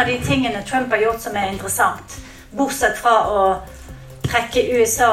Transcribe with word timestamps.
av 0.00 0.06
de 0.06 0.18
tingene 0.24 0.62
Trump 0.62 0.90
har 0.90 1.02
gjort 1.02 1.20
som 1.20 1.36
er 1.36 1.52
interessant, 1.52 2.16
bortsett 2.56 2.96
fra 2.98 3.14
å 3.28 3.40
trekke 4.24 4.62
USA 4.78 5.12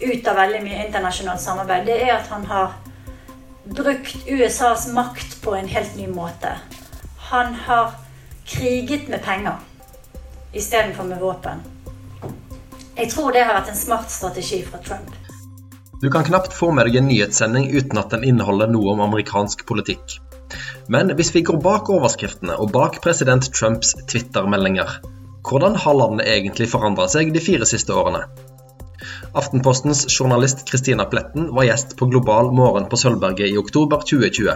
ut 0.00 0.26
av 0.28 0.36
veldig 0.36 0.60
mye 0.64 0.86
internasjonalt 0.86 1.40
samarbeid, 1.40 1.86
det 1.88 1.96
er 2.02 2.16
at 2.18 2.28
han 2.32 2.44
har 2.50 2.74
brukt 3.64 4.28
USAs 4.28 4.90
makt 4.92 5.38
på 5.44 5.54
en 5.56 5.70
helt 5.70 5.96
ny 5.96 6.08
måte. 6.12 6.52
Han 7.30 7.54
har 7.66 7.94
kriget 8.44 9.08
med 9.08 9.24
penger 9.24 9.62
istedenfor 10.52 11.08
med 11.08 11.22
våpen. 11.22 11.64
Jeg 12.96 13.10
tror 13.10 13.32
det 13.32 13.46
har 13.46 13.56
vært 13.56 13.72
en 13.72 13.78
smart 13.78 14.12
strategi 14.12 14.60
fra 14.68 14.82
Trump. 14.84 15.16
Du 16.02 16.10
kan 16.12 16.26
knapt 16.26 16.52
få 16.52 16.68
med 16.76 16.90
deg 16.90 17.00
en 17.00 17.08
nyhetssending 17.08 17.70
uten 17.72 17.98
at 17.98 18.12
den 18.12 18.26
inneholder 18.28 18.68
noe 18.68 18.92
om 18.92 19.00
amerikansk 19.06 19.64
politikk. 19.66 20.18
Men 20.88 21.12
hvis 21.16 21.32
vi 21.34 21.44
går 21.46 21.60
bak 21.64 21.90
overskriftene 21.92 22.56
og 22.60 22.72
bak 22.74 23.00
president 23.04 23.46
Trumps 23.54 23.94
Twitter-meldinger, 24.10 24.98
hvordan 25.44 25.76
har 25.76 25.96
landet 25.98 26.28
egentlig 26.28 26.70
forandra 26.72 27.08
seg 27.12 27.32
de 27.34 27.42
fire 27.44 27.68
siste 27.68 27.92
årene? 27.92 28.24
Aftenpostens 29.36 30.06
journalist 30.08 30.64
Kristina 30.68 31.04
Pletten 31.10 31.50
var 31.56 31.66
gjest 31.68 31.96
på 31.98 32.06
Global 32.06 32.52
morgen 32.54 32.86
på 32.88 32.96
Sølvberget 32.96 33.50
i 33.50 33.58
oktober 33.58 34.04
2020. 34.06 34.54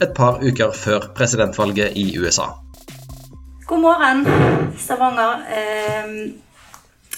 Et 0.00 0.14
par 0.16 0.40
uker 0.40 0.72
før 0.72 1.10
presidentvalget 1.14 1.96
i 2.00 2.06
USA. 2.18 2.48
God 3.68 3.84
morgen, 3.84 4.24
Stavanger. 4.78 5.44
Ehm, 5.54 6.16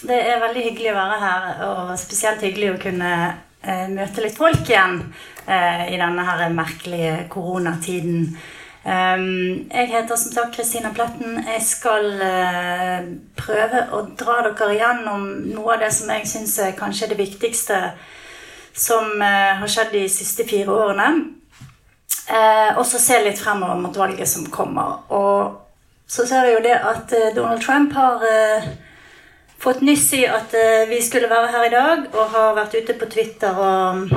det 0.02 0.19
er 0.19 0.42
veldig 0.42 0.64
hyggelig 0.66 0.91
å 0.92 0.98
være 0.98 1.20
her, 1.22 1.46
og 1.69 1.94
spesielt 2.00 2.42
hyggelig 2.44 2.74
å 2.74 2.80
kunne 2.82 3.12
møte 3.92 4.24
litt 4.24 4.38
folk 4.38 4.66
igjen 4.66 4.98
eh, 5.46 5.92
i 5.94 5.98
denne 6.00 6.24
her 6.26 6.48
merkelige 6.54 7.28
koronatiden. 7.32 8.32
Um, 8.82 9.68
jeg 9.70 9.92
heter 9.92 10.18
som 10.18 10.32
sagt 10.34 10.56
Kristina 10.56 10.90
Pletten. 10.94 11.36
Jeg 11.46 11.62
skal 11.62 12.08
uh, 12.18 13.04
prøve 13.38 13.84
å 13.94 14.00
dra 14.18 14.40
dere 14.48 14.72
igjennom 14.74 15.28
noe 15.52 15.77
av 15.77 15.84
det 15.84 15.92
som 15.94 16.10
jeg 16.10 16.27
syns 16.27 16.56
er 16.58 16.74
kanskje 16.74 17.12
det 17.12 17.20
viktigste 17.20 17.78
som 18.72 19.20
har 19.20 19.69
skjedd 19.69 19.91
de 19.92 20.06
siste 20.08 20.47
fire 20.48 20.72
årene. 20.72 21.08
Og 22.78 22.86
så 22.88 22.97
se 22.97 23.19
litt 23.20 23.36
fremover 23.36 23.76
mot 23.76 23.98
valget 24.00 24.30
som 24.30 24.47
kommer. 24.48 25.02
Og 25.12 26.08
så 26.08 26.24
ser 26.24 26.47
vi 26.47 26.54
jo 26.54 26.62
det 26.64 26.78
at 26.78 27.12
Donald 27.36 27.60
Trump 27.60 27.92
har 27.92 28.24
fått 29.62 29.80
nyss 29.86 30.08
i 30.18 30.24
at 30.27 30.55
vi 30.91 30.98
skulle 31.02 31.30
være 31.30 31.50
her 31.52 31.66
i 31.68 31.74
dag, 31.74 32.06
og 32.12 32.32
har 32.34 32.56
vært 32.56 32.74
ute 32.80 32.96
på 32.98 33.06
Twitter 33.12 33.58
og, 33.62 34.08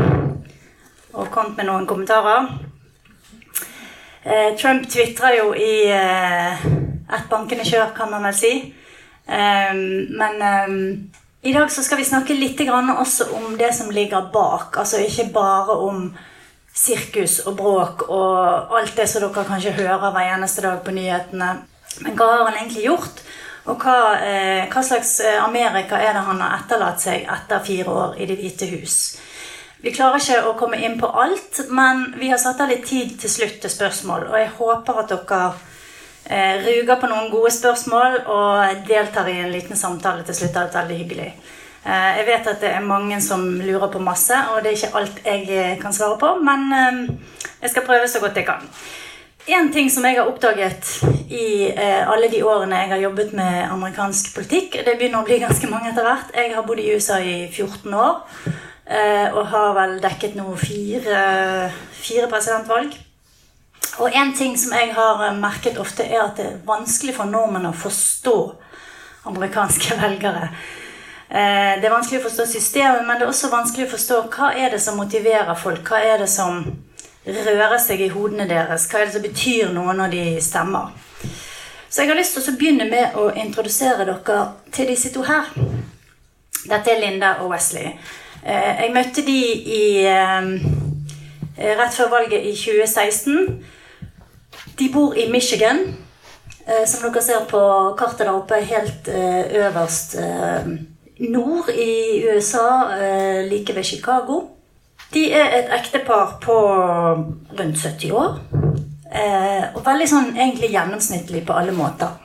og 1.13 1.29
kommet 1.33 1.59
med 1.59 1.69
noen 1.69 1.85
kommentarer. 1.89 2.49
Eh, 4.25 4.55
Trump 4.57 4.87
tvitra 4.89 5.29
jo 5.35 5.51
i 5.53 5.85
eh, 5.93 6.63
et 7.13 7.27
bankende 7.29 7.65
kjør, 7.65 7.91
kan 7.93 8.09
man 8.09 8.25
vel 8.25 8.33
si. 8.33 8.53
Eh, 9.29 9.73
men 10.17 10.41
i 11.45 11.53
dag 11.53 11.69
så 11.69 11.83
skal 11.85 12.01
vi 12.01 12.07
snakke 12.09 12.33
litt 12.33 12.61
også 12.65 13.29
om 13.37 13.53
det 13.57 13.69
som 13.77 13.91
ligger 13.93 14.31
bak. 14.33 14.79
Altså 14.81 14.97
ikke 14.97 15.29
bare 15.33 15.77
om 15.77 16.07
sirkus 16.73 17.39
og 17.45 17.55
bråk 17.55 18.09
og 18.09 18.73
alt 18.79 18.97
det 18.97 19.05
som 19.07 19.21
dere 19.21 19.45
kanskje 19.45 19.77
hører 19.77 20.09
hver 20.09 20.33
eneste 20.33 20.65
dag 20.65 20.81
på 20.83 20.91
nyhetene. 20.91 21.51
Men 22.01 22.17
hva 22.17 22.31
har 22.31 22.49
han 22.49 22.57
egentlig 22.57 22.89
gjort? 22.89 23.21
Og 23.65 23.81
hva, 23.81 23.97
hva 24.69 24.81
slags 24.85 25.17
Amerika 25.41 25.97
er 25.97 26.13
det 26.13 26.25
han 26.27 26.41
har 26.43 26.59
etterlatt 26.59 27.01
seg 27.01 27.23
etter 27.25 27.63
fire 27.65 27.89
år 27.89 28.19
i 28.21 28.27
Det 28.29 28.37
hvite 28.37 28.67
hus? 28.75 28.97
Vi 29.85 29.91
klarer 29.93 30.17
ikke 30.17 30.49
å 30.49 30.55
komme 30.57 30.79
inn 30.81 30.95
på 30.97 31.05
alt, 31.05 31.59
men 31.69 32.07
vi 32.17 32.31
har 32.31 32.39
satt 32.41 32.61
av 32.63 32.71
litt 32.71 32.87
tid 32.89 33.11
til 33.21 33.29
slutt 33.29 33.59
til 33.61 33.69
spørsmål. 33.69 34.23
Og 34.31 34.37
jeg 34.39 34.53
håper 34.57 35.01
at 35.01 35.11
dere 35.11 35.41
eh, 36.25 36.63
ruger 36.63 36.97
på 37.01 37.09
noen 37.11 37.29
gode 37.29 37.51
spørsmål 37.53 38.17
og 38.23 38.87
deltar 38.87 39.29
i 39.29 39.37
en 39.43 39.53
liten 39.53 39.77
samtale 39.77 40.25
til 40.25 40.39
slutt. 40.39 40.55
Det 40.55 40.63
er 40.63 40.73
veldig 40.79 40.97
hyggelig. 41.03 41.29
Eh, 41.85 42.11
jeg 42.17 42.25
vet 42.31 42.49
at 42.49 42.65
det 42.65 42.71
er 42.73 42.87
mange 42.87 43.19
som 43.21 43.45
lurer 43.61 43.91
på 43.93 44.01
masse, 44.01 44.37
og 44.55 44.63
det 44.63 44.71
er 44.71 44.79
ikke 44.79 45.01
alt 45.01 45.21
jeg 45.21 45.45
eh, 45.53 45.77
kan 45.81 45.93
svare 45.93 46.17
på, 46.17 46.33
men 46.41 46.65
eh, 46.73 47.01
jeg 47.61 47.75
skal 47.75 47.85
prøve 47.85 48.09
så 48.09 48.23
godt 48.23 48.41
jeg 48.41 48.47
kan. 48.49 48.65
En 49.45 49.67
ting 49.71 49.91
som 49.93 50.05
jeg 50.07 50.17
har 50.17 50.25
oppdaget 50.25 50.87
i 51.29 51.67
eh, 51.69 52.01
alle 52.09 52.31
de 52.33 52.39
årene 52.41 52.79
jeg 52.81 52.89
har 52.95 53.01
jobbet 53.03 53.33
med 53.37 53.57
amerikansk 53.69 54.31
politikk 54.33 54.79
Det 54.87 54.95
begynner 54.97 55.21
å 55.21 55.27
bli 55.27 55.37
ganske 55.43 55.69
mange 55.69 55.91
etter 55.91 56.07
hvert. 56.07 56.31
Jeg 56.33 56.55
har 56.55 56.65
bodd 56.65 56.81
i 56.81 56.87
USA 56.95 57.19
i 57.21 57.45
14 57.51 57.93
år. 57.93 58.23
Eh, 58.85 59.27
og 59.33 59.45
har 59.51 59.75
vel 59.77 59.99
dekket 60.01 60.33
nå 60.37 60.47
fire, 60.57 61.19
fire 61.93 62.29
presidentvalg. 62.31 62.97
Og 64.01 64.17
en 64.17 64.33
ting 64.33 64.57
som 64.57 64.73
jeg 64.73 64.91
har 64.97 65.21
merket 65.37 65.77
ofte, 65.81 66.03
er 66.09 66.23
at 66.23 66.41
det 66.41 66.47
er 66.49 66.57
vanskelig 66.65 67.13
for 67.17 67.29
nordmenn 67.29 67.69
å 67.69 67.75
forstå 67.85 68.35
amerikanske 69.29 69.97
velgere. 70.07 70.49
Eh, 71.29 71.77
det 71.77 71.85
er 71.85 71.93
vanskelig 71.93 72.23
å 72.23 72.25
forstå 72.25 72.49
systemet, 72.49 73.05
men 73.05 73.21
det 73.21 73.29
er 73.29 73.33
også 73.35 73.53
vanskelig 73.53 73.85
å 73.85 73.93
forstå 73.93 74.19
hva 74.33 74.51
er 74.57 74.73
det 74.73 74.81
som 74.81 74.97
motiverer 74.97 75.53
folk. 75.53 75.85
Hva 75.85 76.01
er 76.01 76.25
det 76.25 76.31
som 76.33 76.65
rører 77.25 77.77
seg 77.81 78.01
i 78.01 78.11
hodene 78.13 78.47
deres? 78.49 78.87
Hva 78.89 79.01
er 79.01 79.09
det 79.09 79.15
som 79.15 79.25
betyr 79.25 79.73
noe 79.73 79.95
når 79.97 80.13
de 80.13 80.25
stemmer? 80.43 80.93
Så 81.89 82.03
jeg 82.03 82.11
har 82.11 82.19
lyst 82.19 82.35
til 82.35 82.51
å 82.51 82.57
begynne 82.59 82.89
med 82.89 83.15
å 83.15 83.29
introdusere 83.39 84.03
dere 84.03 84.39
til 84.75 84.89
disse 84.91 85.13
to 85.13 85.23
her. 85.23 85.47
Dette 86.65 86.91
er 86.91 86.99
Linda 86.99 87.37
og 87.43 87.53
Wesley. 87.53 87.93
Eh, 88.45 88.81
jeg 88.81 88.93
møtte 88.93 89.23
de 89.25 89.37
i, 89.77 90.05
eh, 90.05 90.49
rett 91.79 91.93
før 91.93 92.09
valget 92.09 92.43
i 92.45 92.55
2016. 92.55 93.63
De 94.77 94.89
bor 94.93 95.15
i 95.15 95.29
Michigan. 95.31 95.95
Eh, 96.67 96.85
som 96.85 97.11
dere 97.11 97.23
ser 97.23 97.45
på 97.49 97.61
kartet 97.97 98.25
der 98.25 98.33
oppe, 98.33 98.55
helt 98.55 99.07
øverst 99.07 100.15
nord 101.19 101.69
i 101.69 102.25
USA, 102.27 102.97
like 103.47 103.75
ved 103.75 103.83
Chicago. 103.83 104.54
De 105.13 105.27
er 105.31 105.53
et 105.59 105.73
ektepar 105.77 106.37
på 106.43 106.55
rundt 107.59 107.77
70 107.77 108.11
år. 108.11 108.39
Og 109.75 109.79
veldig 109.85 110.07
sånn 110.09 110.33
egentlig 110.33 110.73
gjennomsnittlig 110.73 111.45
på 111.47 111.55
alle 111.55 111.71
måter. 111.75 112.17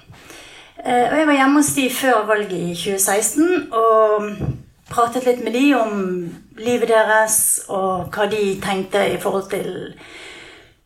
Og 0.80 1.14
jeg 1.14 1.28
var 1.28 1.36
hjemme 1.36 1.60
hos 1.60 1.74
de 1.76 1.84
før 1.92 2.24
valget 2.26 2.56
i 2.56 2.74
2016. 2.74 3.68
og 3.70 4.30
pratet 4.90 5.26
litt 5.26 5.44
med 5.44 5.54
de 5.54 5.64
om 5.78 6.00
livet 6.60 6.90
deres 6.90 7.36
og 7.70 8.10
hva 8.14 8.26
de 8.30 8.56
tenkte 8.62 9.04
i 9.12 9.18
forhold 9.22 9.46
til 9.52 9.70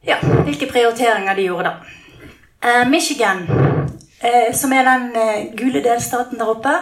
ja, 0.05 0.19
hvilke 0.45 0.69
prioriteringer 0.69 1.39
de 1.39 1.47
gjorde 1.49 1.71
da. 1.71 1.75
Eh, 2.65 2.83
Michigan, 2.89 3.47
eh, 4.21 4.53
som 4.57 4.73
er 4.73 4.85
den 4.85 5.17
eh, 5.17 5.47
gule 5.57 5.81
delstaten 5.85 6.41
der 6.41 6.53
oppe, 6.53 6.75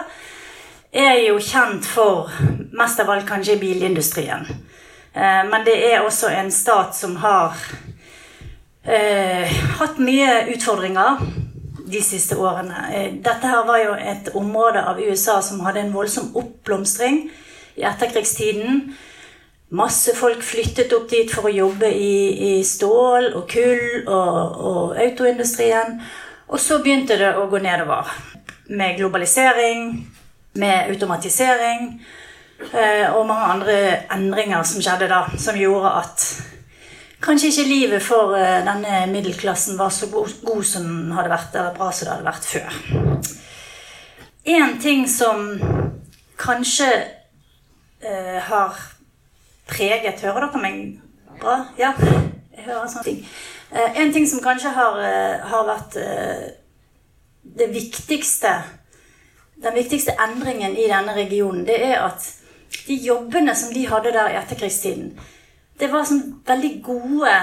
er 0.91 1.21
jo 1.23 1.39
kjent 1.41 1.87
for 1.87 2.29
mest 2.75 2.99
av 2.99 3.09
alt 3.09 3.25
kanskje 3.27 3.57
bilindustrien. 3.61 4.45
Eh, 5.13 5.43
men 5.49 5.65
det 5.65 5.77
er 5.91 6.01
også 6.01 6.31
en 6.33 6.51
stat 6.51 6.95
som 6.97 7.15
har 7.21 7.57
eh, 8.83 9.51
hatt 9.79 9.99
mye 10.01 10.43
utfordringer 10.55 11.21
de 11.93 12.01
siste 12.01 12.37
årene. 12.39 12.87
Eh, 12.93 13.09
dette 13.21 13.49
her 13.49 13.65
var 13.67 13.81
jo 13.83 13.93
et 13.93 14.31
område 14.37 14.81
av 14.81 15.01
USA 15.01 15.39
som 15.45 15.61
hadde 15.65 15.83
en 15.83 15.93
voldsom 15.93 16.31
oppblomstring 16.39 17.27
i 17.77 17.85
etterkrigstiden. 17.85 18.87
Masse 19.73 20.13
folk 20.17 20.41
flyttet 20.45 20.93
opp 20.93 21.07
dit 21.09 21.29
for 21.33 21.49
å 21.49 21.53
jobbe 21.53 21.89
i, 21.89 22.57
i 22.57 22.65
stål 22.65 23.31
og 23.33 23.47
kull 23.49 24.03
og, 24.03 24.59
og, 24.69 24.97
autoindustrien. 25.01 25.97
Og 26.49 26.61
så 26.61 26.77
begynte 26.81 27.17
det 27.17 27.31
å 27.37 27.47
gå 27.49 27.61
nedover. 27.61 28.09
Med 28.73 28.97
globalisering, 28.97 29.95
med 30.57 30.91
automatisering 30.93 31.97
og 33.13 33.25
mange 33.27 33.45
andre 33.53 33.75
endringer 34.13 34.63
som 34.65 34.81
skjedde 34.81 35.09
da, 35.11 35.23
som 35.37 35.57
gjorde 35.57 35.89
at 35.99 36.27
kanskje 37.23 37.47
ikke 37.47 37.67
livet 37.67 38.03
for 38.03 38.35
eh, 38.37 38.61
denne 38.65 39.05
middelklassen 39.11 39.77
var 39.79 39.89
så 39.89 40.09
god, 40.11 40.63
som 40.63 40.83
den 40.83 41.11
hadde 41.15 41.31
vært, 41.31 41.55
eller 41.55 41.77
bra 41.77 41.91
som 41.91 42.07
det 42.07 42.15
hadde 42.15 42.27
vært 42.27 42.49
før. 42.51 42.79
En 44.53 44.75
ting 44.81 45.05
som 45.09 45.45
kanskje 46.39 46.89
eh, 48.03 48.39
har 48.43 48.79
preget 49.69 50.19
Hører 50.25 50.49
dere 50.49 50.59
meg 50.59 50.79
bra? 51.39 51.61
Ja, 51.79 51.93
jeg 52.51 52.65
hører 52.65 52.89
sånne 52.91 53.07
ting. 53.07 53.23
Eh, 53.71 54.01
en 54.03 54.11
ting 54.13 54.27
som 54.29 54.43
kanskje 54.43 54.73
har, 54.75 54.99
uh, 54.99 55.47
har 55.49 55.63
vært 55.65 55.95
det 57.43 57.67
viktigste 57.73 58.51
Den 59.63 59.75
viktigste 59.77 60.15
endringen 60.19 60.75
i 60.75 60.89
denne 60.91 61.13
regionen, 61.15 61.63
det 61.63 61.77
er 61.85 62.01
at 62.03 62.25
de 62.87 62.95
jobbene 63.05 63.55
som 63.55 63.73
de 63.73 63.87
hadde 63.87 64.13
der 64.13 64.33
i 64.33 64.39
etterkrigstiden, 64.39 65.13
det 65.79 65.89
var 65.91 66.05
sånn 66.05 66.43
veldig 66.47 66.73
gode 66.85 67.33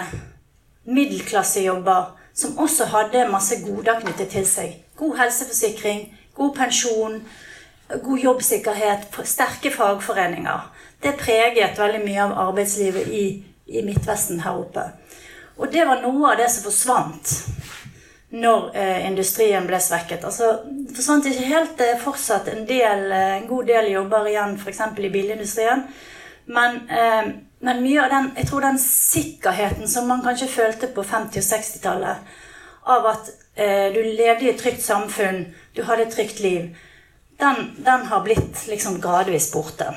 middelklassejobber 0.90 2.10
som 2.40 2.58
også 2.58 2.86
hadde 2.92 3.28
masse 3.30 3.58
goder 3.64 4.00
knyttet 4.00 4.30
til 4.32 4.46
seg. 4.46 4.76
God 4.96 5.18
helseforsikring, 5.18 6.06
god 6.36 6.54
pensjon, 6.56 7.20
god 7.90 8.18
jobbsikkerhet, 8.18 9.08
sterke 9.26 9.72
fagforeninger. 9.74 10.68
Det 11.02 11.16
preget 11.18 11.78
veldig 11.78 12.02
mye 12.04 12.22
av 12.26 12.36
arbeidslivet 12.48 13.08
i, 13.08 13.24
i 13.66 13.82
Midtvesten 13.84 14.42
her 14.44 14.60
oppe. 14.62 14.86
Og 15.60 15.72
det 15.72 15.84
var 15.88 16.00
noe 16.04 16.32
av 16.32 16.38
det 16.40 16.48
som 16.52 16.64
forsvant 16.68 17.34
når 18.30 18.70
eh, 18.76 19.06
industrien 19.08 19.66
ble 19.66 19.80
svekket. 19.82 20.24
Altså, 20.24 20.52
det 20.64 20.94
forsvant 20.94 21.26
ikke 21.26 21.48
helt. 21.50 21.76
Det 21.78 21.88
er 21.94 22.02
fortsatt 22.02 22.50
en, 22.52 22.62
del, 22.68 23.06
eh, 23.10 23.36
en 23.40 23.48
god 23.50 23.70
del 23.72 23.90
jobber 23.90 24.28
igjen 24.30 24.56
f.eks. 24.58 24.82
i 24.98 25.10
bilindustrien. 25.10 25.82
Men, 26.50 26.80
eh, 26.88 27.32
men, 27.60 27.82
mye 27.82 28.04
av 28.04 28.14
den, 28.14 28.30
jeg 28.38 28.50
tror 28.50 28.66
den 28.66 28.78
sikkerheten 28.82 29.90
som 29.90 30.06
man 30.08 30.22
kanskje 30.24 30.50
følte 30.50 30.92
på 30.94 31.02
50- 31.02 31.42
og 31.42 31.48
60-tallet, 31.48 32.30
av 32.90 33.10
at 33.10 33.32
eh, 33.54 33.90
du 33.94 34.00
levde 34.02 34.46
i 34.46 34.52
et 34.54 34.62
trygt 34.62 34.82
samfunn, 34.82 35.44
du 35.76 35.82
hadde 35.86 36.06
et 36.06 36.14
trygt 36.14 36.40
liv, 36.40 36.70
den, 37.40 37.70
den 37.82 38.06
har 38.10 38.22
blitt 38.24 38.66
liksom 38.68 39.00
gradvis 39.02 39.50
borte. 39.52 39.90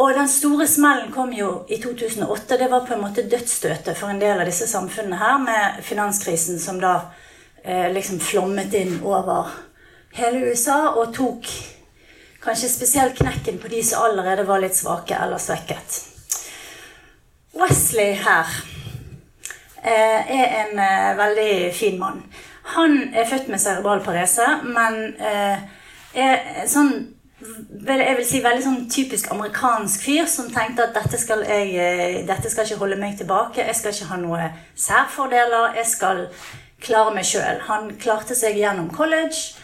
Og 0.00 0.14
den 0.16 0.28
store 0.32 0.64
smellen 0.68 1.10
kom 1.12 1.32
jo 1.36 1.66
i 1.68 1.76
2008. 1.82 2.56
Det 2.56 2.70
var 2.72 2.86
på 2.86 2.94
en 2.94 3.02
måte 3.02 3.26
dødsstøtet 3.28 3.98
for 3.98 4.08
en 4.08 4.20
del 4.20 4.38
av 4.40 4.48
disse 4.48 4.68
samfunnene 4.70 5.18
her, 5.20 5.36
med 5.44 5.82
finanskrisen 5.84 6.60
som 6.62 6.80
da 6.80 6.94
eh, 7.62 7.90
liksom 7.92 8.20
flommet 8.24 8.72
inn 8.80 8.96
over 9.04 9.50
hele 10.16 10.46
USA 10.48 10.94
og 10.94 11.12
tok 11.14 11.50
kanskje 12.40 12.72
spesielt 12.72 13.18
knekken 13.20 13.60
på 13.60 13.68
de 13.68 13.82
som 13.84 14.06
allerede 14.06 14.48
var 14.48 14.64
litt 14.64 14.78
svake 14.78 15.20
eller 15.20 15.42
svekket. 15.42 16.00
Wesley 17.60 18.16
her 18.24 18.56
eh, 19.84 20.32
er 20.32 20.58
en 20.64 20.80
eh, 20.80 21.12
veldig 21.20 21.52
fin 21.76 22.00
mann. 22.00 22.24
Han 22.72 23.02
er 23.12 23.28
født 23.28 23.52
med 23.52 23.60
cerebral 23.60 24.00
parese, 24.04 24.48
men 24.64 25.02
eh, 25.20 25.58
er 26.16 26.68
sånn 26.70 26.94
jeg 27.40 28.16
vil 28.18 28.26
si 28.28 28.42
veldig 28.44 28.64
sånn 28.64 28.82
typisk 28.92 29.30
amerikansk 29.32 30.02
fyr 30.04 30.26
som 30.28 30.50
tenkte 30.52 30.84
at 30.86 30.96
dette 30.96 31.18
skal, 31.20 31.44
jeg, 31.48 31.72
eh, 31.74 32.20
dette 32.28 32.50
skal 32.52 32.66
ikke 32.66 32.82
holde 32.82 33.00
meg 33.00 33.16
tilbake. 33.18 33.64
Jeg 33.64 33.78
skal 33.78 33.94
ikke 33.94 34.10
ha 34.12 34.20
noen 34.20 34.60
særfordeler. 34.76 35.74
Jeg 35.80 35.86
skal 35.86 36.26
klare 36.80 37.14
meg 37.14 37.24
sjøl. 37.28 37.60
Han 37.68 37.92
klarte 38.00 38.36
seg 38.36 38.60
gjennom 38.60 38.90
college. 38.92 39.56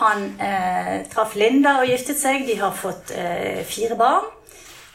Han 0.00 0.30
eh, 0.40 1.02
traff 1.12 1.34
Linda 1.36 1.78
og 1.80 1.90
giftet 1.90 2.18
seg. 2.18 2.46
De 2.48 2.58
har 2.58 2.74
fått 2.74 3.12
eh, 3.14 3.62
fire 3.68 3.98
barn 3.98 4.30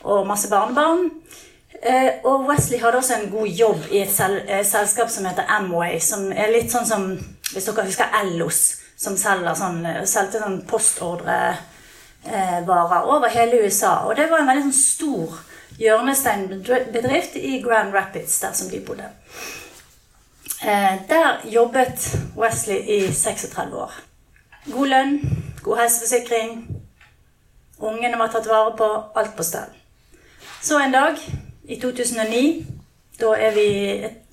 og 0.07 0.27
masse 0.27 0.50
barnebarn. 0.50 1.09
Eh, 1.81 2.23
og 2.25 2.47
Wesley 2.50 2.80
hadde 2.81 2.97
også 2.97 3.13
en 3.19 3.31
god 3.31 3.47
jobb 3.47 3.83
i 3.91 4.01
et 4.01 4.12
sel 4.12 4.39
eh, 4.47 4.63
selskap 4.65 5.12
som 5.13 5.27
heter 5.30 5.45
Amway, 5.59 6.00
som 6.01 6.31
er 6.31 6.50
litt 6.53 6.73
sånn 6.73 6.88
som 6.89 7.09
Hvis 7.47 7.63
dere 7.69 7.85
husker 7.85 8.15
Ellos, 8.18 8.62
som 9.00 9.15
selger 9.15 9.53
sånn, 9.56 9.83
eh, 9.85 10.01
solgte 10.09 10.41
sånn 10.41 10.57
postordre 10.68 11.38
varer 12.68 13.06
over 13.07 13.29
hele 13.31 13.63
USA. 13.63 13.94
Og 14.07 14.15
det 14.18 14.27
var 14.31 14.41
en 14.41 14.50
veldig 14.50 14.68
sånn 14.68 14.79
stor 14.79 15.38
hjørnesteinbedrift 15.77 17.35
i 17.35 17.62
Grand 17.62 17.94
Rapids, 17.94 18.39
der 18.39 18.53
som 18.53 18.69
de 18.69 18.79
bodde. 18.85 19.09
Eh, 20.62 20.94
der 21.09 21.41
jobbet 21.45 22.18
Wesley 22.38 22.77
i 22.77 23.13
36 23.13 23.75
år. 23.77 23.94
God 24.71 24.88
lønn, 24.88 25.19
god 25.63 25.77
helseforsikring. 25.77 26.63
Ungene 27.79 28.18
var 28.18 28.31
tatt 28.33 28.50
vare 28.50 28.73
på. 28.77 28.88
Alt 29.15 29.35
på 29.38 29.44
stell. 29.44 29.69
Så 30.62 30.80
en 30.80 30.94
dag 30.94 31.19
i 31.63 31.80
2009, 31.80 32.65
da 33.21 33.35
er 33.38 33.53
vi 33.53 33.68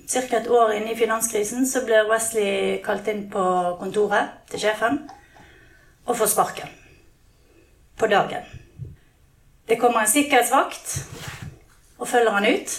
ca. 0.09 0.37
et 0.37 0.49
år 0.49 0.73
inne 0.73 0.93
i 0.93 0.97
finanskrisen, 0.97 1.69
så 1.69 1.85
blir 1.85 2.09
Wesley 2.11 2.81
kalt 2.85 3.09
inn 3.09 3.29
på 3.31 3.45
kontoret 3.81 4.33
til 4.51 4.61
sjefen 4.65 5.05
og 6.07 6.17
får 6.17 6.33
sparken 6.33 6.84
på 7.97 8.07
dagen. 8.07 8.43
Det 9.69 9.77
kommer 9.81 10.01
en 10.01 10.11
sikkerhetsvakt 10.11 11.05
og 11.99 12.09
følger 12.09 12.31
han 12.31 12.47
ut 12.47 12.73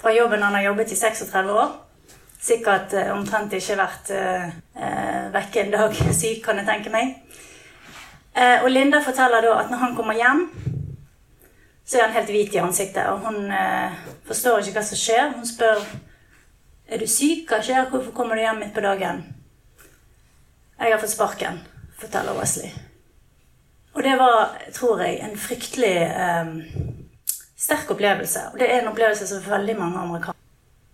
fra 0.00 0.12
jobben 0.12 0.42
han 0.42 0.54
har 0.54 0.62
jobbet 0.62 0.92
i 0.92 0.96
36 0.96 1.52
år. 1.52 1.68
Sikkert 2.40 2.92
uh, 2.94 3.10
omtrent 3.16 3.52
ikke 3.52 3.78
vært 3.78 4.10
uh, 4.14 4.50
uh, 4.78 5.24
vekke 5.34 5.64
en 5.64 5.72
dag 5.74 5.96
syk, 6.20 6.42
kan 6.44 6.60
jeg 6.60 6.68
tenke 6.68 6.92
meg. 6.94 7.16
Eh, 8.38 8.62
og 8.62 8.70
Linda 8.70 9.00
forteller 9.02 9.42
da 9.42 9.56
at 9.58 9.70
når 9.72 9.80
han 9.80 9.94
kommer 9.96 10.14
hjem, 10.14 10.44
så 11.82 11.98
er 11.98 12.04
han 12.06 12.14
helt 12.14 12.30
hvit 12.30 12.54
i 12.54 12.60
ansiktet. 12.62 13.08
Og 13.10 13.24
hun 13.26 13.50
forstår 14.28 14.60
ikke 14.60 14.76
hva 14.76 14.84
som 14.86 15.00
skjer. 15.00 15.32
Hun 15.34 15.48
spør 15.48 15.80
er 16.86 17.02
du 17.02 17.08
syk. 17.10 17.48
Hva 17.50 17.58
skjer? 17.64 17.88
Hvorfor 17.90 18.14
kommer 18.14 18.38
du 18.38 18.44
hjem 18.44 18.62
midt 18.62 18.76
på 18.76 18.84
dagen? 18.84 19.24
Jeg 20.78 20.92
har 20.92 21.02
fått 21.02 21.16
sparken, 21.16 21.58
forteller 21.98 22.38
Wesley. 22.38 22.70
Og 23.98 24.04
det 24.04 24.14
var, 24.18 24.52
tror 24.74 25.00
jeg, 25.02 25.16
en 25.26 25.38
fryktelig 25.38 25.94
eh, 26.06 26.50
sterk 27.58 27.90
opplevelse. 27.90 28.40
Og 28.52 28.60
det 28.60 28.68
er 28.70 28.80
en 28.80 28.92
opplevelse 28.92 29.26
som 29.26 29.42
veldig 29.42 29.74
mange 29.78 29.98
amerikanere 29.98 30.36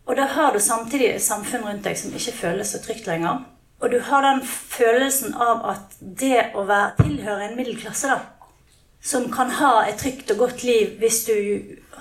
Og 0.07 0.17
da 0.17 0.25
har 0.25 0.53
du 0.53 0.59
samtidig 0.59 1.11
et 1.11 1.23
samfunn 1.23 1.67
rundt 1.69 1.85
deg 1.85 1.99
som 2.01 2.15
ikke 2.17 2.33
føles 2.39 2.73
så 2.73 2.81
trygt 2.81 3.07
lenger. 3.07 3.45
Og 3.81 3.93
du 3.93 3.99
har 4.01 4.25
den 4.25 4.41
følelsen 4.47 5.35
av 5.35 5.67
at 5.75 5.99
det 6.01 6.47
å 6.55 6.65
være, 6.65 6.95
tilhøre 7.03 7.51
en 7.51 7.57
middelklasse, 7.59 8.09
da, 8.09 8.49
som 9.05 9.29
kan 9.33 9.53
ha 9.61 9.75
et 9.85 10.01
trygt 10.01 10.33
og 10.33 10.41
godt 10.47 10.65
liv 10.65 10.97
hvis 10.99 11.25
du 11.29 11.37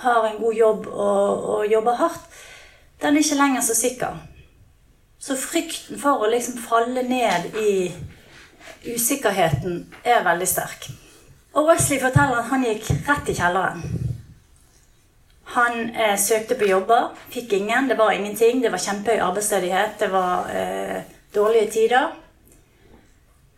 har 0.05 0.23
en 0.29 0.39
god 0.39 0.55
jobb 0.55 0.87
og, 0.87 1.43
og 1.55 1.71
jobber 1.71 1.99
hardt, 1.99 2.41
den 3.01 3.17
er 3.17 3.25
ikke 3.25 3.41
lenger 3.41 3.67
så 3.67 3.75
sikker. 3.75 4.23
Så 5.19 5.35
frykten 5.35 5.99
for 5.99 6.23
å 6.23 6.31
liksom 6.31 6.63
falle 6.63 7.03
ned 7.03 7.59
i 7.59 7.91
usikkerheten 8.85 9.85
er 10.03 10.25
veldig 10.25 10.47
sterk. 10.47 10.89
Og 11.53 11.67
Wesley 11.69 12.01
forteller 12.01 12.41
at 12.41 12.49
han 12.49 12.65
gikk 12.65 12.89
rett 13.07 13.29
i 13.29 13.37
kjelleren. 13.37 13.83
Han 15.53 15.89
eh, 15.93 16.15
søkte 16.17 16.57
på 16.57 16.65
jobber, 16.65 17.11
fikk 17.29 17.53
ingen. 17.59 17.89
Det 17.89 17.97
var 17.99 18.15
ingenting. 18.15 18.63
Det 18.63 18.71
var 18.73 18.81
kjempehøy 18.81 19.21
arbeidsledighet. 19.21 19.99
Det 19.99 20.09
var 20.11 20.49
eh, 20.49 21.03
dårlige 21.35 21.71
tider. 21.71 22.07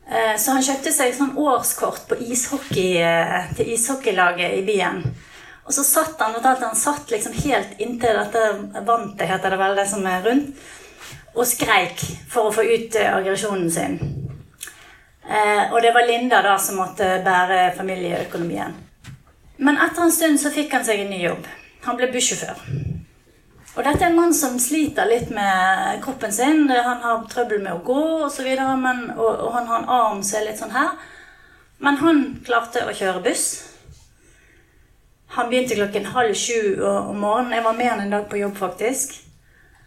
Eh, 0.10 0.36
så 0.38 0.58
han 0.58 0.66
kjøpte 0.66 0.92
seg 0.94 1.16
sånn 1.16 1.38
årskort 1.40 2.04
på 2.10 2.18
ishockey, 2.22 2.98
eh, 3.02 3.48
til 3.58 3.72
ishockeylaget 3.74 4.60
i 4.60 4.66
byen. 4.68 5.02
Og 5.66 5.74
så 5.74 5.84
satt 5.84 6.20
han 6.22 6.36
han 6.44 6.76
satt 6.78 7.10
liksom 7.10 7.34
helt 7.42 7.80
inntil 7.82 8.20
dette 8.20 8.44
vantet, 8.86 9.28
heter 9.30 9.50
det 9.50 9.58
vel, 9.58 9.76
det 9.76 9.88
som 9.90 10.06
er 10.06 10.22
rundt, 10.22 10.68
og 11.34 11.48
skreik 11.48 12.04
for 12.30 12.50
å 12.50 12.54
få 12.54 12.68
ut 12.68 12.96
eh, 12.96 13.16
aggresjonen 13.16 13.72
sin. 13.72 14.25
Eh, 15.26 15.74
og 15.74 15.82
det 15.82 15.94
var 15.94 16.06
Linda 16.06 16.42
da 16.46 16.58
som 16.62 16.78
måtte 16.78 17.08
bære 17.26 17.72
familieøkonomien. 17.78 18.76
Men 19.58 19.80
etter 19.82 20.06
en 20.06 20.14
stund 20.14 20.42
så 20.42 20.52
fikk 20.54 20.74
han 20.76 20.86
seg 20.86 21.02
en 21.02 21.14
ny 21.14 21.24
jobb. 21.24 21.48
Han 21.88 21.98
ble 21.98 22.12
bussjåfør. 22.14 22.62
Og 23.76 23.84
dette 23.84 24.06
er 24.06 24.12
en 24.12 24.16
mann 24.16 24.34
som 24.36 24.56
sliter 24.62 25.08
litt 25.10 25.32
med 25.36 26.00
kroppen 26.04 26.32
sin. 26.32 26.70
Han 26.70 27.02
har 27.04 27.26
trøbbel 27.32 27.64
med 27.64 27.74
å 27.74 27.84
gå 27.84 28.04
osv. 28.28 28.48
Og, 28.48 29.18
og 29.20 29.50
han 29.58 29.68
har 29.68 29.82
en 29.82 29.94
arm 29.98 30.24
som 30.24 30.40
er 30.40 30.50
litt 30.50 30.62
sånn 30.62 30.76
her. 30.76 30.94
Men 31.84 32.00
han 32.00 32.22
klarte 32.46 32.86
å 32.88 32.96
kjøre 32.96 33.24
buss. 33.26 33.48
Han 35.36 35.50
begynte 35.52 35.76
klokken 35.76 36.08
halv 36.14 36.38
sju 36.40 36.80
om 36.86 37.20
morgenen. 37.20 37.58
Jeg 37.58 37.66
var 37.66 37.76
med 37.76 37.92
han 37.92 38.06
en 38.06 38.16
dag 38.16 38.30
på 38.32 38.40
jobb, 38.40 38.56
faktisk. 38.62 39.18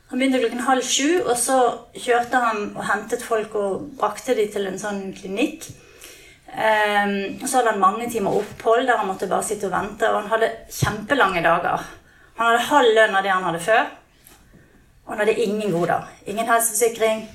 Han 0.09 0.19
begynte 0.19 0.41
klokken 0.41 0.65
halv 0.65 0.85
sju, 0.89 1.21
og 1.21 1.35
så 1.37 1.59
kjørte 1.93 2.41
han 2.41 2.63
og 2.71 2.85
hentet 2.89 3.25
folk 3.25 3.55
og 3.61 3.91
brakte 3.99 4.37
de 4.39 4.47
til 4.49 4.69
en 4.71 4.81
sånn 4.81 5.03
klinikk. 5.17 5.67
Um, 6.49 7.37
så 7.45 7.59
hadde 7.59 7.75
han 7.75 7.83
mange 7.83 8.07
timer 8.11 8.39
opphold 8.39 8.87
der 8.89 8.97
han 8.97 9.11
måtte 9.11 9.29
bare 9.29 9.45
sitte 9.45 9.69
og 9.69 9.75
vente. 9.75 10.09
Og 10.09 10.23
han 10.23 10.31
hadde 10.33 10.49
kjempelange 10.73 11.43
dager. 11.45 11.85
Han 12.39 12.49
hadde 12.49 12.69
halv 12.71 12.95
lønn 12.97 13.19
av 13.19 13.27
det 13.27 13.35
han 13.35 13.45
hadde 13.45 13.61
før. 13.67 13.83
Og 15.05 15.13
han 15.13 15.21
hadde 15.23 15.43
ingen 15.45 15.73
goder. 15.73 16.09
Ingen 16.27 16.49
helseforsikring, 16.49 17.27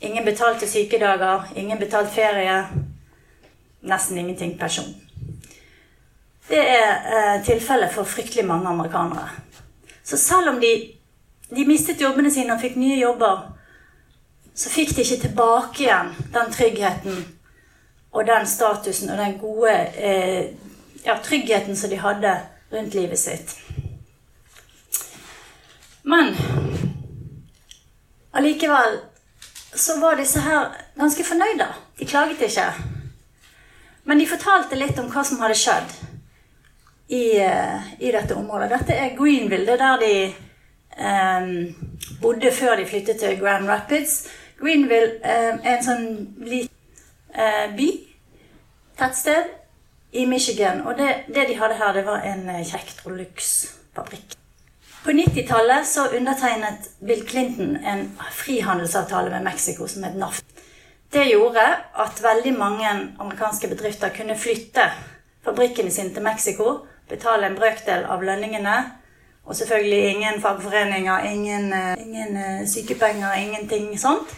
ingen 0.00 0.24
betalte 0.28 0.68
sykedager, 0.68 1.48
ingen 1.56 1.80
betalt 1.80 2.12
ferie. 2.12 2.58
Nesten 3.84 4.18
ingenting 4.20 4.58
pensjon. 4.60 4.92
Det 6.48 6.60
er 6.60 6.90
eh, 7.08 7.44
tilfellet 7.44 7.92
for 7.92 8.04
fryktelig 8.04 8.44
mange 8.44 8.68
amerikanere. 8.68 9.28
Så 10.04 10.16
selv 10.20 10.48
om 10.52 10.60
de 10.60 10.72
de 11.54 11.66
mistet 11.68 12.00
jobbene 12.00 12.30
sine 12.30 12.54
og 12.54 12.62
fikk 12.62 12.76
nye 12.80 12.98
jobber, 12.98 13.46
så 14.54 14.70
fikk 14.70 14.94
de 14.94 15.02
ikke 15.02 15.22
tilbake 15.26 15.82
igjen 15.86 16.12
den 16.34 16.52
tryggheten 16.54 17.24
og 18.14 18.26
den 18.26 18.46
statusen 18.46 19.10
og 19.10 19.18
den 19.18 19.38
gode 19.40 19.72
eh, 19.98 20.52
ja, 21.04 21.16
tryggheten 21.22 21.76
som 21.76 21.90
de 21.90 21.98
hadde 21.98 22.36
rundt 22.72 22.94
livet 22.94 23.18
sitt. 23.18 23.56
Men 26.02 26.34
allikevel 28.32 29.00
så 29.74 29.98
var 30.00 30.16
disse 30.20 30.40
her 30.40 30.74
ganske 30.94 31.24
fornøyde. 31.24 31.66
De 31.98 32.06
klaget 32.06 32.42
ikke. 32.46 32.68
Men 34.04 34.20
de 34.20 34.28
fortalte 34.28 34.78
litt 34.78 34.98
om 35.00 35.08
hva 35.10 35.24
som 35.26 35.40
hadde 35.42 35.58
skjedd 35.58 35.94
i, 37.08 37.38
eh, 37.40 37.92
i 37.98 38.12
dette 38.12 38.36
området. 38.36 38.70
Dette 38.70 38.94
er 38.94 39.16
Greenville. 39.16 39.66
Det 39.66 39.74
er 39.74 39.82
der 39.82 40.02
de 40.04 40.34
um, 40.98 41.74
bodde 42.22 42.52
før 42.52 42.76
de 42.76 42.86
flyttet 42.86 43.20
til 43.20 43.38
Grand 43.40 43.68
Rapids. 43.68 44.24
Greenville 44.60 45.18
um, 45.24 45.60
er 45.64 45.76
en 45.76 45.84
sånn 45.84 46.06
liten 46.46 46.72
uh, 47.34 47.68
by, 47.76 47.90
tettsted, 48.98 49.52
i 50.14 50.26
Michigan. 50.30 50.84
Og 50.86 50.98
det, 50.98 51.10
det, 51.34 51.48
de 51.48 51.58
hadde 51.58 51.78
her, 51.80 51.92
det 51.96 52.06
var 52.06 52.22
en 52.22 52.48
uh, 52.48 52.62
Kjektrolux-fabrikk. 52.62 54.38
På 55.04 55.12
90-tallet 55.12 55.86
så 55.86 56.06
undertegnet 56.16 56.86
Bill 57.04 57.26
Clinton 57.28 57.76
en 57.76 58.06
frihandelsavtale 58.32 59.30
med 59.30 59.44
Mexico 59.44 59.88
som 59.90 60.06
het 60.06 60.16
NAFT. 60.16 60.46
Det 61.12 61.26
gjorde 61.28 61.64
at 62.04 62.22
veldig 62.22 62.54
mange 62.58 62.88
amerikanske 63.20 63.68
bedrifter 63.68 64.14
kunne 64.16 64.38
flytte 64.38 64.88
fabrikkene 65.44 65.92
sine 65.92 66.14
til 66.14 66.24
Mexico, 66.24 66.78
betale 67.08 67.46
en 67.46 67.58
brøkdel 67.58 68.06
av 68.10 68.24
lønningene, 68.24 68.76
og 69.44 69.56
selvfølgelig 69.56 70.10
ingen 70.10 70.40
fagforeninger, 70.40 71.24
ingen, 71.28 71.72
eh, 71.72 72.06
ingen 72.06 72.36
eh, 72.36 72.68
sykepenger, 72.68 73.32
ingenting 73.32 74.00
sånt. 74.00 74.32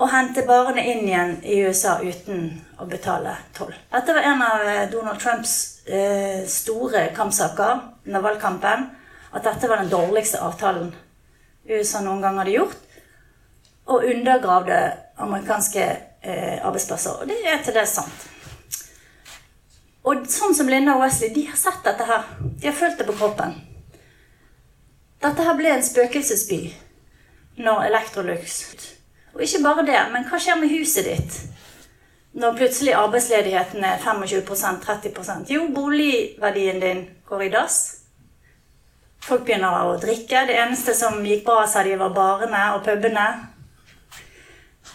Og 0.00 0.08
hente 0.08 0.46
varene 0.48 0.84
inn 0.84 1.04
igjen 1.08 1.32
i 1.44 1.58
USA 1.66 1.98
uten 2.00 2.46
å 2.80 2.86
betale 2.88 3.34
toll. 3.56 3.72
Dette 3.92 4.16
var 4.16 4.28
en 4.30 4.42
av 4.44 4.64
eh, 4.68 4.86
Donald 4.92 5.20
Trumps 5.20 5.54
eh, 5.88 6.44
store 6.48 7.08
kampsaker 7.16 7.80
under 8.06 8.24
valgkampen 8.24 8.86
at 9.30 9.44
dette 9.44 9.68
var 9.68 9.82
den 9.82 9.92
dårligste 9.92 10.40
avtalen 10.42 10.92
USA 11.68 12.00
noen 12.04 12.24
gang 12.24 12.40
hadde 12.40 12.56
gjort. 12.56 12.76
Og 13.90 14.04
undergravde 14.08 14.80
amerikanske 15.20 15.86
eh, 15.86 16.58
arbeidsplasser. 16.64 17.20
Og 17.20 17.28
det 17.28 17.40
er 17.48 17.64
til 17.64 17.76
dels 17.76 17.96
sant. 18.00 18.28
Og 20.08 20.24
sånn 20.32 20.56
som 20.56 20.68
Linda 20.70 20.96
og 20.96 21.04
Wesley, 21.04 21.32
de 21.34 21.44
har 21.50 21.58
sett 21.60 21.84
dette 21.84 22.06
her. 22.08 22.28
De 22.40 22.70
har 22.70 22.76
følt 22.76 23.00
det 23.00 23.08
på 23.08 23.18
kroppen. 23.20 23.58
Dette 25.20 25.44
her 25.44 25.56
ble 25.58 25.68
en 25.74 25.84
spøkelsesby 25.84 26.60
når 27.60 27.90
Electrolux 27.90 28.54
Og 29.34 29.42
ikke 29.44 29.62
bare 29.62 29.84
det, 29.84 29.98
men 30.14 30.24
hva 30.28 30.40
skjer 30.40 30.56
med 30.60 30.72
huset 30.72 31.04
ditt? 31.04 31.40
Når 32.40 32.56
plutselig 32.56 32.94
arbeidsledigheten 32.94 33.84
er 33.84 33.98
25% 34.00 34.80
30 34.86 35.50
Jo, 35.50 35.66
boligverdien 35.74 36.80
din 36.80 37.08
går 37.28 37.42
i 37.42 37.48
dass. 37.52 37.78
Folk 39.20 39.44
begynner 39.44 39.84
å 39.84 39.98
drikke. 40.00 40.46
Det 40.46 40.56
eneste 40.56 40.94
som 40.94 41.18
gikk 41.26 41.44
bra, 41.44 41.66
sa 41.66 41.82
de, 41.84 41.96
var 41.98 42.14
barene 42.14 42.62
og 42.76 42.84
pubene. 42.86 43.26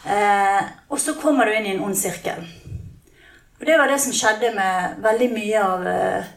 Eh, 0.05 0.61
og 0.89 0.99
så 0.99 1.13
kommer 1.19 1.45
du 1.45 1.53
inn 1.53 1.67
i 1.67 1.75
en 1.75 1.83
ond 1.85 1.97
sirkel. 1.97 2.41
Og 3.59 3.67
det 3.67 3.77
var 3.77 3.91
det 3.91 3.99
som 4.01 4.15
skjedde 4.15 4.55
med 4.55 4.97
veldig 5.03 5.29
mye 5.35 5.61
av, 5.61 5.87
eh, 5.87 6.33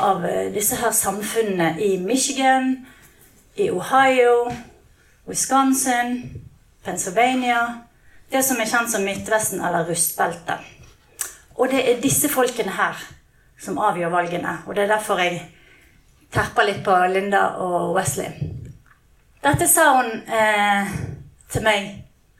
av 0.00 0.24
eh, 0.26 0.52
disse 0.54 0.76
her 0.76 0.92
samfunnene 0.92 1.74
i 1.80 1.98
Michigan, 1.98 2.86
i 3.54 3.70
Ohio, 3.70 4.52
Wisconsin, 5.28 6.42
Pennsylvania 6.84 7.80
Det 8.30 8.42
som 8.44 8.60
er 8.60 8.68
kjent 8.68 8.90
som 8.92 9.04
Midtvesten 9.04 9.60
eller 9.64 9.86
rustbeltet. 9.88 10.60
Og 11.56 11.70
det 11.72 11.80
er 11.80 12.02
disse 12.02 12.28
folkene 12.28 12.74
her 12.76 12.98
som 13.56 13.78
avgjør 13.80 14.12
valgene. 14.12 14.58
Og 14.66 14.76
det 14.76 14.84
er 14.84 14.90
derfor 14.92 15.22
jeg 15.22 15.38
terper 16.32 16.68
litt 16.68 16.82
på 16.84 16.92
Linda 17.08 17.46
og 17.64 17.94
Wesley. 17.96 18.28
Dette 19.40 19.64
sa 19.70 19.86
hun 19.96 20.12
eh, 20.28 20.92
til 21.48 21.64
meg 21.64 21.88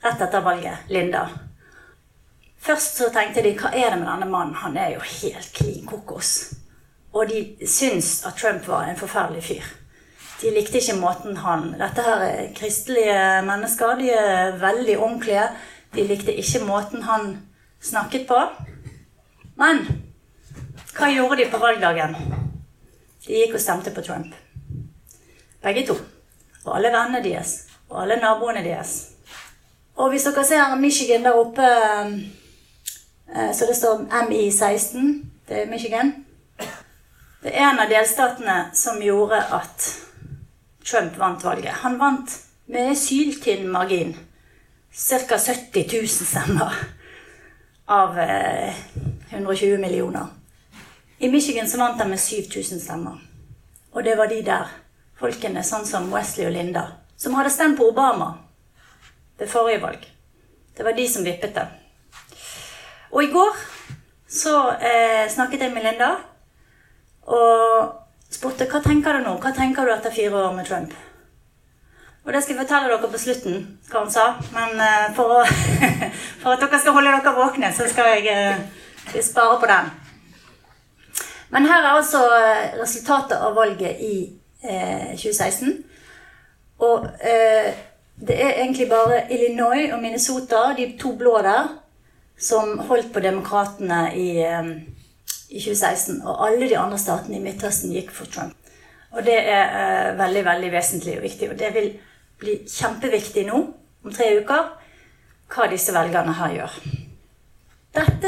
rett 0.05 0.29
etter 0.29 0.45
valget, 0.45 0.85
Linda. 0.93 1.25
Først 2.61 3.01
så 3.01 3.09
tenkte 3.15 3.43
de 3.43 3.57
hva 3.57 3.73
er 3.73 3.95
det 3.95 4.03
med 4.03 4.11
denne 4.11 4.29
mannen? 4.29 4.61
Han 4.61 4.77
er 4.77 4.99
jo 4.99 5.01
helt 5.01 5.53
klin 5.57 5.87
kokos. 5.89 6.58
Og 7.19 7.27
de 7.31 7.67
syns 7.67 8.23
at 8.27 8.39
Trump 8.39 8.69
var 8.69 8.87
en 8.87 8.97
forferdelig 8.97 9.43
fyr. 9.43 9.69
De 10.39 10.51
likte 10.55 10.79
ikke 10.79 10.95
måten 11.01 11.41
han 11.43 11.73
Dette 11.81 12.03
her 12.07 12.21
er 12.23 12.53
kristelige 12.55 13.43
mennesker. 13.47 13.97
De 13.99 14.11
er 14.11 14.59
veldig 14.61 14.99
ordentlige. 14.99 15.49
De 15.95 16.05
likte 16.07 16.35
ikke 16.35 16.63
måten 16.67 17.03
han 17.03 17.33
snakket 17.83 18.29
på. 18.29 18.39
Men 19.59 19.83
hva 20.95 21.09
gjorde 21.11 21.41
de 21.41 21.49
på 21.51 21.59
valgdagen? 21.59 22.15
De 23.27 23.41
gikk 23.41 23.59
og 23.59 23.61
stemte 23.61 23.91
på 23.95 24.07
Trump. 24.07 24.31
Begge 25.63 25.87
to. 25.89 25.99
Og 26.65 26.77
alle 26.77 26.95
vennene 26.95 27.25
deres. 27.25 27.57
Og 27.89 28.03
alle 28.03 28.21
naboene 28.23 28.63
deres. 28.63 29.09
Og 29.97 30.11
hvis 30.11 30.29
dere 30.29 30.45
ser 30.47 30.79
Michigan 30.79 31.25
der 31.27 31.35
oppe 31.35 31.67
eh, 33.35 33.53
Så 33.55 33.67
det 33.67 33.77
står 33.77 34.07
MI16. 34.23 34.99
Det 35.49 35.63
er 35.63 35.71
Michigan. 35.71 36.28
Det 37.41 37.53
er 37.55 37.69
en 37.71 37.79
av 37.79 37.91
delstatene 37.91 38.55
som 38.75 39.03
gjorde 39.03 39.39
at 39.55 39.85
Trump 40.83 41.19
vant 41.21 41.45
valget. 41.45 41.85
Han 41.85 41.99
vant 41.99 42.33
med 42.67 42.97
syltynn 42.99 43.69
margin. 43.71 44.17
Ca. 44.91 45.39
70 45.39 45.85
000 45.93 46.09
stemmer 46.09 46.75
av 47.87 48.19
120 48.19 49.75
eh, 49.75 49.79
millioner. 49.79 50.27
I 51.19 51.31
Michigan 51.31 51.69
så 51.69 51.79
vant 51.79 52.01
han 52.01 52.11
med 52.11 52.21
7000 52.21 52.81
stemmer. 52.81 53.21
Og 53.91 54.05
det 54.05 54.17
var 54.19 54.27
de 54.27 54.41
der 54.43 54.67
folkene, 55.19 55.63
sånn 55.63 55.87
som 55.87 56.11
Wesley 56.11 56.47
og 56.47 56.57
Linda, 56.57 56.85
som 57.17 57.35
hadde 57.39 57.55
stemt 57.55 57.79
på 57.79 57.87
Obama 57.91 58.33
ved 59.39 59.51
forrige 59.51 59.83
valg. 59.83 60.03
Det 60.75 60.87
var 60.87 60.99
de 60.99 61.07
som 61.09 61.27
vippet 61.27 61.55
det. 61.55 61.69
Og 63.15 63.23
i 63.23 63.31
går 63.31 63.63
så 64.27 64.57
eh, 64.75 65.31
snakket 65.31 65.63
jeg 65.63 65.75
med 65.75 65.87
Linda 65.87 66.17
og 67.29 68.33
spurte 68.33 68.69
hva 68.71 68.81
tenker 68.85 69.19
du 69.19 69.27
nå? 69.27 69.37
Hva 69.43 69.53
tenker 69.57 69.85
du 69.85 69.93
etter 69.93 70.15
fire 70.15 70.47
år 70.49 70.57
med 70.57 70.69
Trump? 70.69 70.95
Og 72.29 72.35
det 72.35 72.43
skal 72.45 72.55
jeg 72.55 72.61
fortelle 72.61 72.91
dere 72.93 73.09
på 73.09 73.19
slutten, 73.21 73.55
hva 73.89 74.03
han 74.03 74.11
sa. 74.13 74.25
Men 74.53 74.75
uh, 74.77 75.07
for, 75.17 75.39
å, 75.39 75.45
for, 76.43 76.53
at 76.53 76.61
dere 76.61 76.81
skal 76.83 76.97
holde 76.99 77.15
dere 77.15 77.33
våkne, 77.39 77.71
så 77.73 77.87
skal 77.89 78.19
jeg 78.19 78.35
uh, 78.37 79.15
spare 79.25 79.55
på 79.63 79.71
den. 79.71 79.89
Men 81.49 81.65
her 81.65 81.81
er 81.81 81.95
altså 81.95 82.21
eh, 82.37 82.75
resultatet 82.77 83.41
av 83.41 83.55
valget 83.57 84.03
i 84.05 84.17
uh, 84.61 85.15
2016. 85.17 85.79
Og 86.85 87.07
det 88.29 88.37
er 88.37 88.61
egentlig 88.61 88.91
bare 88.91 89.23
Illinois 89.33 89.89
og 89.95 90.03
Minnesota, 90.03 90.75
de 90.77 90.91
to 91.01 91.15
blå 91.17 91.39
der, 91.43 91.73
som 92.39 92.77
holdt 92.91 93.09
på 93.15 93.25
demokratene 93.25 94.03
i, 94.13 94.29
i 95.49 95.61
2016. 95.61 96.21
Og 96.25 96.47
alle 96.47 96.69
de 96.69 96.79
andre 96.79 96.99
statene 97.01 97.39
i 97.39 97.43
Midtøsten 97.43 97.93
gikk 97.95 98.13
for 98.15 98.31
Trump. 98.33 98.55
Og 99.17 99.25
det 99.25 99.39
er 99.41 99.75
eh, 99.81 100.19
veldig, 100.19 100.45
veldig 100.45 100.71
vesentlig 100.73 101.17
og 101.17 101.25
viktig. 101.25 101.51
Og 101.53 101.59
det 101.59 101.73
vil 101.75 101.91
bli 102.39 102.61
kjempeviktig 102.69 103.47
nå, 103.49 103.61
om 104.05 104.15
tre 104.15 104.31
uker, 104.39 104.73
hva 105.49 105.69
disse 105.73 105.95
velgerne 105.97 106.35
her 106.39 106.57
gjør. 106.59 106.81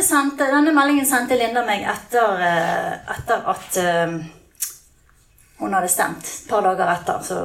Sendte, 0.00 0.48
denne 0.48 0.72
meldingen 0.74 1.06
sendte 1.06 1.36
Linda 1.38 1.62
meg 1.66 1.84
etter, 1.86 2.40
eh, 2.42 2.94
etter 3.12 3.44
at 3.52 3.76
um, 4.08 4.16
hun 5.60 5.76
hadde 5.76 5.90
stemt. 5.92 6.24
Et 6.24 6.48
par 6.48 6.64
dager 6.64 6.90
etter 6.94 7.20
så 7.28 7.42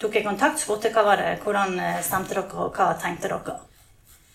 tok 0.00 0.18
jeg 0.18 0.26
kontakt 0.26 0.58
og 0.58 0.64
spurte 0.64 0.90
hva 0.92 1.06
var 1.06 1.22
det, 1.22 1.38
hvordan 1.44 1.78
eh, 1.80 2.02
stemte 2.04 2.34
dere, 2.34 2.50
og 2.58 2.74
hva 2.74 2.90
tenkte 3.00 3.30
dere. 3.30 3.56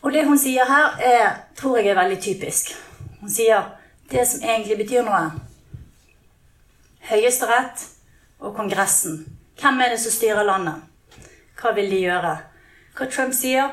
Og 0.01 0.15
det 0.15 0.23
hun 0.25 0.39
sier 0.39 0.65
her, 0.65 0.95
er, 1.05 1.27
tror 1.59 1.77
jeg 1.77 1.91
er 1.91 1.99
veldig 1.99 2.17
typisk. 2.23 2.71
Hun 3.19 3.29
sier 3.29 3.67
det 4.11 4.25
som 4.27 4.43
egentlig 4.43 4.77
betyr 4.77 5.05
noe. 5.07 5.31
Høyesterett 7.07 7.85
og 8.39 8.55
Kongressen. 8.55 9.21
Hvem 9.61 9.79
er 9.81 9.93
det 9.93 9.99
som 10.01 10.11
styrer 10.11 10.43
landet? 10.43 10.81
Hva 11.61 11.71
vil 11.77 11.91
de 11.91 12.01
gjøre? 12.03 12.33
Hva 12.97 13.07
Trump 13.07 13.33
sier, 13.35 13.69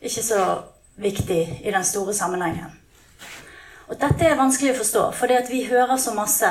ikke 0.00 0.24
så 0.24 0.42
viktig 1.00 1.40
i 1.64 1.72
den 1.72 1.84
store 1.84 2.14
sammenhengen. 2.14 2.72
Og 3.88 3.96
dette 4.00 4.26
er 4.26 4.38
vanskelig 4.38 4.74
å 4.74 4.80
forstå, 4.80 5.04
for 5.18 5.50
vi 5.50 5.64
hører 5.66 5.96
så 5.96 6.14
masse 6.14 6.50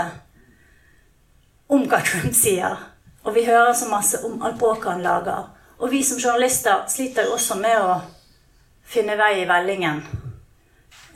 om 1.69 1.85
hva 1.87 2.01
Trump 2.03 2.33
sier. 2.35 2.77
Og 3.23 3.35
vi 3.35 3.45
hører 3.45 3.73
så 3.73 3.89
masse 3.91 4.19
om 4.25 4.41
alt 4.43 4.57
bråket 4.59 4.91
han 4.91 5.05
lager. 5.05 5.51
Og 5.79 5.91
vi 5.91 6.01
som 6.03 6.19
journalister 6.19 6.87
sliter 6.87 7.27
jo 7.27 7.37
også 7.37 7.59
med 7.59 7.77
å 7.79 7.99
finne 8.89 9.15
vei 9.19 9.43
i 9.43 9.47
vellingen 9.47 10.01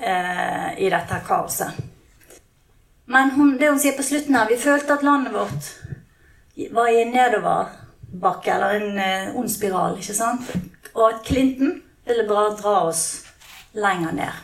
eh, 0.04 0.70
i 0.86 0.90
dette 0.92 1.20
kaoset. 1.28 1.80
Men 3.06 3.32
hun, 3.36 3.58
det 3.60 3.70
hun 3.70 3.80
sier 3.82 3.98
på 3.98 4.04
slutten 4.06 4.36
her 4.38 4.48
Vi 4.48 4.56
følte 4.58 4.96
at 4.96 5.04
landet 5.04 5.34
vårt 5.36 5.66
var 6.72 6.88
i 6.88 7.02
en 7.02 7.12
nedoverbakke, 7.12 8.54
eller 8.54 8.78
en 8.78 9.00
eh, 9.02 9.36
ond 9.36 9.50
spiral. 9.52 9.98
ikke 9.98 10.14
sant? 10.14 10.54
Og 10.94 11.08
at 11.10 11.26
Clinton 11.26 11.80
ville 12.06 12.28
bare 12.30 12.56
dra 12.60 12.76
oss 12.88 13.24
lenger 13.74 14.14
ned. 14.14 14.44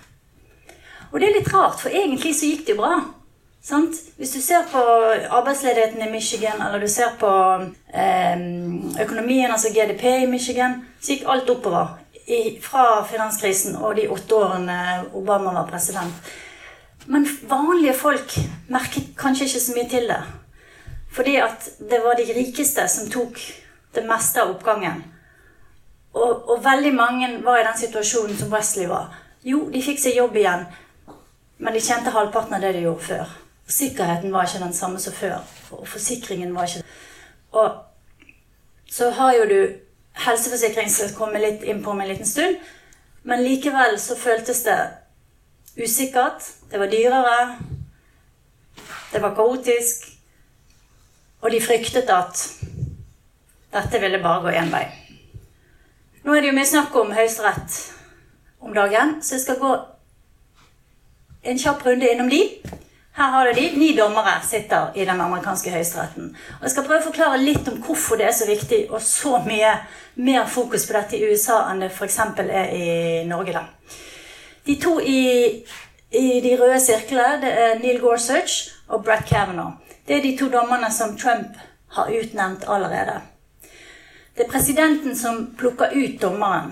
Og 1.11 1.19
det 1.19 1.29
er 1.29 1.37
litt 1.37 1.53
rart, 1.53 1.79
for 1.81 1.93
egentlig 1.93 2.33
så 2.37 2.49
gikk 2.49 2.65
det 2.65 2.75
jo 2.75 2.81
bra. 2.81 2.97
Sant? 3.61 3.97
Hvis 4.17 4.33
du 4.33 4.41
ser 4.41 4.65
på 4.71 4.81
arbeidsledigheten 4.81 6.01
i 6.05 6.11
Michigan, 6.11 6.61
eller 6.65 6.81
du 6.81 6.87
ser 6.89 7.13
på 7.19 7.31
eh, 7.93 8.45
økonomien, 9.03 9.51
altså 9.51 9.73
GDP 9.75 10.05
i 10.23 10.29
Michigan, 10.31 10.79
så 11.01 11.13
gikk 11.13 11.27
alt 11.29 11.49
oppover. 11.53 11.97
I, 12.29 12.59
fra 12.61 13.01
finanskrisen 13.09 13.77
og 13.79 13.95
de 13.97 14.09
åtte 14.13 14.37
årene 14.37 14.79
Obama 15.17 15.53
var 15.55 15.69
president. 15.69 16.29
Men 17.09 17.25
vanlige 17.49 17.95
folk 17.97 18.35
merket 18.69 19.15
kanskje 19.17 19.47
ikke 19.47 19.63
så 19.63 19.77
mye 19.77 19.89
til 19.89 20.11
det. 20.11 20.19
Fordi 21.09 21.35
at 21.41 21.69
det 21.89 22.03
var 22.03 22.19
de 22.19 22.27
rikeste 22.35 22.85
som 22.87 23.09
tok 23.09 23.39
det 23.97 24.05
meste 24.05 24.43
av 24.43 24.53
oppgangen. 24.53 25.01
Og, 26.13 26.49
og, 26.49 26.63
veldig 26.63 26.93
mange 26.93 27.31
var 27.45 27.59
i 27.59 27.65
den 27.65 27.77
situasjonen 27.77 28.37
som 28.37 28.53
Wesley 28.53 28.87
var. 28.89 29.13
Jo, 29.45 29.65
de 29.73 29.81
fikk 29.81 30.01
seg 30.01 30.17
jobb 30.17 30.37
igjen, 30.37 30.65
men 31.57 31.75
de 31.75 31.81
tjente 31.83 32.13
halvparten 32.13 32.57
av 32.57 32.63
det 32.65 32.73
de 32.77 32.85
gjorde 32.85 33.05
før. 33.05 33.35
Sikkerheten 33.69 34.33
var 34.33 34.47
ikke 34.47 34.63
den 34.63 34.73
samme 34.73 35.01
som 35.01 35.13
før. 35.13 35.37
Og 35.71 35.87
forsikringen 35.87 36.55
var 36.55 36.69
ikke 36.69 36.85
Og 37.51 37.71
så 38.89 39.09
har 39.09 39.33
jo 39.33 39.45
du 39.49 39.59
helseforsikring 40.25 40.89
som 40.91 41.13
komme 41.17 41.41
litt 41.41 41.63
inn 41.63 41.83
på 41.83 41.91
om 41.93 42.01
en 42.01 42.09
liten 42.09 42.27
stund. 42.27 42.57
Men 43.23 43.43
likevel 43.43 43.99
så 43.99 44.17
føltes 44.19 44.63
det 44.63 44.79
usikkert. 45.77 46.43
Det 46.71 46.79
var 46.79 46.91
dyrere. 46.91 47.57
Det 49.11 49.21
var 49.21 49.35
kaotisk. 49.35 50.07
Og 51.41 51.51
de 51.51 51.61
fryktet 51.61 52.09
at 52.11 52.41
dette 53.73 54.01
ville 54.01 54.19
bare 54.23 54.43
gå 54.43 54.55
én 54.59 54.71
vei. 54.73 54.87
Nå 56.23 56.35
er 56.35 56.41
det 56.41 56.49
jo 56.51 56.57
mye 56.57 56.67
snakk 56.67 56.95
om 56.99 57.13
Høyesterett 57.15 57.77
om 58.59 58.73
dagen, 58.75 59.21
så 59.23 59.37
jeg 59.37 59.43
skal 59.45 59.59
gå 59.61 59.69
en 61.47 61.59
kjapp 61.59 61.85
runde 61.85 62.09
innom 62.11 62.29
de. 62.29 62.41
Her 63.19 63.31
har 63.31 63.45
du 63.45 63.53
de. 63.53 63.71
Ni 63.75 63.95
dommere 63.95 64.41
sitter 64.47 64.91
i 64.95 65.05
den 65.05 65.21
amerikanske 65.21 65.71
høyesteretten. 65.73 66.29
Og 66.59 66.61
Jeg 66.63 66.71
skal 66.71 66.85
prøve 66.85 67.01
å 67.01 67.07
forklare 67.09 67.39
litt 67.41 67.65
om 67.67 67.81
hvorfor 67.83 68.15
det 68.15 68.29
er 68.29 68.35
så 68.37 68.45
viktig 68.47 68.77
og 68.87 69.01
så 69.03 69.41
mye 69.43 69.73
mer 70.23 70.45
fokus 70.47 70.85
på 70.87 70.95
dette 70.95 71.17
i 71.17 71.27
USA 71.27 71.57
enn 71.67 71.83
det 71.83 71.89
f.eks. 71.91 72.15
er 72.45 72.71
i 72.71 73.25
Norge. 73.27 73.57
da. 73.57 73.65
De 74.65 74.77
to 74.79 74.93
i, 75.03 75.19
i 76.15 76.39
de 76.45 76.53
røde 76.61 76.79
sirklene 76.79 77.41
det 77.43 77.51
er 77.65 77.83
Neil 77.83 77.99
Gorsuch 77.99 78.55
og 78.87 79.03
Brett 79.03 79.27
Kavanaugh. 79.27 79.75
Det 80.07 80.15
er 80.15 80.23
de 80.23 80.37
to 80.39 80.47
dommerne 80.55 80.87
som 80.91 81.17
Trump 81.17 81.59
har 81.97 82.15
utnevnt 82.21 82.63
allerede. 82.71 83.19
Det 84.31 84.47
er 84.47 84.51
presidenten 84.51 85.19
som 85.19 85.43
plukker 85.59 85.91
ut 85.91 86.21
dommeren, 86.21 86.71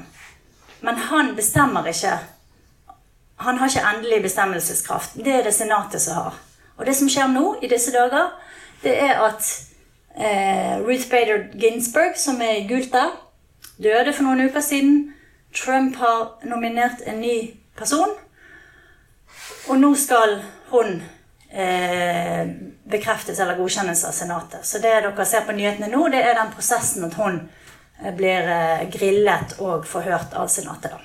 men 0.79 1.05
han 1.11 1.35
bestemmer 1.35 1.91
ikke. 1.91 2.15
Han 3.37 3.57
har 3.57 3.69
ikke 3.69 3.85
endelig 3.93 4.21
bestemmelseskraft. 4.21 5.15
Det 5.15 5.33
er 5.33 5.43
det 5.45 5.53
Senatet 5.53 6.01
som 6.01 6.17
har. 6.17 6.37
Og 6.77 6.85
det 6.85 6.95
som 6.97 7.09
skjer 7.09 7.29
nå, 7.29 7.57
i 7.61 7.69
disse 7.69 7.93
dager, 7.93 8.31
det 8.83 8.95
er 9.01 9.21
at 9.25 9.49
eh, 10.17 10.77
Ruth 10.81 11.09
Bader 11.09 11.47
Ginsburg, 11.53 12.17
som 12.17 12.41
er 12.41 12.67
gult 12.69 12.91
der, 12.93 13.13
døde 13.77 14.13
for 14.13 14.25
noen 14.25 14.47
uker 14.49 14.61
siden. 14.61 14.97
Trump 15.53 15.95
har 16.01 16.39
nominert 16.45 17.01
en 17.05 17.21
ny 17.21 17.37
person. 17.77 18.13
Og 19.67 19.79
nå 19.79 19.93
skal 19.95 20.39
hun 20.71 21.01
eh, 21.51 22.49
bekreftes 22.89 23.39
eller 23.39 23.57
godkjennes 23.57 24.05
av 24.05 24.15
Senatet. 24.15 24.65
Så 24.65 24.81
det 24.83 24.93
dere 25.01 25.25
ser 25.25 25.45
på 25.47 25.55
nyhetene 25.57 25.91
nå, 25.91 26.07
det 26.13 26.23
er 26.23 26.37
den 26.39 26.53
prosessen 26.53 27.07
at 27.07 27.17
hun 27.19 27.41
eh, 28.03 28.13
blir 28.15 28.49
eh, 28.53 28.87
grillet 28.93 29.57
og 29.59 29.85
forhørt 29.87 30.35
av 30.37 30.49
Senatet. 30.51 30.93
da. 30.93 31.03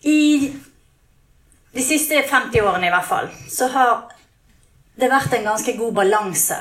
I 0.00 0.52
de 1.72 1.82
siste 1.82 2.22
50 2.22 2.60
årene 2.62 2.86
i 2.86 2.92
hvert 2.92 3.08
fall, 3.08 3.30
så 3.50 3.68
har 3.72 3.96
det 4.98 5.10
vært 5.10 5.34
en 5.36 5.50
ganske 5.52 5.74
god 5.78 5.94
balanse 5.94 6.58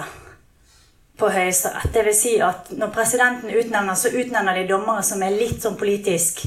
på 1.17 1.29
Høyesterett. 1.33 1.93
Det 1.93 2.03
vil 2.05 2.15
si 2.17 2.35
at 2.43 2.69
når 2.77 2.93
presidenten 2.93 3.53
utnevner, 3.53 3.97
så 3.97 4.13
utnevner 4.13 4.59
de 4.59 4.67
dommere 4.69 5.05
som 5.05 5.23
er 5.25 5.37
litt 5.37 5.61
sånn 5.63 5.77
politisk 5.79 6.43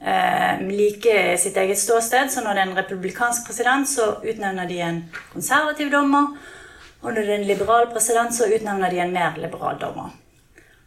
eh, 0.00 0.62
like 0.64 1.36
sitt 1.40 1.56
eget 1.60 1.80
ståsted. 1.80 2.32
Så 2.32 2.44
når 2.44 2.54
det 2.54 2.62
er 2.62 2.70
en 2.70 2.78
republikansk 2.80 3.48
president, 3.48 3.88
så 3.88 4.14
utnevner 4.22 4.68
de 4.68 4.80
en 4.84 5.02
konservativ 5.32 5.92
dommer. 5.92 6.32
Og 7.02 7.12
når 7.12 7.20
det 7.20 7.34
er 7.34 7.42
en 7.42 7.50
liberal 7.50 7.90
president, 7.92 8.34
så 8.34 8.48
utnevner 8.48 8.90
de 8.90 9.04
en 9.04 9.12
mer 9.12 9.36
liberal 9.40 9.76
dommer. 9.80 10.16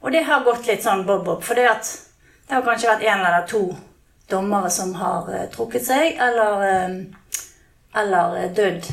Og 0.02 0.12
det 0.12 0.26
har 0.26 0.42
gått 0.46 0.66
litt 0.66 0.82
sånn 0.84 1.06
bob-bob. 1.06 1.46
For 1.46 1.58
det, 1.58 1.70
det 2.48 2.58
har 2.58 2.66
kanskje 2.66 2.90
vært 2.90 3.06
én 3.06 3.22
eller 3.22 3.46
to 3.50 3.68
dommere 4.32 4.70
som 4.70 4.94
har 4.96 5.34
eh, 5.34 5.50
trukket 5.52 5.86
seg, 5.86 6.18
eller, 6.20 6.64
eh, 6.68 6.96
eller 8.02 8.38
eh, 8.40 8.52
dødd 8.56 8.88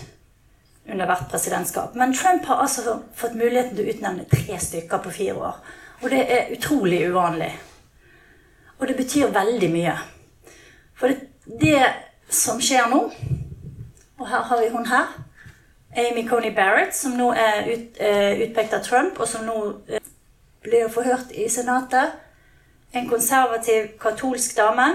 under 0.88 1.06
hvert 1.06 1.30
presidentskap. 1.30 1.94
Men 1.94 2.14
Trump 2.14 2.44
har 2.48 2.62
altså 2.64 2.98
fått 3.16 3.36
muligheten 3.36 3.76
til 3.76 3.86
å 3.86 3.94
utnevne 3.94 4.26
tre 4.30 4.58
stykker 4.60 5.02
på 5.04 5.14
fire 5.14 5.36
år. 5.50 5.62
Og 6.02 6.10
det 6.12 6.20
er 6.32 6.52
utrolig 6.54 7.02
uvanlig. 7.10 7.50
Og 8.78 8.86
det 8.88 8.96
betyr 8.96 9.34
veldig 9.34 9.70
mye. 9.72 9.96
For 10.98 11.12
det, 11.12 11.28
det 11.60 11.80
som 12.30 12.60
skjer 12.60 12.90
nå 12.90 12.98
Og 14.18 14.26
her 14.28 14.42
har 14.48 14.60
vi 14.60 14.68
hun 14.74 14.86
her. 14.86 15.12
Amy 15.98 16.24
Coney 16.28 16.50
Barrett, 16.54 16.94
som 16.94 17.14
nå 17.16 17.28
er 17.38 17.68
ut, 17.68 18.00
utpekt 18.44 18.74
av 18.74 18.82
Trump, 18.82 19.20
og 19.22 19.28
som 19.30 19.44
nå 19.46 19.54
blir 20.66 20.90
forhørt 20.90 21.30
i 21.30 21.46
Senatet. 21.48 22.16
En 22.92 23.06
konservativ 23.08 23.92
katolsk 24.02 24.56
dame 24.58 24.88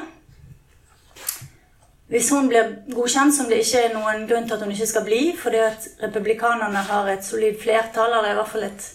hvis 2.14 2.30
hun 2.30 2.48
blir 2.52 2.76
godkjent, 2.94 3.34
som 3.36 3.48
det 3.50 3.64
ikke 3.64 3.80
er 3.88 3.94
noen 3.96 4.28
grunn 4.30 4.46
til 4.46 4.58
at 4.58 4.66
hun 4.66 4.74
ikke 4.74 4.90
skal 4.90 5.06
bli, 5.08 5.22
fordi 5.40 5.62
at 5.64 5.88
republikanerne 6.04 6.84
har 6.90 7.08
et 7.10 7.26
solid 7.26 7.58
flertall, 7.62 8.12
eller 8.14 8.34
i 8.34 8.38
hvert 8.38 8.52
fall 8.52 8.68
et 8.68 8.90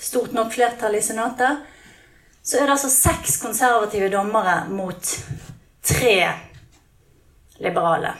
stort 0.00 0.32
nok 0.34 0.50
flertall 0.56 0.96
i 0.98 1.02
Senatet, 1.04 1.60
så 2.42 2.56
er 2.56 2.66
det 2.66 2.74
altså 2.74 2.90
seks 2.90 3.36
konservative 3.42 4.08
dommere 4.10 4.64
mot 4.72 5.12
tre 5.84 6.14
liberale. 7.60 8.14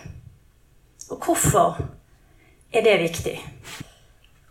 Og 1.10 1.24
hvorfor 1.24 1.80
er 2.72 2.84
det 2.86 3.00
viktig? 3.00 3.34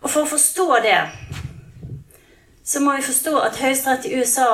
Og 0.01 0.09
for 0.09 0.25
å 0.25 0.31
forstå 0.33 0.67
det, 0.83 0.99
så 2.65 2.81
må 2.83 2.97
vi 2.97 3.05
forstå 3.05 3.37
at 3.45 3.61
Høyesterett 3.61 4.09
i 4.09 4.17
USA 4.19 4.49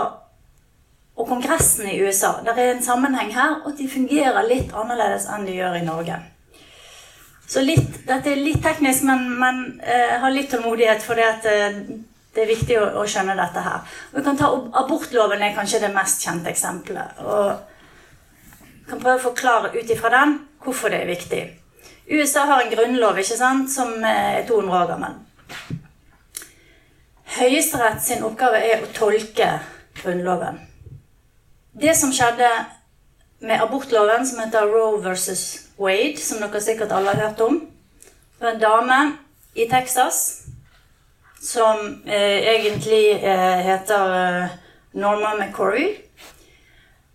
og 1.15 1.27
Kongressen 1.29 1.87
i 1.89 1.99
USA. 2.03 2.33
Det 2.43 2.55
er 2.55 2.73
en 2.73 2.83
sammenheng 2.83 3.31
her, 3.35 3.61
og 3.65 3.77
de 3.77 3.87
fungerer 3.89 4.47
litt 4.49 4.73
annerledes 4.75 5.29
enn 5.31 5.45
de 5.47 5.55
gjør 5.55 5.77
i 5.79 5.85
Norge. 5.85 6.17
Så 7.47 7.61
litt, 7.61 8.01
Dette 8.07 8.31
er 8.31 8.41
litt 8.41 8.63
teknisk, 8.63 9.05
men, 9.07 9.27
men 9.39 9.61
eh, 9.85 10.17
ha 10.21 10.31
litt 10.33 10.49
tålmodighet, 10.51 11.03
for 11.05 11.19
det, 11.19 11.29
uh, 11.45 11.77
det 12.35 12.43
er 12.43 12.49
viktig 12.49 12.79
å, 12.81 12.87
å, 13.01 13.05
skjønne 13.07 13.37
dette 13.37 13.63
her. 13.63 13.95
Vi 14.15 14.23
kan 14.25 14.39
ta 14.39 14.49
Abortloven 14.81 15.45
er 15.45 15.55
kanskje 15.55 15.83
det 15.85 15.93
mest 15.93 16.25
kjente 16.25 16.51
eksempelet. 16.51 17.21
og 17.23 17.71
kan 18.89 18.99
prøve 19.01 19.17
å 19.17 19.25
forklare 19.31 19.71
ut 19.73 19.89
ifra 19.89 20.11
den 20.13 20.35
hvorfor 20.61 20.93
det 20.93 20.99
er 21.03 21.09
viktig. 21.09 21.41
USA 22.05 22.43
har 22.45 22.61
en 22.61 22.69
grunnlov 22.69 23.17
ikke 23.17 23.37
sant, 23.37 23.71
som 23.73 23.95
er 24.05 24.43
200 24.45 24.77
år 24.77 24.91
gammel. 24.91 25.15
Høyesterett 27.35 28.03
sin 28.05 28.23
oppgave 28.23 28.61
er 28.61 28.83
å 28.85 28.91
tolke 28.93 29.49
Grunnloven. 29.97 30.59
Det 31.81 31.91
som 31.97 32.11
skjedde 32.13 32.47
med 33.39 33.61
abortloven, 33.61 34.27
som 34.27 34.39
heter 34.39 34.67
Roe 34.71 35.01
versus 35.03 35.67
Wade, 35.77 36.17
som 36.23 36.39
dere 36.39 36.61
sikkert 36.63 36.93
alle 36.95 37.11
har 37.11 37.27
hørt 37.27 37.41
om 37.43 37.57
Det 38.39 38.45
var 38.45 38.51
en 38.53 38.61
dame 38.61 38.99
i 39.55 39.65
Texas 39.69 40.45
som 41.41 42.01
eh, 42.05 42.39
egentlig 42.55 43.11
eh, 43.11 43.59
heter 43.63 44.15
eh, 44.15 44.55
Norma 44.91 45.35
McCorry, 45.35 45.95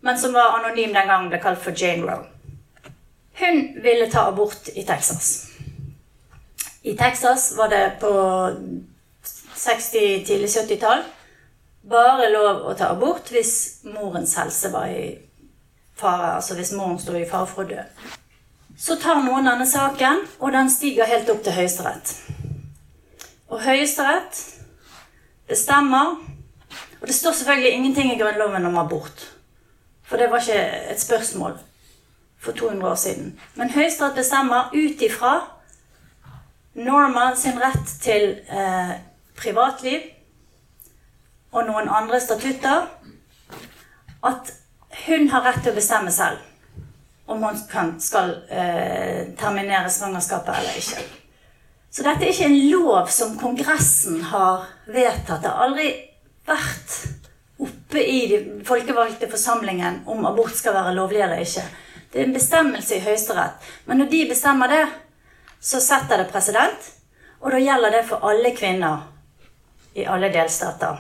men 0.01 0.19
som 0.19 0.33
var 0.33 0.59
anonym 0.59 0.93
den 0.93 1.09
gangen 1.09 1.29
ble 1.29 1.41
kalt 1.41 1.61
for 1.61 1.77
Jane 1.77 2.05
Roe. 2.05 2.25
Hun 3.41 3.83
ville 3.83 4.11
ta 4.11 4.27
abort 4.29 4.69
i 4.75 4.85
Texas. 4.85 5.51
I 6.83 6.97
Texas 6.97 7.53
var 7.57 7.69
det 7.69 7.97
på 8.01 8.13
60-, 9.57 10.25
tidlig 10.27 10.49
70-tall 10.49 11.05
bare 11.83 12.29
lov 12.33 12.67
å 12.69 12.75
ta 12.77 12.91
abort 12.95 13.31
hvis 13.33 13.83
morens 13.89 14.35
helse 14.39 14.71
var 14.73 14.91
i 14.93 15.15
fare. 16.01 16.35
Altså 16.37 16.57
hvis 16.59 16.73
moren 16.77 16.99
sto 17.01 17.15
i 17.17 17.29
fare 17.29 17.49
for 17.49 17.65
å 17.65 17.71
dø. 17.71 17.85
Så 18.81 18.97
tar 19.01 19.21
noen 19.25 19.45
denne 19.45 19.67
saken, 19.69 20.23
og 20.41 20.55
den 20.55 20.71
stiger 20.73 21.09
helt 21.09 21.29
opp 21.29 21.43
til 21.45 21.53
Høyesterett. 21.53 22.15
Og 23.51 23.61
Høyesterett 23.65 24.45
bestemmer 25.51 26.19
Og 27.01 27.09
det 27.09 27.15
står 27.17 27.33
selvfølgelig 27.33 27.73
ingenting 27.73 28.11
i 28.13 28.19
Grunnloven 28.21 28.67
om 28.69 28.75
abort. 28.77 29.23
For 30.05 30.21
det 30.21 30.27
var 30.29 30.43
ikke 30.45 30.91
et 30.93 31.01
spørsmål 31.01 31.55
for 32.37 32.53
200 32.53 32.91
år 32.91 32.95
siden. 32.95 33.31
Men 33.57 33.71
Høyesterett 33.73 34.19
bestemmer 34.21 34.69
ut 34.75 35.01
ifra 35.01 35.31
Norma 36.75 37.31
sin 37.41 37.57
rett 37.57 37.95
til 38.03 38.37
eh, 38.53 38.93
privatliv 39.37 40.01
og 41.51 41.67
noen 41.67 41.89
andre 41.91 42.21
statutter 42.23 42.87
at 44.27 44.53
hun 45.07 45.29
har 45.33 45.47
rett 45.47 45.63
til 45.65 45.73
å 45.73 45.79
bestemme 45.79 46.13
selv 46.15 47.31
om 47.31 47.45
hun 47.47 47.59
kan, 47.71 47.95
skal 48.03 48.33
eh, 48.51 49.31
terminere 49.39 49.91
svangerskapet 49.91 50.57
eller 50.59 50.79
ikke. 50.81 51.05
Så 51.91 52.03
dette 52.07 52.27
er 52.27 52.33
ikke 52.33 52.49
en 52.51 52.59
lov 52.71 53.11
som 53.11 53.37
Kongressen 53.39 54.19
har 54.33 54.67
vedtatt. 54.91 55.43
Det 55.43 55.51
har 55.51 55.63
aldri 55.67 55.87
vært 56.47 56.97
oppe 57.61 58.03
i 58.03 58.19
den 58.33 58.65
folkevalgte 58.67 59.31
forsamlingen 59.31 60.03
om 60.11 60.27
abort 60.27 60.57
skal 60.59 60.75
være 60.75 60.97
lovlig 60.99 61.23
eller 61.23 61.43
ikke. 61.45 61.65
Det 62.11 62.19
er 62.19 62.27
en 62.27 62.35
bestemmelse 62.35 62.99
i 62.99 63.05
Høyesterett. 63.05 63.71
Men 63.87 64.03
når 64.03 64.11
de 64.11 64.27
bestemmer 64.33 64.71
det, 64.71 64.85
så 65.63 65.79
setter 65.83 66.19
det 66.19 66.31
president. 66.33 66.93
Og 67.41 67.55
da 67.55 67.63
gjelder 67.63 67.95
det 67.95 68.05
for 68.11 68.27
alle 68.27 68.55
kvinner 68.57 69.07
i 69.95 70.07
alle 70.07 70.33
delstater. 70.35 70.99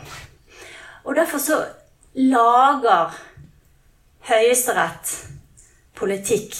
Og 1.04 1.14
derfor 1.16 1.38
så 1.38 1.60
lager 2.14 3.14
Høyesterett 4.28 5.14
politikk 5.96 6.56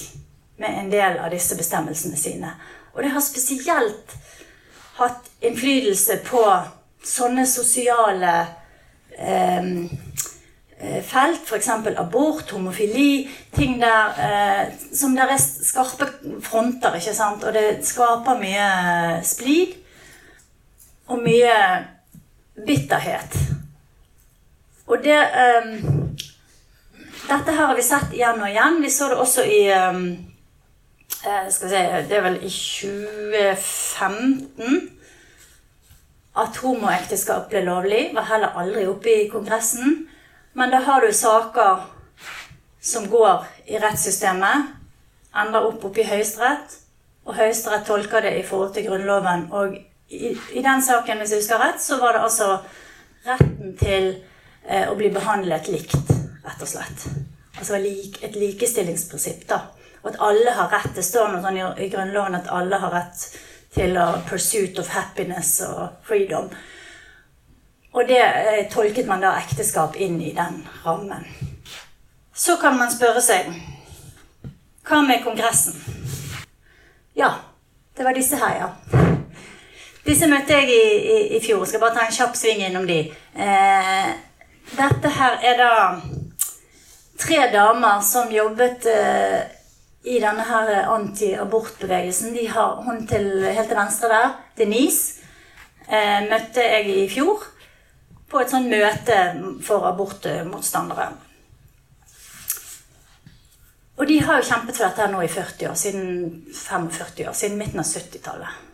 med 0.60 0.78
en 0.78 0.92
del 0.92 1.18
av 1.20 1.30
disse 1.32 1.56
bestemmelsene 1.56 2.16
sine. 2.16 2.52
Og 2.92 3.02
det 3.02 3.12
har 3.14 3.24
spesielt 3.24 4.14
hatt 4.98 5.28
innflytelse 5.44 6.20
på 6.26 6.42
sånne 7.06 7.46
sosiale 7.48 8.32
eh, 9.16 9.70
eh 10.80 11.02
felt, 11.04 11.44
f.eks. 11.44 11.68
abort, 12.00 12.50
homofili, 12.50 13.28
ting 13.56 13.78
der 13.80 14.20
eh, 14.26 14.74
som 14.96 15.16
der 15.16 15.32
er 15.32 15.40
skarpe 15.40 16.08
fronter, 16.40 16.96
ikke 16.96 17.14
sant? 17.14 17.44
Og 17.44 17.52
det 17.56 17.84
skaper 17.84 18.40
mye 18.40 18.68
splid 19.24 19.76
og 21.08 21.20
mye 21.24 21.56
bitterhet. 22.66 23.59
Og 24.90 24.96
det 25.04 25.20
um, 25.62 25.70
Dette 27.30 27.50
her 27.54 27.66
har 27.70 27.76
vi 27.78 27.82
sett 27.86 28.10
igjen 28.16 28.42
og 28.42 28.50
igjen. 28.50 28.82
Vi 28.82 28.90
så 28.90 29.06
det 29.10 29.18
også 29.22 29.42
i 29.46 29.70
um, 29.70 30.30
skal 31.20 31.68
vi 31.68 31.70
se, 31.70 31.82
Det 32.08 32.16
er 32.16 32.24
vel 32.26 32.38
i 32.42 32.50
2015 32.50 34.90
at 36.40 36.56
homoekteskap 36.62 37.48
ble 37.50 37.60
lovlig. 37.66 38.14
Var 38.14 38.26
heller 38.32 38.50
aldri 38.58 38.86
oppe 38.90 39.10
i 39.14 39.28
Kongressen. 39.30 40.08
Men 40.58 40.66
da 40.74 40.78
har 40.86 40.98
du 41.04 41.12
saker 41.14 41.74
som 42.80 43.06
går 43.10 43.44
i 43.68 43.78
rettssystemet, 43.78 44.70
ender 45.36 45.66
opp 45.68 45.84
oppe 45.84 46.00
i 46.00 46.08
Høyesterett, 46.08 46.78
og 47.28 47.36
Høyesterett 47.36 47.84
tolker 47.86 48.24
det 48.24 48.32
i 48.38 48.46
forhold 48.46 48.72
til 48.74 48.86
Grunnloven. 48.88 49.46
Og 49.52 49.76
i, 50.10 50.32
i 50.56 50.62
den 50.64 50.82
saken, 50.82 51.20
hvis 51.20 51.32
jeg 51.34 51.44
husker 51.44 51.62
rett, 51.62 51.82
så 51.82 52.00
var 52.00 52.16
det 52.16 52.24
altså 52.24 52.56
retten 53.26 53.76
til 53.78 54.14
eh, 54.68 54.88
å 54.90 54.96
bli 54.98 55.10
behandlet 55.14 55.68
likt, 55.72 56.14
rett 56.44 56.62
og 56.62 56.68
slett. 56.68 57.06
Altså 57.58 57.76
et 57.76 58.36
likestillingsprinsipp, 58.36 59.46
da. 59.48 59.60
Og 60.02 60.12
at 60.12 60.20
alle 60.24 60.56
har 60.56 60.70
rett. 60.72 60.94
Det 60.96 61.04
står 61.04 61.28
noe 61.32 61.42
sånn 61.44 61.58
i, 61.60 61.64
i 61.84 61.88
Grunnloven 61.92 62.38
at 62.38 62.48
alle 62.48 62.78
har 62.80 62.94
rett 62.94 63.24
til 63.74 63.96
å 64.00 64.06
pursuit 64.28 64.78
of 64.80 64.88
happiness 64.94 65.58
og 65.66 66.00
freedom. 66.06 66.48
Og 67.92 68.06
det 68.08 68.22
eh, 68.22 68.64
tolket 68.70 69.08
man 69.10 69.22
da 69.22 69.34
ekteskap 69.40 69.96
inn 69.98 70.20
i 70.22 70.32
den 70.34 70.62
rammen. 70.84 71.26
Så 72.34 72.56
kan 72.56 72.78
man 72.78 72.92
spørre 72.92 73.20
seg 73.20 73.50
Hva 74.86 75.02
med 75.04 75.20
Kongressen? 75.24 75.74
Ja, 77.18 77.34
det 77.96 78.06
var 78.06 78.16
disse 78.16 78.38
her, 78.40 78.54
ja. 78.62 78.68
Disse 80.06 80.26
møtte 80.30 80.56
jeg 80.56 80.70
i, 80.72 80.84
i, 80.96 81.18
i 81.36 81.40
fjor. 81.44 81.66
Skal 81.68 81.82
bare 81.82 81.98
ta 81.98 82.06
en 82.06 82.14
kjapp 82.14 82.38
sving 82.38 82.62
innom 82.64 82.86
de. 82.88 83.02
Eh, 83.36 84.08
dette 84.76 85.12
her 85.16 85.38
er 85.44 85.56
da 85.58 85.72
tre 87.20 87.40
damer 87.52 88.02
som 88.04 88.30
jobbet 88.32 88.86
eh, 88.90 89.40
i 90.08 90.18
denne 90.22 90.44
her 90.48 90.70
antiabortbevegelsen. 90.94 92.34
De 92.34 92.46
har 92.48 92.80
hun 92.84 93.02
til, 93.08 93.26
helt 93.44 93.68
til 93.68 93.80
venstre 93.80 94.12
der, 94.12 94.36
Denise, 94.58 95.26
eh, 95.88 96.22
møtte 96.30 96.64
jeg 96.64 96.94
i 96.94 97.08
fjor 97.10 97.44
på 98.30 98.40
et 98.40 98.52
sånt 98.52 98.70
møte 98.70 99.18
for 99.66 99.88
abortmotstandere. 99.90 101.10
Og 104.00 104.08
de 104.08 104.16
har 104.24 104.40
jo 104.40 104.48
kjempet 104.48 104.78
for 104.78 104.86
dette 104.86 105.02
her 105.02 105.12
nå 105.12 105.20
i 105.20 105.28
40 105.28 105.68
år, 105.68 105.76
siden 105.76 106.10
45 106.56 107.28
år, 107.28 107.36
siden 107.36 107.60
midten 107.60 107.82
av 107.82 107.88
70-tallet 107.90 108.66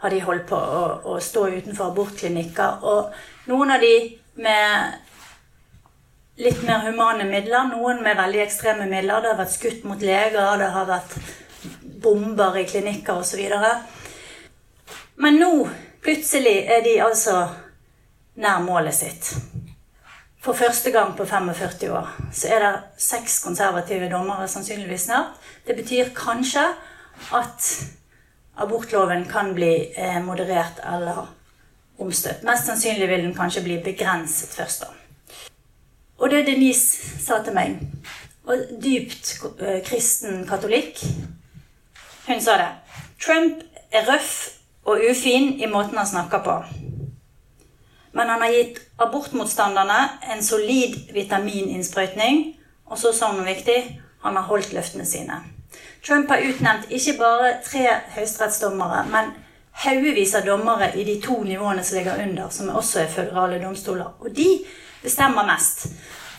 har 0.00 0.10
de 0.10 0.20
holdt 0.24 0.46
på 0.48 0.56
å, 0.56 0.84
å 1.12 1.18
stå 1.20 1.46
utenfor 1.58 1.90
abortklinikker. 1.90 2.84
Og 2.88 3.50
noen 3.50 3.74
av 3.74 3.82
de 3.84 3.94
med 4.40 5.09
litt 6.40 6.62
mer 6.64 6.84
humane 6.88 7.26
midler, 7.28 7.68
noen 7.68 8.02
med 8.04 8.16
veldig 8.18 8.42
ekstreme 8.46 8.88
midler. 8.88 9.20
Det 9.20 9.32
har 9.32 9.40
vært 9.42 9.54
skutt 9.54 9.86
mot 9.88 10.00
leger, 10.00 10.58
det 10.60 10.70
har 10.74 10.88
vært 10.88 11.16
bomber 12.00 12.56
i 12.56 12.66
klinikker 12.68 13.20
osv. 13.20 13.42
Men 15.20 15.40
nå, 15.40 15.52
plutselig, 16.04 16.56
er 16.64 16.84
de 16.86 16.96
altså 17.04 17.42
nær 18.40 18.62
målet 18.64 18.96
sitt. 18.96 19.34
For 20.40 20.56
første 20.56 20.88
gang 20.94 21.12
på 21.16 21.26
45 21.28 21.90
år 21.92 22.14
så 22.32 22.48
er 22.48 22.62
det 22.64 23.02
seks 23.04 23.42
konservative 23.44 24.08
dommere 24.08 24.46
sannsynligvis 24.48 25.10
snart. 25.10 25.34
Det 25.66 25.76
betyr 25.76 26.14
kanskje 26.16 26.64
at 27.36 27.66
abortloven 28.60 29.26
kan 29.28 29.52
bli 29.54 29.74
eh, 29.92 30.16
moderert 30.24 30.80
eller 30.88 31.26
omstøtt. 32.00 32.40
Mest 32.48 32.70
sannsynlig 32.70 33.10
vil 33.12 33.26
den 33.26 33.36
kanskje 33.36 33.66
bli 33.68 33.76
begrenset 33.84 34.56
først. 34.56 34.88
da. 34.88 34.99
Og 36.20 36.30
det 36.30 36.44
Denise 36.46 37.00
sa 37.24 37.40
til 37.44 37.54
meg, 37.56 37.78
og 38.44 38.56
dypt 38.82 39.32
eh, 39.60 39.80
kristen 39.86 40.42
katolikk 40.48 41.00
Hun 42.26 42.40
sa 42.40 42.56
det. 42.60 42.68
Trump 43.20 43.62
er 43.92 44.04
røff 44.08 44.32
og 44.84 45.00
ufin 45.10 45.54
i 45.60 45.66
måten 45.66 45.98
han 45.98 46.06
snakker 46.06 46.42
på. 46.44 46.56
Men 48.12 48.28
han 48.28 48.42
har 48.42 48.52
gitt 48.52 48.78
abortmotstanderne 48.98 49.98
en 50.34 50.42
solid 50.44 51.12
vitamininnsprøytning. 51.14 52.56
Og 52.86 52.98
så 52.98 53.12
sa 53.12 53.30
hun 53.30 53.40
noe 53.40 53.48
viktig 53.48 53.78
han 54.22 54.36
har 54.36 54.48
holdt 54.50 54.72
løftene 54.76 55.06
sine. 55.06 55.40
Trump 56.06 56.28
har 56.28 56.44
utnevnt 56.44 56.90
ikke 56.90 57.16
bare 57.18 57.54
tre 57.64 57.86
høyesterettsdommere, 58.16 59.04
men 59.12 59.32
haugevis 59.84 60.34
av 60.36 60.46
dommere 60.46 60.90
i 60.98 61.04
de 61.04 61.16
to 61.24 61.42
nivåene 61.44 61.84
som 61.84 61.98
ligger 61.98 62.22
under, 62.22 62.48
som 62.52 62.68
også 62.68 63.04
er 63.04 63.12
føderale 63.14 63.60
domstoler. 63.62 64.12
Og 64.20 64.36
de 64.36 64.48
bestemmer 65.02 65.46
mest. 65.46 65.86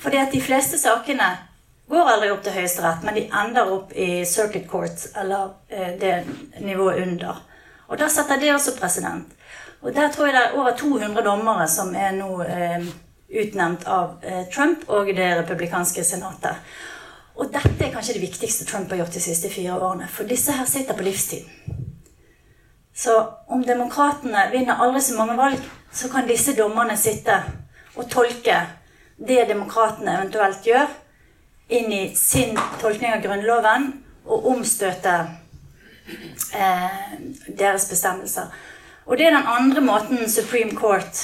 Fordi 0.01 0.17
at 0.17 0.33
de 0.33 0.41
fleste 0.41 0.79
sakene 0.81 1.29
går 1.91 2.09
aldri 2.13 2.31
opp 2.31 2.43
til 2.45 2.55
Høyesterett, 2.55 3.03
men 3.05 3.17
de 3.17 3.27
ender 3.43 3.71
opp 3.75 3.91
i 3.93 4.23
circuit 4.25 4.67
court, 4.69 5.05
eller 5.19 5.51
eh, 5.69 5.93
det 5.99 6.15
nivået 6.63 7.03
under. 7.03 7.41
Og 7.91 7.99
da 7.99 8.07
setter 8.09 8.39
det 8.39 8.53
også 8.53 8.77
president. 8.79 9.33
Og 9.81 9.93
der 9.95 10.11
tror 10.13 10.29
jeg 10.29 10.35
det 10.35 10.43
er 10.45 10.57
over 10.59 10.75
200 10.77 11.25
dommere 11.25 11.67
som 11.67 11.95
er 11.97 12.13
nå 12.15 12.29
eh, 12.45 12.85
utnevnt 13.41 13.83
av 13.87 14.21
eh, 14.23 14.45
Trump 14.53 14.87
og 14.87 15.09
det 15.15 15.29
republikanske 15.41 16.03
senatet. 16.05 16.71
Og 17.35 17.49
dette 17.51 17.85
er 17.85 17.91
kanskje 17.93 18.15
det 18.17 18.25
viktigste 18.25 18.67
Trump 18.69 18.91
har 18.91 19.01
gjort 19.01 19.15
de 19.17 19.23
siste 19.23 19.49
fire 19.49 19.77
årene. 19.79 20.07
For 20.11 20.29
disse 20.29 20.53
her 20.55 20.67
sitter 20.69 20.97
på 20.97 21.05
livstid. 21.07 21.47
Så 22.93 23.15
om 23.47 23.63
demokratene 23.65 24.49
vinner 24.51 24.79
aldri 24.83 25.01
så 25.01 25.17
mange 25.17 25.37
valg, 25.39 25.59
så 25.91 26.11
kan 26.11 26.27
disse 26.27 26.53
dommerne 26.55 26.97
sitte 26.99 27.39
og 28.01 28.09
tolke 28.09 28.57
det 29.21 29.45
demokratene 29.49 30.17
eventuelt 30.17 30.65
gjør, 30.65 30.89
inn 31.71 31.93
i 31.93 32.03
sin 32.17 32.57
tolkning 32.81 33.13
av 33.15 33.21
Grunnloven 33.23 33.87
og 34.25 34.49
omstøte 34.51 35.13
eh, 36.57 36.99
deres 37.47 37.87
bestemmelser. 37.89 38.49
Og 39.05 39.17
det 39.17 39.27
er 39.27 39.37
den 39.37 39.47
andre 39.47 39.83
måten 39.85 40.25
Supreme 40.29 40.75
Court 40.75 41.21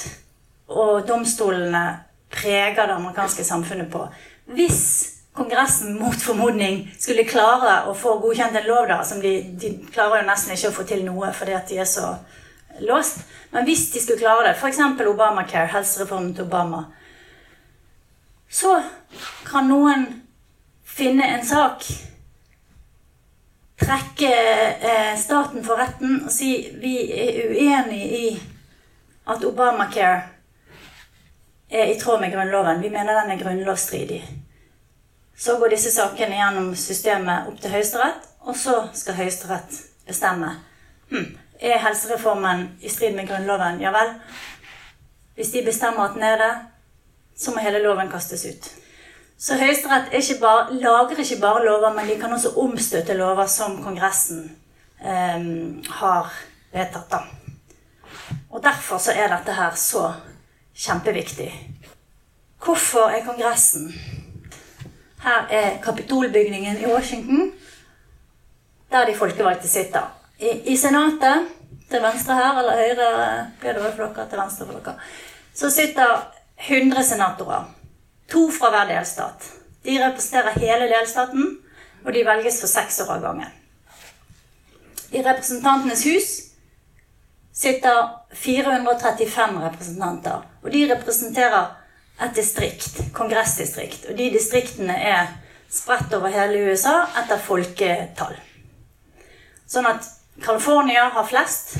og 0.67 1.07
domstolene 1.07 1.83
preger 2.31 2.87
det 2.87 2.95
amerikanske 2.95 3.43
samfunnet 3.43 3.91
på. 3.91 4.07
Hvis 4.55 5.13
Kongressen 5.37 5.99
mot 5.99 6.17
formodning 6.17 6.79
skulle 6.97 7.27
klare 7.29 7.83
å 7.89 7.93
få 7.93 8.15
godkjent 8.23 8.57
en 8.57 8.65
lov, 8.65 8.87
da, 8.89 9.03
som 9.05 9.19
de, 9.21 9.35
de 9.53 9.75
klarer 9.93 10.23
jo 10.23 10.29
nesten 10.31 10.55
ikke 10.55 10.71
å 10.71 10.77
få 10.79 10.85
til 10.89 11.03
noe 11.05 11.29
fordi 11.35 11.53
at 11.53 11.69
de 11.69 11.77
er 11.83 11.89
så 11.89 12.15
låst. 12.79 13.19
Men 13.51 13.63
hvis 13.63 13.91
de 13.91 13.99
skulle 13.99 14.19
klare 14.19 14.47
det, 14.47 14.55
f.eks. 14.57 14.79
Obamacare, 15.07 15.67
helsereformen 15.73 16.33
til 16.35 16.43
Obama, 16.43 16.83
så 18.49 18.81
kan 19.45 19.67
noen 19.67 20.05
finne 20.83 21.25
en 21.35 21.45
sak, 21.45 21.83
trekke 23.77 24.31
eh, 24.33 25.13
staten 25.19 25.61
for 25.65 25.77
retten 25.77 26.23
og 26.25 26.31
si 26.33 26.49
vi 26.81 26.95
er 27.13 27.51
uenig 27.53 27.99
i 28.17 28.29
at 29.29 29.43
Obamacare 29.45 30.23
er 31.69 31.91
i 31.91 31.99
tråd 31.99 32.21
med 32.23 32.31
Grunnloven. 32.33 32.81
Vi 32.81 32.89
mener 32.89 33.21
den 33.21 33.31
er 33.31 33.43
grunnlovsstridig. 33.43 34.23
Så 35.37 35.57
går 35.59 35.69
disse 35.75 35.91
sakene 35.91 36.39
gjennom 36.39 36.71
systemet 36.75 37.49
opp 37.51 37.59
til 37.61 37.75
Høyesterett, 37.75 38.23
og 38.47 38.55
så 38.57 38.77
skal 38.97 39.19
Høyesterett 39.19 39.75
bestemme. 40.07 40.55
Hm, 41.11 41.35
er 41.59 41.79
helsereformen 41.81 42.67
i 42.81 42.89
strid 42.89 43.15
med 43.15 43.27
Grunnloven? 43.27 43.81
Ja 43.81 43.91
vel. 43.95 44.13
Hvis 45.35 45.53
de 45.53 45.65
bestemmer 45.65 46.07
at 46.07 46.13
den 46.15 46.23
er 46.23 46.37
det, 46.41 46.53
så 47.37 47.51
må 47.53 47.61
hele 47.61 47.83
loven 47.83 48.09
kastes 48.09 48.45
ut. 48.45 48.69
Så 49.37 49.57
Høyesterett 49.57 50.09
lager 50.81 51.19
ikke 51.19 51.41
bare 51.41 51.65
lover, 51.65 51.93
men 51.93 52.07
de 52.07 52.19
kan 52.19 52.33
også 52.33 52.55
omstøtte 52.57 53.13
lover 53.13 53.45
som 53.45 53.83
Kongressen 53.83 54.57
eh, 55.01 55.43
har 55.89 56.33
vedtatt. 56.73 57.11
Da. 57.11 57.19
Og 58.49 58.63
derfor 58.63 58.97
så 58.97 59.11
er 59.11 59.29
dette 59.29 59.53
her 59.53 59.75
så 59.75 60.13
kjempeviktig. 60.75 61.51
Hvorfor 62.65 63.13
er 63.13 63.25
Kongressen 63.25 63.93
her 65.23 65.47
er 65.49 65.81
kapitolbygningen 65.81 66.77
i 66.77 66.85
Washington, 66.85 67.51
der 68.91 69.05
de 69.05 69.15
folkevalgte 69.15 69.67
sitter. 69.67 70.16
I, 70.37 70.73
i 70.73 70.77
Senatet, 70.77 71.53
til 71.89 72.03
venstre 72.03 72.35
her, 72.35 72.57
eller 72.59 72.81
høyre 72.81 73.11
blir 73.61 73.77
det 73.77 73.83
for 73.95 74.03
dere, 74.03 74.27
til 74.29 74.41
venstre 74.41 74.67
for 74.67 74.79
dere, 74.79 74.97
så 75.57 75.69
sitter 75.73 76.17
100 76.67 77.03
senatorer. 77.03 77.69
To 78.31 78.49
fra 78.51 78.69
hver 78.73 78.89
delstat. 78.91 79.47
De 79.85 79.95
representerer 80.01 80.59
hele 80.59 80.89
delstaten, 80.91 81.55
og 82.03 82.13
de 82.13 82.25
velges 82.27 82.59
for 82.61 82.69
seks 82.69 82.99
år 83.05 83.15
av 83.15 83.23
gangen. 83.23 83.53
I 85.15 85.23
Representantenes 85.23 86.03
hus 86.05 86.27
sitter 87.55 88.09
435 88.35 89.61
representanter. 89.63 90.43
Og 90.63 90.71
de 90.71 90.83
representerer 90.91 91.71
et 92.21 92.35
distrikt, 92.35 92.99
kongressdistrikt. 93.13 94.09
Og 94.09 94.17
de 94.17 94.29
distriktene 94.33 94.93
er 94.93 95.31
spredt 95.71 96.13
over 96.13 96.33
hele 96.33 96.67
USA 96.69 96.99
etter 97.21 97.41
folketall. 97.41 98.35
Sånn 99.67 99.87
at 99.89 100.05
California 100.43 101.09
har 101.13 101.25
flest, 101.25 101.77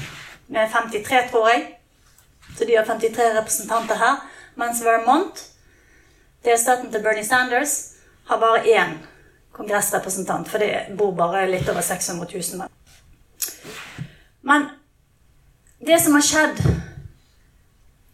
med 0.47 0.71
53, 0.71 1.29
tror 1.31 1.49
jeg. 1.49 1.79
Så 2.57 2.65
de 2.65 2.75
har 2.75 2.85
53 2.85 3.33
representanter 3.35 3.95
her. 3.95 4.15
Mens 4.55 4.81
Vermont, 4.85 5.43
delstaten 6.45 6.91
til 6.91 7.03
Bernie 7.03 7.25
Sanders, 7.25 7.93
har 8.25 8.39
bare 8.39 8.63
én 8.65 8.97
kongressrepresentant. 9.51 10.49
For 10.49 10.57
det 10.57 10.97
bor 10.97 11.11
bare 11.11 11.47
litt 11.51 11.69
over 11.69 11.81
600 11.81 12.27
000. 12.33 12.67
Men 14.41 14.69
det 15.79 15.99
som 16.01 16.13
har 16.13 16.25
skjedd 16.25 16.61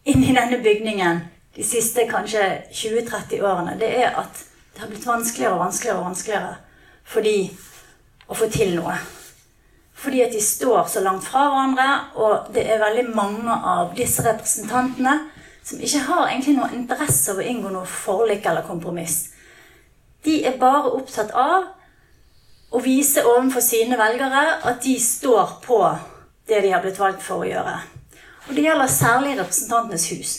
inni 0.03 0.35
denne 0.35 0.59
bygningen 0.63 1.19
de 1.55 1.63
siste 1.63 2.07
kanskje 2.09 2.43
20-30 2.73 3.41
årene, 3.41 3.77
det 3.79 3.91
er 4.01 4.17
at 4.19 4.45
det 4.73 4.81
har 4.81 4.89
blitt 4.89 5.07
vanskeligere 5.07 5.53
og 5.53 5.59
vanskeligere 5.59 5.99
og 5.99 6.05
vanskeligere 6.05 6.55
for 7.05 7.21
dem 7.21 7.51
å 8.27 8.35
få 8.35 8.49
til 8.51 8.73
noe. 8.79 8.97
Fordi 10.03 10.21
at 10.25 10.33
de 10.35 10.41
står 10.43 10.87
så 10.91 11.03
langt 11.03 11.23
fra 11.23 11.45
hverandre, 11.47 11.89
og 12.19 12.49
det 12.55 12.65
er 12.67 12.81
veldig 12.81 13.05
mange 13.15 13.55
av 13.55 13.93
disse 13.95 14.25
representantene 14.25 15.13
som 15.63 15.79
ikke 15.79 16.01
har 16.09 16.27
egentlig 16.27 16.57
noe 16.57 16.73
interesse 16.75 17.31
av 17.31 17.39
å 17.39 17.45
inngå 17.47 17.71
noe 17.71 17.87
forlik 17.87 18.43
eller 18.49 18.67
kompromiss. 18.67 19.29
De 20.23 20.41
er 20.47 20.59
bare 20.59 20.91
opptatt 20.91 21.31
av 21.31 21.69
å 22.73 22.81
vise 22.83 23.23
overfor 23.23 23.63
sine 23.63 23.99
velgere 23.99 24.43
at 24.67 24.83
de 24.83 24.97
står 24.99 25.57
på 25.63 25.79
det 26.49 26.61
de 26.65 26.71
har 26.73 26.83
blitt 26.83 26.99
valgt 26.99 27.23
for 27.23 27.43
å 27.43 27.47
gjøre. 27.47 27.75
Og 28.49 28.55
det 28.57 28.65
gjelder 28.65 28.91
særlig 28.91 29.37
Representantenes 29.39 30.07
hus, 30.11 30.31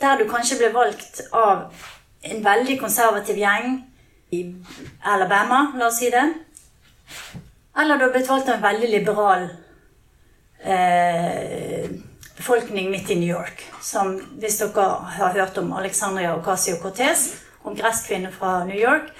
der 0.00 0.18
du 0.20 0.26
kanskje 0.28 0.58
ble 0.60 0.72
valgt 0.74 1.22
av 1.32 1.70
en 2.26 2.42
veldig 2.44 2.76
konservativ 2.80 3.38
gjeng 3.40 3.78
i 4.36 4.42
Alabama, 5.06 5.70
la 5.78 5.88
oss 5.88 6.02
si 6.02 6.10
det. 6.12 6.26
Eller 7.78 7.96
du 7.96 8.04
har 8.04 8.12
blitt 8.12 8.28
valgt 8.28 8.48
av 8.48 8.54
en 8.54 8.62
veldig 8.62 8.88
liberal 8.88 9.48
eh, 10.60 11.90
befolkning 12.36 12.90
midt 12.90 13.10
i 13.10 13.18
New 13.20 13.28
York. 13.28 13.64
Som 13.82 14.16
hvis 14.40 14.58
dere 14.62 14.86
har 15.18 15.36
hørt 15.36 15.58
om 15.58 15.72
Alexandria 15.76 16.36
Ocasio-Cortez, 16.38 17.28
om 17.62 17.76
gresskvinner 17.76 18.32
fra 18.32 18.64
New 18.64 18.78
York, 18.80 19.12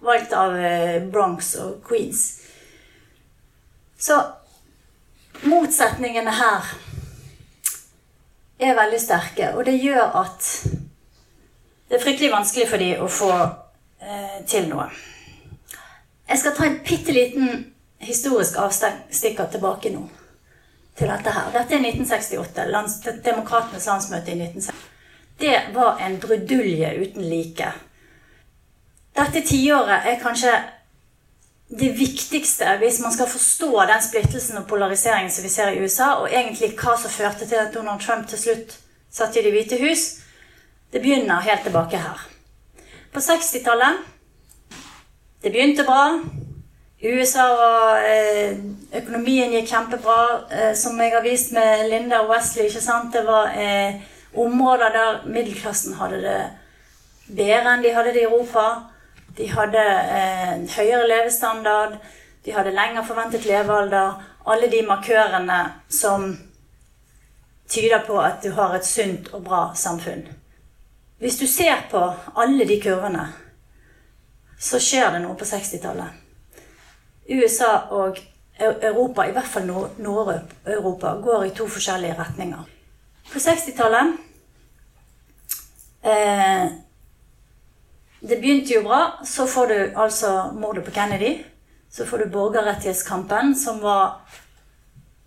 valgt 0.00 0.32
av 0.32 0.56
eh, 0.58 1.02
Bronx 1.02 1.54
og 1.62 1.80
Queens. 1.86 2.40
Så 3.98 4.18
motsetningene 5.46 6.34
her 6.34 6.74
er 8.60 8.76
veldig 8.76 9.00
sterke, 9.00 9.54
og 9.54 9.64
det 9.68 9.78
gjør 9.78 10.22
at 10.24 10.48
det 11.90 11.98
er 11.98 12.02
fryktelig 12.02 12.32
vanskelig 12.32 12.68
for 12.70 12.82
dem 12.82 13.02
å 13.04 13.10
få 13.10 13.32
eh, 13.38 14.40
til 14.48 14.66
noe. 14.70 14.90
Jeg 16.30 16.42
skal 16.42 16.56
ta 16.56 16.66
en 16.66 16.82
bitte 16.86 17.14
liten 17.14 17.70
historisk 18.00 18.56
avstikker 18.58 19.50
tilbake 19.52 19.92
nå 19.94 20.06
til 20.98 21.08
dette 21.08 21.32
her. 21.32 21.52
Dette 21.54 21.76
er 21.76 21.84
1968. 21.84 22.66
Lands, 22.70 22.98
Demokratenes 23.24 23.86
landsmøte 23.86 24.32
i 24.32 24.40
1968. 24.40 24.86
Det 25.40 25.60
var 25.74 26.00
en 26.04 26.18
brudulje 26.20 26.90
uten 27.00 27.24
like. 27.24 27.70
Dette 29.16 29.40
tiåret 29.46 30.06
er 30.06 30.20
kanskje 30.20 30.52
det 31.70 31.92
viktigste 31.98 32.76
hvis 32.80 32.98
man 33.00 33.12
skal 33.14 33.30
forstå 33.30 33.70
den 33.88 34.02
splittelsen 34.02 34.58
og 34.58 34.66
polariseringen 34.68 35.30
som 35.30 35.44
vi 35.46 35.52
ser 35.52 35.72
i 35.72 35.80
USA, 35.80 36.12
og 36.20 36.28
egentlig 36.28 36.74
hva 36.76 36.96
som 36.98 37.14
førte 37.14 37.46
til 37.46 37.62
at 37.62 37.74
Donald 37.74 38.02
Trump 38.02 38.28
til 38.28 38.38
slutt 38.38 38.76
satt 39.10 39.36
i 39.36 39.42
Det 39.42 39.54
hvite 39.54 39.78
hus, 39.80 40.20
det 40.92 41.00
begynner 41.02 41.40
helt 41.46 41.62
tilbake 41.62 41.98
her. 41.98 42.26
På 43.12 43.18
60-tallet 43.18 44.06
Det 45.42 45.52
begynte 45.52 45.84
bra. 45.84 46.20
USA 47.02 47.46
og 47.48 48.02
eh, 48.04 48.58
økonomien 48.98 49.54
gikk 49.54 49.70
kjempebra. 49.70 50.16
Eh, 50.52 50.72
som 50.76 50.98
jeg 51.00 51.14
har 51.14 51.24
vist 51.24 51.54
med 51.56 51.88
Linda 51.88 52.20
og 52.20 52.34
Wesley. 52.34 52.66
ikke 52.68 52.82
sant? 52.84 53.14
Det 53.14 53.24
var 53.26 53.54
eh, 53.56 54.02
områder 54.36 54.92
der 54.92 55.22
middelklassen 55.26 55.96
hadde 55.96 56.20
det 56.20 56.40
bedre 57.30 57.72
enn 57.72 57.84
de 57.84 57.94
hadde 57.94 58.12
det 58.12 58.24
i 58.24 58.28
Europa. 58.28 58.66
De 59.38 59.48
hadde 59.48 59.86
en 60.20 60.68
høyere 60.68 61.08
levestandard. 61.08 61.96
De 62.44 62.52
hadde 62.52 62.76
lenger 62.76 63.06
forventet 63.08 63.48
levealder. 63.48 64.20
Alle 64.46 64.68
de 64.68 64.84
markørene 64.84 65.60
som 65.88 66.34
tyder 67.70 68.04
på 68.06 68.18
at 68.20 68.42
du 68.44 68.50
har 68.52 68.74
et 68.76 68.84
sunt 68.86 69.32
og 69.32 69.44
bra 69.44 69.70
samfunn. 69.74 70.26
Hvis 71.20 71.38
du 71.38 71.46
ser 71.46 71.86
på 71.90 72.00
alle 72.36 72.64
de 72.68 72.80
kurvene, 72.82 73.28
så 74.60 74.80
skjer 74.80 75.14
det 75.14 75.24
noe 75.24 75.36
på 75.38 75.48
60-tallet. 75.48 76.19
USA 77.30 77.76
og 77.90 78.18
Europa, 78.60 79.24
i 79.24 79.32
hvert 79.32 79.48
fall 79.48 79.66
Nord-Europa, 79.98 81.14
går 81.22 81.44
i 81.44 81.54
to 81.56 81.68
forskjellige 81.68 82.16
retninger. 82.18 82.64
På 83.32 83.38
60-tallet 83.38 84.16
eh, 86.02 86.66
Det 88.20 88.36
begynte 88.40 88.74
jo 88.74 88.82
bra. 88.84 89.00
Så 89.24 89.46
får 89.46 89.66
du 89.66 89.78
altså 89.96 90.50
mordet 90.52 90.84
på 90.84 90.90
Kennedy. 90.90 91.38
Så 91.90 92.06
får 92.06 92.18
du 92.18 92.30
borgerrettighetskampen, 92.30 93.54
som 93.56 93.80
var 93.82 94.20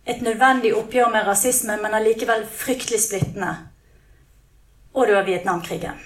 et 0.05 0.21
nødvendig 0.21 0.75
oppgjør 0.75 1.09
med 1.11 1.27
rasisme, 1.27 1.77
men 1.81 1.93
allikevel 1.93 2.45
fryktelig 2.45 3.01
splittende. 3.01 3.55
Og 4.93 5.07
du 5.07 5.15
har 5.15 5.23
Vietnamkrigen. 5.23 5.97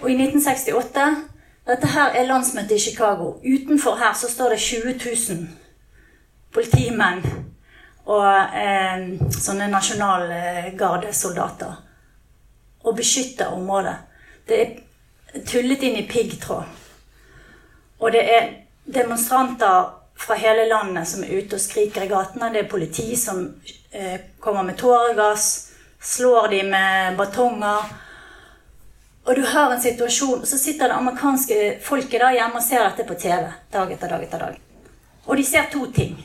Og 0.00 0.10
i 0.10 0.14
1968 0.14 1.29
Dette 1.66 1.86
her 1.86 2.10
er 2.16 2.26
landsmøtet 2.26 2.76
i 2.76 2.80
Chicago. 2.90 3.32
Utenfor 3.44 3.96
her 4.00 4.12
så 4.16 4.30
står 4.30 4.48
det 4.54 4.60
20 4.60 4.94
000 5.28 5.48
politimenn 6.52 7.22
og 8.10 8.26
eh, 8.56 8.98
sånne 9.38 9.68
nasjonalgardesoldater 9.70 11.72
og 12.80 12.96
beskytter 12.96 13.46
området. 13.54 13.96
Det 14.48 14.60
er 14.60 14.66
tullet 15.46 15.82
inn 15.86 15.96
i 16.00 16.08
piggtråd. 16.08 16.64
Og 18.00 18.12
det 18.12 18.22
er 18.24 18.48
demonstranter 18.88 19.90
fra 20.20 20.34
hele 20.40 20.68
landet 20.68 21.08
som 21.08 21.24
er 21.24 21.38
ute 21.38 21.56
og 21.56 21.60
skriker 21.62 22.02
i 22.04 22.08
gatene. 22.10 22.52
Det 22.52 22.60
er 22.64 22.72
politi 22.72 23.16
som 23.16 23.54
eh, 23.92 24.20
kommer 24.40 24.62
med 24.66 24.78
tåregass, 24.80 25.66
slår 26.00 26.48
de 26.48 26.62
med 26.72 27.16
batonger. 27.20 27.80
Og 29.30 29.36
du 29.36 29.44
har 29.46 29.70
en 29.70 29.80
situasjon, 29.80 30.46
så 30.46 30.58
sitter 30.58 30.88
det 30.88 30.94
amerikanske 30.94 31.56
folket 31.86 32.18
der 32.18 32.32
hjemme 32.34 32.58
og 32.58 32.64
ser 32.66 32.82
dette 32.82 33.04
på 33.06 33.14
TV 33.14 33.44
dag 33.70 33.92
etter 33.94 34.10
dag 34.10 34.24
etter 34.26 34.42
dag. 34.42 34.56
Og 35.26 35.38
de 35.38 35.44
ser 35.46 35.68
to 35.70 35.84
ting. 35.94 36.16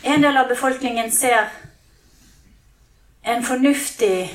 En 0.00 0.24
del 0.24 0.40
av 0.40 0.48
befolkningen 0.48 1.12
ser 1.12 1.52
en 3.28 3.44
fornuftig 3.44 4.32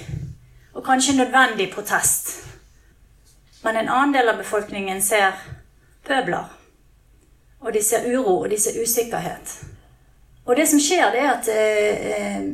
og 0.75 0.85
kanskje 0.85 1.17
nødvendig 1.17 1.71
protest. 1.73 2.35
Men 3.63 3.81
en 3.81 3.89
annen 3.89 4.13
del 4.13 4.29
av 4.29 4.37
befolkningen 4.37 5.01
ser 5.01 5.33
pøbler. 6.05 6.53
Og 7.65 7.73
de 7.73 7.81
ser 7.83 8.05
uro, 8.13 8.43
og 8.43 8.49
de 8.49 8.61
ser 8.61 8.77
usikkerhet. 8.77 9.59
Og 10.45 10.55
det 10.55 10.69
som 10.69 10.79
skjer, 10.79 11.09
det 11.11 11.25
er 11.25 11.33
at 11.33 11.55
eh, 11.57 12.09
eh, 12.13 12.49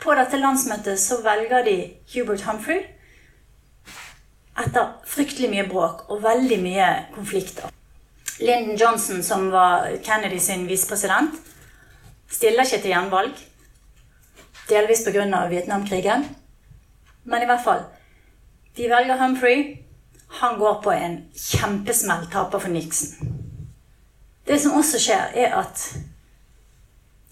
på 0.00 0.16
dette 0.16 0.40
landsmøtet 0.40 1.00
så 1.00 1.20
velger 1.20 1.68
de 1.68 1.82
Hubert 2.14 2.48
Humphrey 2.48 2.94
etter 4.58 4.94
fryktelig 5.06 5.50
mye 5.52 5.66
bråk 5.68 6.06
og 6.10 6.22
veldig 6.24 6.58
mye 6.62 6.88
konflikter. 7.14 7.70
Lyndon 8.38 8.78
Johnson, 8.78 9.22
som 9.22 9.50
var 9.50 9.88
Kennedy 10.04 10.38
sin 10.38 10.66
visepresident, 10.68 11.34
stiller 12.30 12.66
ikke 12.66 12.82
til 12.82 12.94
gjenvalg. 12.94 13.44
Delvis 14.68 15.04
pga. 15.06 15.46
Vietnamkrigen. 15.48 16.28
Men 17.24 17.42
i 17.42 17.48
hvert 17.48 17.64
fall 17.64 17.86
De 18.76 18.86
velger 18.86 19.18
Humphrey. 19.18 19.78
Han 20.40 20.58
går 20.58 20.82
på 20.82 20.92
en 20.92 21.16
kjempesmell, 21.34 22.28
taper 22.30 22.58
for 22.58 22.68
Nixon. 22.68 23.32
Det 24.46 24.60
som 24.60 24.76
også 24.78 25.00
skjer, 25.00 25.32
er 25.34 25.56
at 25.58 25.80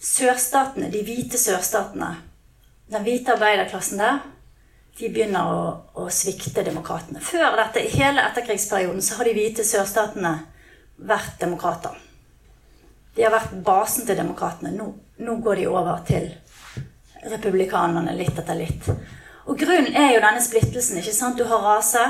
sørstatene, 0.01 0.89
de 0.91 1.03
hvite 1.05 1.39
sørstatene, 1.39 2.09
den 2.91 3.05
hvite 3.07 3.37
arbeiderklassen 3.37 4.01
der, 4.01 4.25
de 4.97 5.11
begynner 5.13 5.51
å, 5.53 5.65
å 6.01 6.07
svikte 6.13 6.65
demokratene. 6.65 7.21
Før 7.21 7.57
dette, 7.59 7.85
hele 7.93 8.25
etterkrigsperioden, 8.31 9.03
så 9.05 9.19
har 9.19 9.29
de 9.29 9.35
hvite 9.37 9.65
sørstatene 9.67 10.33
vært 10.97 11.37
demokrater. 11.41 11.99
De 13.17 13.25
har 13.25 13.33
vært 13.33 13.53
basen 13.65 14.07
til 14.09 14.17
demokratene. 14.17 14.73
Nå, 14.77 14.89
nå 15.25 15.37
går 15.45 15.61
de 15.61 15.69
over 15.69 16.01
til 16.09 16.31
republikanerne 17.27 18.15
litt 18.17 18.39
etter 18.39 18.59
litt. 18.59 18.89
Og 19.47 19.59
grunnen 19.59 19.95
er 19.97 20.15
jo 20.15 20.25
denne 20.25 20.43
splittelsen. 20.43 20.99
ikke 21.01 21.15
sant? 21.15 21.39
Du 21.39 21.45
har 21.49 21.65
rase. 21.65 22.03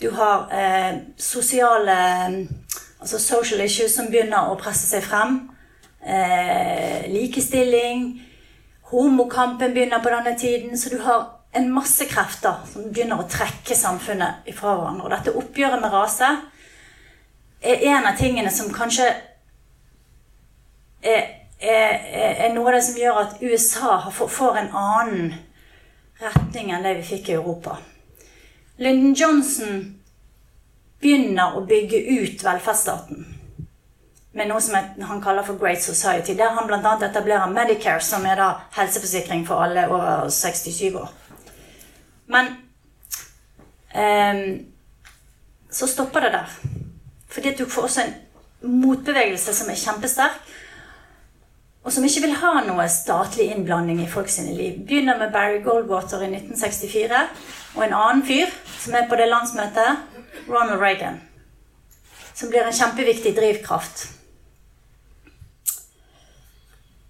Du 0.00 0.10
har 0.16 0.48
eh, 0.54 0.98
sosiale 1.18 1.96
Altså 3.00 3.18
social 3.18 3.62
issues 3.64 3.94
som 3.96 4.10
begynner 4.12 4.50
å 4.50 4.58
presse 4.60 4.84
seg 4.84 5.00
frem. 5.00 5.38
eh, 6.04 7.08
likestilling. 7.08 8.20
Homokampen 8.90 9.72
begynner 9.72 10.02
på 10.02 10.10
denne 10.12 10.38
tiden. 10.38 10.76
Så 10.78 10.90
du 10.90 10.98
har 10.98 11.39
en 11.52 11.72
masse 11.72 12.06
krefter 12.06 12.62
som 12.72 12.86
begynner 12.92 13.20
å 13.20 13.28
trekke 13.30 13.74
samfunnet 13.76 14.46
ifra 14.50 14.76
hverandre. 14.76 15.06
Og 15.06 15.14
dette 15.14 15.34
oppgjøret 15.36 15.82
med 15.82 15.92
rase 15.92 16.30
er 17.60 17.86
en 17.90 18.06
av 18.06 18.18
tingene 18.18 18.52
som 18.54 18.70
kanskje 18.72 19.08
er, 21.02 21.24
er, 21.58 21.94
er 22.46 22.52
noe 22.54 22.70
av 22.70 22.76
det 22.78 22.84
som 22.86 23.00
gjør 23.00 23.22
at 23.24 23.42
USA 23.42 23.96
får 24.14 24.60
en 24.62 24.76
annen 24.76 25.32
retning 26.20 26.70
enn 26.70 26.86
det 26.86 26.98
vi 27.00 27.08
fikk 27.14 27.32
i 27.32 27.38
Europa. 27.38 27.78
Lyndon 28.80 29.16
Johnson 29.16 29.82
begynner 31.00 31.56
å 31.56 31.66
bygge 31.68 32.00
ut 32.20 32.42
velferdsstaten 32.44 33.26
med 34.36 34.46
noe 34.46 34.60
som 34.62 34.76
han 35.08 35.22
kaller 35.22 35.42
for 35.42 35.58
Great 35.58 35.82
Society. 35.82 36.36
Der 36.38 36.54
han 36.54 36.68
bl.a. 36.68 36.92
etablerer 37.02 37.50
Medicare, 37.50 38.00
som 38.00 38.22
er 38.28 38.38
da 38.38 38.50
helseforsikring 38.76 39.42
for 39.48 39.64
alle 39.64 39.88
over 39.90 40.28
67 40.30 40.94
år. 40.94 41.10
Men 42.30 42.52
um, 43.94 44.66
så 45.70 45.86
stopper 45.86 46.20
det 46.20 46.32
der. 46.32 46.58
Fordi 47.30 47.54
du 47.58 47.64
får 47.66 47.82
også 47.82 48.02
en 48.06 48.14
motbevegelse 48.80 49.54
som 49.54 49.70
er 49.70 49.78
kjempesterk, 49.78 50.38
og 51.80 51.92
som 51.92 52.04
ikke 52.04 52.26
vil 52.26 52.36
ha 52.36 52.60
noe 52.66 52.84
statlig 52.92 53.46
innblanding 53.54 54.02
i 54.04 54.08
folks 54.10 54.36
liv. 54.44 54.82
Begynner 54.84 55.18
med 55.18 55.32
Barry 55.32 55.62
Goldwater 55.64 56.20
i 56.26 56.28
1964, 56.28 57.20
og 57.76 57.84
en 57.86 57.96
annen 57.96 58.24
fyr 58.26 58.50
som 58.78 58.94
er 58.98 59.08
på 59.08 59.16
det 59.16 59.30
landsmøtet, 59.30 60.02
Ronald 60.48 60.80
Reagan. 60.82 61.20
Som 62.34 62.50
blir 62.52 62.66
en 62.66 62.76
kjempeviktig 62.76 63.32
drivkraft. 63.36 64.08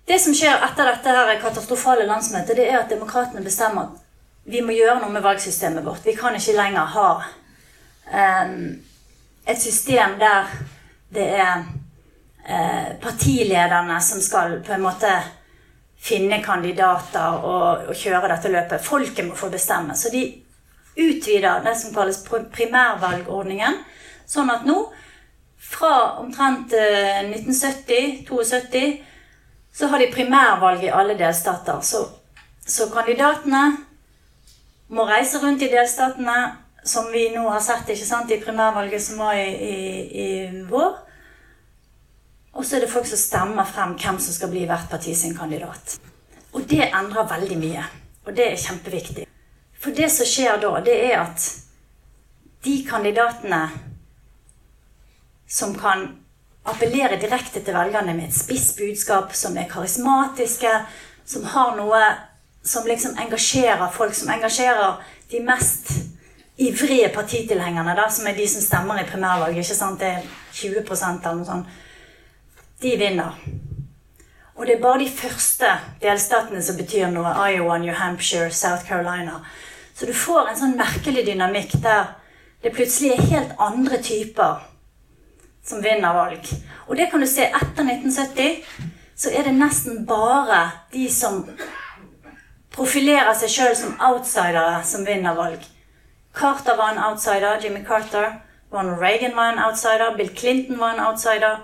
Det 0.07 0.19
som 0.23 0.35
skjer 0.35 0.63
etter 0.67 0.89
dette 0.91 1.17
her 1.17 1.37
katastrofale 1.43 2.07
landsmøtet, 2.07 2.57
det 2.59 2.71
er 2.71 2.81
at 2.81 2.91
demokratene 2.91 3.43
bestemmer 3.45 3.91
vi 4.45 4.63
må 4.65 4.75
gjøre 4.75 5.01
noe 5.03 5.13
med 5.13 5.25
valgsystemet 5.25 5.85
vårt. 5.85 6.07
Vi 6.07 6.17
kan 6.17 6.37
ikke 6.37 6.57
lenger 6.57 6.95
ha 6.95 7.09
um, 8.45 8.55
et 9.47 9.61
system 9.61 10.17
der 10.21 10.49
det 11.11 11.27
er 11.43 11.65
uh, 12.47 12.89
partilederne 13.03 13.99
som 14.03 14.23
skal 14.23 14.61
på 14.65 14.73
en 14.77 14.85
måte 14.85 15.11
finne 16.01 16.41
kandidater 16.43 17.43
og, 17.45 17.91
og, 17.91 17.97
kjøre 17.97 18.31
dette 18.31 18.53
løpet. 18.53 18.85
Folket 18.85 19.27
må 19.27 19.37
få 19.37 19.51
bestemme. 19.53 19.97
Så 19.97 20.13
de 20.13 20.25
utvider 20.97 21.61
det 21.65 21.77
som 21.77 21.93
kalles 21.95 22.23
primærvalgordningen. 22.25 23.77
Sånn 24.31 24.51
at 24.55 24.65
nå, 24.65 24.79
fra 25.61 25.93
omtrent 26.23 26.73
uh, 26.73 27.21
1970-72, 27.29 28.85
så 29.77 29.91
har 29.91 30.01
de 30.01 30.11
primærvalg 30.15 30.89
i 30.89 30.95
alle 30.95 31.19
delstater. 31.19 31.85
Så, 31.85 32.07
så 32.67 32.89
kandidatene 32.95 33.90
må 34.91 35.07
reise 35.07 35.39
rundt 35.43 35.63
i 35.63 35.71
delstatene 35.71 36.37
som 36.85 37.11
vi 37.13 37.29
nå 37.35 37.45
har 37.49 37.63
sett 37.63 37.91
ikke 37.93 38.07
sant, 38.09 38.31
i 38.33 38.41
primærvalget 38.41 39.03
som 39.05 39.21
var 39.21 39.37
i, 39.39 39.49
i, 39.51 39.79
i 40.25 40.29
vår. 40.69 40.95
Og 42.57 42.67
så 42.67 42.77
er 42.77 42.85
det 42.85 42.93
folk 42.93 43.07
som 43.07 43.21
stemmer 43.21 43.69
frem 43.69 43.95
hvem 44.01 44.19
som 44.19 44.35
skal 44.35 44.51
bli 44.51 44.65
hvert 44.67 44.89
parti 44.91 45.15
sin 45.15 45.37
kandidat. 45.37 45.99
Og 46.53 46.65
det 46.67 46.89
endrer 46.89 47.29
veldig 47.31 47.59
mye. 47.61 47.85
Og 48.27 48.35
det 48.37 48.49
er 48.51 48.63
kjempeviktig. 48.65 49.27
For 49.81 49.95
det 49.97 50.11
som 50.13 50.29
skjer 50.29 50.59
da, 50.61 50.73
det 50.85 50.97
er 51.13 51.21
at 51.23 51.47
de 52.65 52.75
kandidatene 52.89 53.61
som 55.51 55.73
kan 55.79 56.09
appellere 56.69 57.17
direkte 57.21 57.63
til 57.65 57.75
velgerne 57.75 58.13
med 58.15 58.29
et 58.29 58.37
spisst 58.37 58.77
budskap, 58.79 59.33
som 59.35 59.57
er 59.57 59.71
karismatiske, 59.71 60.73
som 61.25 61.47
har 61.55 61.79
noe 61.79 62.03
som 62.63 62.87
liksom 62.87 63.17
engasjerer 63.19 63.89
folk, 63.93 64.15
som 64.15 64.29
engasjerer 64.29 65.01
de 65.31 65.41
mest 65.45 65.93
ivrige 66.61 67.09
partitilhengerne, 67.15 67.95
da, 67.97 68.09
som 68.13 68.27
er 68.29 68.37
de 68.37 68.47
som 68.49 68.63
stemmer 68.63 69.01
i 69.01 69.09
primærvalget, 69.09 69.65
ikke 69.65 69.79
sant? 69.79 70.01
det 70.01 70.09
er 70.09 70.27
20 70.53 70.83
eller 70.85 71.39
noe 71.39 71.49
sånt, 71.49 71.67
de 72.83 72.97
vinner. 73.01 73.37
Og 74.61 74.67
det 74.67 74.75
er 74.77 74.83
bare 74.83 75.01
de 75.01 75.09
første 75.09 75.69
delstatene 76.03 76.61
som 76.63 76.77
betyr 76.77 77.09
noe. 77.09 77.33
Iowa, 77.49 77.79
New 77.81 77.95
Hampshire, 77.97 78.51
South 78.53 78.85
Carolina. 78.89 79.39
Så 79.95 80.07
du 80.07 80.13
får 80.13 80.51
en 80.51 80.59
sånn 80.59 80.77
merkelig 80.77 81.25
dynamikk 81.25 81.79
der 81.81 82.11
det 82.61 82.75
plutselig 82.77 83.15
er 83.15 83.29
helt 83.31 83.55
andre 83.57 84.03
typer 84.05 84.61
som 85.65 85.81
vinner 85.81 86.13
valg. 86.13 86.45
Og 86.89 86.97
det 86.97 87.09
kan 87.09 87.25
du 87.25 87.29
se 87.29 87.47
etter 87.49 87.89
1970. 87.89 88.61
Så 89.17 89.33
er 89.33 89.49
det 89.49 89.57
nesten 89.57 90.05
bare 90.09 90.61
de 90.93 91.07
som 91.13 91.47
profilerer 92.75 93.35
seg 93.35 93.53
sjøl 93.53 93.77
som 93.77 93.99
outsidere, 94.11 94.81
som 94.87 95.07
vinner 95.07 95.37
valg. 95.39 95.65
Carter 96.35 96.77
var 96.77 96.93
en 96.93 97.03
outsider. 97.11 97.59
Jimmy 97.63 97.85
Carter. 97.87 98.33
Ronald 98.73 99.01
Reagan 99.03 99.37
var 99.37 99.53
en 99.53 99.59
outsider. 99.59 100.17
Bill 100.17 100.37
Clinton 100.37 100.79
var 100.79 100.95
en 100.95 101.07
outsider. 101.07 101.57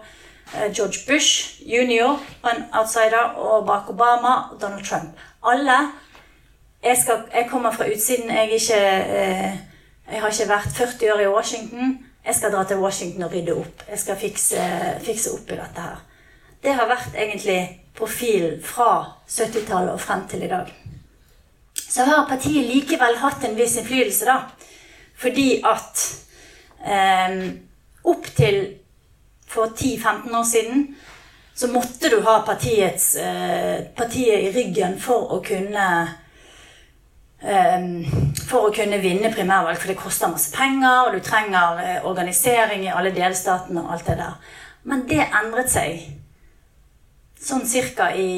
Eh, 0.55 0.73
George 0.75 0.99
Bush 1.07 1.63
jr. 1.63 2.19
var 2.43 2.51
en 2.51 2.65
outsider. 2.73 3.23
Og 3.37 3.67
Barack 3.67 3.91
Obama 3.91 4.35
og 4.53 4.61
Donald 4.61 4.85
Trump. 4.85 5.17
Alle 5.45 5.79
Jeg, 6.83 6.97
skal, 7.03 7.23
jeg 7.35 7.49
kommer 7.51 7.71
fra 7.73 7.85
utsiden. 7.85 8.31
Jeg, 8.31 8.51
ikke, 8.51 8.77
eh, 8.77 9.55
jeg, 10.13 10.21
har 10.21 10.29
ikke 10.29 10.49
vært 10.49 10.69
40 10.77 11.13
år 11.15 11.21
i 11.21 11.29
Washington. 11.29 11.99
Jeg 12.27 12.35
skal 12.35 12.53
dra 12.53 12.65
til 12.65 12.77
Washington 12.77 13.23
og 13.23 13.33
rydde 13.33 13.55
opp. 13.55 13.83
Jeg 13.91 13.99
skal 13.99 14.17
fikse, 14.17 14.57
fikse 15.03 15.33
opp 15.33 15.51
i 15.51 15.59
dette 15.59 15.81
her. 15.81 16.03
Det 16.63 16.75
har 16.75 16.87
vært 16.87 17.15
egentlig 17.15 17.81
profilen 17.97 18.63
fra 18.63 19.05
70-tallet 19.29 19.93
og 19.93 20.01
frem 20.01 20.29
til 20.29 20.43
i 20.43 20.51
dag 20.51 20.73
så 21.89 22.05
har 22.05 22.29
partiet 22.29 22.67
likevel 22.67 23.17
hatt 23.23 23.45
en 23.47 23.57
viss 23.57 23.77
innflytelse, 23.81 24.27
da. 24.27 24.41
Fordi 25.17 25.49
at 25.65 26.03
eh, 26.85 27.37
opp 28.05 28.27
til 28.37 28.61
for 29.47 29.73
10-15 29.73 30.35
år 30.37 30.45
siden 30.45 30.87
så 31.57 31.71
måtte 31.73 32.11
du 32.13 32.21
ha 32.21 32.41
partiets, 32.45 33.15
eh, 33.17 33.87
partiet 33.97 34.45
i 34.45 34.53
ryggen 34.53 34.99
for 35.01 35.33
å 35.33 35.41
kunne 35.45 35.87
eh, 37.41 37.87
for 38.47 38.69
å 38.69 38.75
kunne 38.75 39.01
vinne 39.01 39.33
primærvalg, 39.33 39.79
for 39.81 39.89
det 39.89 39.99
koster 40.01 40.29
masse 40.29 40.53
penger, 40.53 41.07
og 41.07 41.17
du 41.17 41.25
trenger 41.25 41.81
eh, 41.81 42.05
organisering 42.05 42.85
i 42.85 42.93
alle 42.93 43.15
delstatene 43.17 43.83
og 43.83 43.95
alt 43.95 44.11
det 44.11 44.19
der. 44.21 44.37
Men 44.85 45.07
det 45.09 45.25
endret 45.25 45.73
seg 45.73 46.05
sånn 47.41 47.65
cirka 47.69 48.11
i 48.13 48.29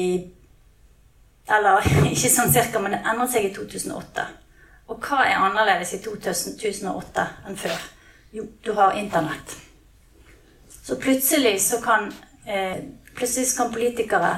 eller 1.49 1.85
ikke 2.13 2.31
sånn 2.31 2.53
cirka, 2.53 2.81
men 2.81 2.95
det 2.95 3.01
endret 3.03 3.33
seg 3.33 3.49
i 3.49 3.53
2008. 3.55 4.27
Og 4.89 5.01
hva 5.05 5.23
er 5.25 5.41
annerledes 5.45 5.93
i 5.97 6.01
2008 6.03 7.25
enn 7.47 7.57
før? 7.59 7.81
Jo, 8.33 8.45
du 8.65 8.71
har 8.77 8.97
Internett. 8.97 9.55
Så 10.69 10.97
plutselig 11.01 11.59
så 11.61 11.77
kan, 11.81 12.07
eh, 12.45 12.77
plutselig 13.17 13.51
kan 13.57 13.71
politikere 13.73 14.33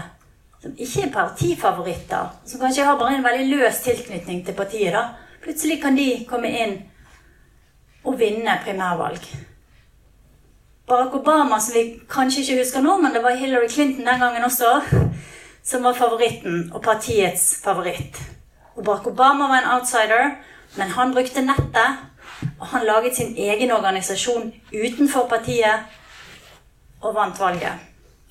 som 0.62 0.74
ikke 0.78 1.08
er 1.08 1.14
partifavoritter, 1.14 2.34
som 2.46 2.60
kanskje 2.62 2.86
har 2.86 3.00
bare 3.00 3.16
en 3.18 3.24
veldig 3.24 3.48
løs 3.56 3.80
tilknytning 3.82 4.44
til 4.46 4.54
partiet, 4.54 4.94
da, 4.94 5.08
plutselig 5.42 5.80
kan 5.82 5.96
de 5.98 6.26
komme 6.30 6.52
inn 6.52 6.76
og 8.04 8.20
vinne 8.20 8.60
primærvalg. 8.66 9.26
Barack 10.88 11.16
Obama, 11.16 11.60
som 11.60 11.74
vi 11.74 12.02
kanskje 12.10 12.44
ikke 12.44 12.60
husker 12.60 12.84
nå, 12.86 12.98
men 13.02 13.14
det 13.16 13.24
var 13.24 13.40
Hillary 13.40 13.70
Clinton 13.70 14.06
den 14.06 14.20
gangen 14.20 14.44
også 14.44 14.76
som 15.64 15.84
var 15.84 15.94
favoritten 15.94 16.72
og 16.74 16.82
partiets 16.84 17.62
favoritt. 17.64 18.18
Og 18.76 18.84
Barack 18.86 19.08
Obama 19.08 19.48
var 19.48 19.62
en 19.62 19.72
outsider, 19.76 20.36
men 20.78 20.88
han 20.88 21.14
brukte 21.14 21.42
nettet. 21.42 22.08
Og 22.60 22.68
han 22.68 22.86
laget 22.86 23.16
sin 23.16 23.36
egen 23.38 23.72
organisasjon 23.72 24.54
utenfor 24.74 25.28
partiet 25.30 25.84
og 27.02 27.16
vant 27.16 27.40
valget. 27.40 27.74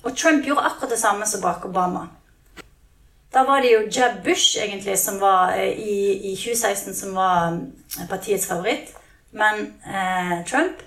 Og 0.03 0.17
Trump 0.17 0.45
gjorde 0.45 0.65
akkurat 0.65 0.91
det 0.91 0.99
samme 0.99 1.25
som 1.25 1.41
Barack 1.41 1.65
Obama. 1.65 2.07
Da 3.33 3.43
var 3.47 3.61
det 3.61 3.71
jo 3.71 3.81
Jeb 3.87 4.23
Bush 4.23 4.59
egentlig 4.59 4.99
som 4.99 5.21
var 5.21 5.53
eh, 5.55 5.79
i, 5.79 6.31
i 6.31 6.35
2016 6.35 6.95
som 6.95 7.15
var 7.15 7.53
eh, 7.53 8.07
partiets 8.09 8.47
favoritt. 8.47 8.91
Men 9.31 9.73
eh, 9.87 10.45
Trump 10.45 10.83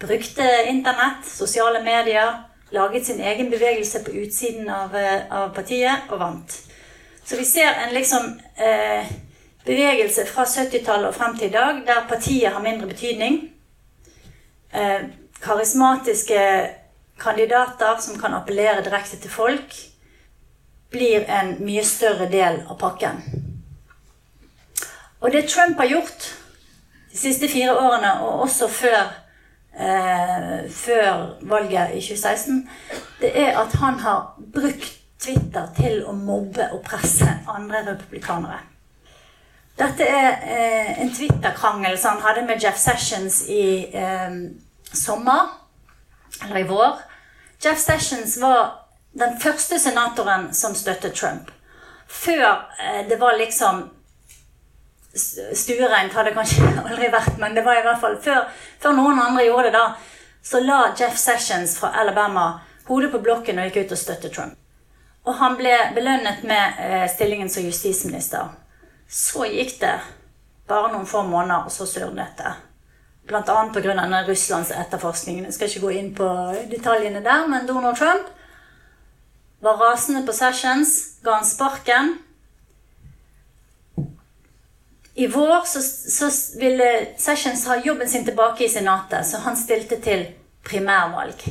brukte 0.00 0.42
internett, 0.66 1.26
sosiale 1.26 1.82
medier, 1.84 2.47
laget 2.70 3.06
sin 3.06 3.20
egen 3.20 3.50
bevegelse 3.50 4.04
på 4.04 4.10
utsiden 4.10 4.70
av, 4.70 4.96
eh, 4.96 5.22
av 5.30 5.54
partiet 5.54 6.10
og 6.10 6.18
vant. 6.20 6.58
Så 7.24 7.36
vi 7.36 7.44
ser 7.44 7.74
en 7.74 7.94
liksom 7.94 8.40
eh, 8.56 9.06
bevegelse 9.64 10.26
fra 10.26 10.44
70-tallet 10.44 11.08
og 11.08 11.14
frem 11.14 11.36
til 11.36 11.48
i 11.48 11.56
dag 11.56 11.82
der 11.86 12.06
partiet 12.08 12.52
har 12.52 12.62
mindre 12.64 12.88
betydning. 12.88 13.40
Eh, 14.72 15.08
karismatiske 15.42 16.40
kandidater 17.20 17.96
som 18.00 18.20
kan 18.20 18.34
appellere 18.34 18.84
direkte 18.84 19.16
til 19.16 19.30
folk, 19.30 19.74
blir 20.90 21.24
en 21.28 21.56
mye 21.60 21.84
større 21.84 22.30
del 22.32 22.62
av 22.68 22.78
pakken. 22.80 23.20
Og 25.20 25.32
det 25.32 25.48
Trump 25.48 25.76
har 25.76 25.90
gjort 25.90 26.28
de 27.12 27.18
siste 27.18 27.48
fire 27.48 27.74
årene, 27.76 28.12
og 28.22 28.40
også 28.46 28.68
før 28.68 29.10
eh, 29.74 30.70
før 30.70 31.38
valget 31.40 31.94
i 31.94 32.00
2016, 32.00 32.70
det 33.20 33.32
er 33.40 33.58
at 33.58 33.72
han 33.72 34.00
har 34.00 34.34
brukt 34.54 34.94
Twitter 35.18 35.66
til 35.76 36.04
å 36.06 36.14
mobbe 36.14 36.68
og 36.72 36.82
presse 36.86 37.26
andre 37.50 37.82
republikanere. 37.90 38.60
Dette 39.78 40.06
er 40.06 40.30
eh, 40.42 41.00
en 41.02 41.10
Twitter-krangel 41.14 41.98
som 41.98 42.16
han 42.16 42.24
hadde 42.26 42.46
med 42.46 42.62
Jeff 42.62 42.78
Sessions 42.78 43.44
i 43.50 43.86
eh, 43.94 44.38
sommer, 44.92 45.52
eller 46.44 46.62
i 46.62 46.66
vår. 46.68 46.98
Jeff 47.64 47.78
Sessions 47.82 48.38
var 48.42 48.88
den 49.18 49.38
første 49.40 49.78
senatoren 49.78 50.52
som 50.54 50.74
støttet 50.74 51.14
Trump. 51.14 51.50
Før 52.08 52.70
eh, 52.78 53.04
det 53.08 53.20
var 53.20 53.38
liksom 53.38 53.88
Stuereint 55.18 56.14
hadde 56.14 56.34
kanskje 56.36 56.68
aldri 56.84 57.10
vært, 57.12 57.36
men 57.40 57.56
det 57.56 57.64
var 57.66 57.80
i 57.80 57.84
hvert 57.86 58.00
fall 58.02 58.16
før, 58.22 58.46
før 58.82 58.96
noen 58.96 59.20
andre 59.22 59.46
gjorde 59.48 59.72
det, 59.72 59.80
da, 59.80 60.16
så 60.42 60.62
la 60.64 60.80
Jeff 60.98 61.18
Sessions 61.18 61.76
fra 61.80 61.92
Alabama 62.00 62.48
hodet 62.88 63.10
på 63.12 63.20
blokken 63.20 63.58
og 63.60 63.68
gikk 63.68 63.84
ut 63.84 63.96
og 63.96 64.00
støttet 64.00 64.32
Trump. 64.32 64.54
Og 65.28 65.34
han 65.36 65.58
ble 65.58 65.74
belønnet 65.96 66.44
med 66.48 66.78
eh, 66.80 67.04
stillingen 67.12 67.50
som 67.52 67.66
justisminister. 67.66 68.48
Så 69.08 69.44
gikk 69.48 69.76
det 69.82 69.98
bare 70.68 70.92
noen 70.92 71.08
få 71.08 71.22
måneder, 71.26 71.66
og 71.68 71.72
så 71.72 71.86
surnet 71.88 72.38
det. 72.40 72.54
Bl.a. 73.28 73.42
pga. 73.42 74.22
Russlands 74.28 74.70
etterforskning. 74.72 75.42
Jeg 75.44 75.54
skal 75.56 75.68
ikke 75.68 75.84
gå 75.84 75.90
inn 76.00 76.14
på 76.16 76.28
detaljene 76.70 77.20
der, 77.24 77.44
men 77.48 77.68
Donald 77.68 77.96
Trump 77.96 78.30
var 79.60 79.80
rasende 79.80 80.24
på 80.26 80.32
Sessions, 80.32 80.94
ga 81.24 81.40
han 81.40 81.44
sparken. 81.44 82.14
I 85.18 85.26
vår 85.26 85.64
så, 85.66 85.80
så, 85.82 86.58
ville 86.58 87.06
Sessions 87.18 87.66
ha 87.66 87.76
jobben 87.76 88.08
sin 88.08 88.24
tilbake 88.24 88.64
i 88.64 88.68
Senatet, 88.68 89.26
så 89.26 89.40
han 89.42 89.56
stilte 89.56 89.96
til 90.00 90.26
primærvalg. 90.62 91.42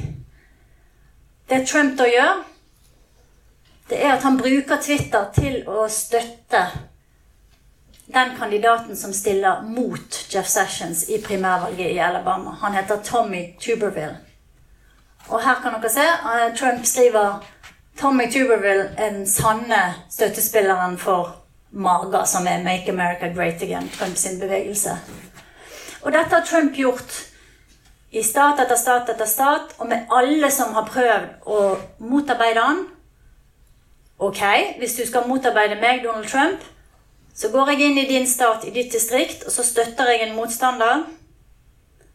Det 1.49 1.65
Trump 1.67 1.97
da 1.99 2.05
gjør, 2.07 2.37
det 3.89 3.97
er 4.05 4.13
at 4.13 4.23
han 4.23 4.37
bruker 4.39 4.79
Twitter 4.83 5.25
til 5.35 5.67
å 5.67 5.83
støtte 5.91 6.61
den 8.05 8.31
kandidaten 8.39 8.95
som 8.95 9.11
stiller 9.13 9.65
mot 9.67 10.15
Jeff 10.31 10.47
Sessions 10.47 11.03
i 11.11 11.19
primærvalget 11.23 11.91
i 11.91 11.99
Alabama. 11.99 12.55
Han 12.61 12.75
heter 12.75 13.03
Tommy 13.03 13.41
Tuberville. 13.59 14.15
Og 15.27 15.43
her 15.43 15.59
kan 15.63 15.75
dere 15.75 15.91
se 15.91 16.07
eh, 16.07 16.55
Trump 16.55 16.87
skriver 16.87 17.43
Tommy 17.99 18.29
Tuberville 18.31 18.93
er 18.95 19.11
den 19.11 19.27
sanne 19.27 19.81
støttespilleren 20.07 20.95
for 20.97 21.35
MAGA, 21.71 22.25
som 22.25 22.47
er 22.47 22.63
Make 22.63 22.91
America 22.91 23.27
Great 23.33 23.61
Again, 23.61 23.89
Trumps 23.89 24.27
bevegelse. 24.39 24.97
Og 26.01 26.13
dette 26.13 26.35
har 26.35 26.45
Trump 26.45 26.75
gjort 26.75 27.17
i 28.11 28.23
stat 28.23 28.59
etter 28.63 28.79
stat 28.79 29.09
etter 29.11 29.27
stat, 29.27 29.75
og 29.77 29.89
med 29.89 30.07
alle 30.11 30.51
som 30.51 30.73
har 30.73 30.87
prøvd 30.87 31.27
å 31.45 31.59
motarbeide 31.99 32.63
han. 32.63 32.85
Ok, 34.17 34.41
hvis 34.79 34.95
du 34.97 35.03
skal 35.05 35.27
motarbeide 35.27 35.75
meg, 35.81 36.03
Donald 36.05 36.29
Trump, 36.31 36.63
så 37.35 37.51
går 37.53 37.73
jeg 37.73 37.89
inn 37.89 37.99
i 38.01 38.07
din 38.09 38.27
stat, 38.27 38.63
i 38.65 38.73
ditt 38.73 38.93
distrikt, 38.93 39.43
og 39.45 39.53
så 39.53 39.65
støtter 39.65 40.09
jeg 40.09 40.23
en 40.25 40.35
motstander. 40.39 41.03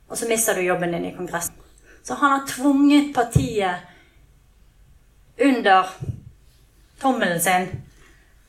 Og 0.09 0.18
så 0.18 0.26
mister 0.28 0.57
du 0.57 0.64
jobben 0.64 0.92
din 0.96 1.07
i 1.09 1.14
Kongressen. 1.14 1.55
Så 2.03 2.14
han 2.18 2.30
har 2.34 2.48
tvunget 2.48 3.14
partiet 3.14 3.76
under 5.38 5.94
tommelen 7.00 7.40
sin 7.40 7.68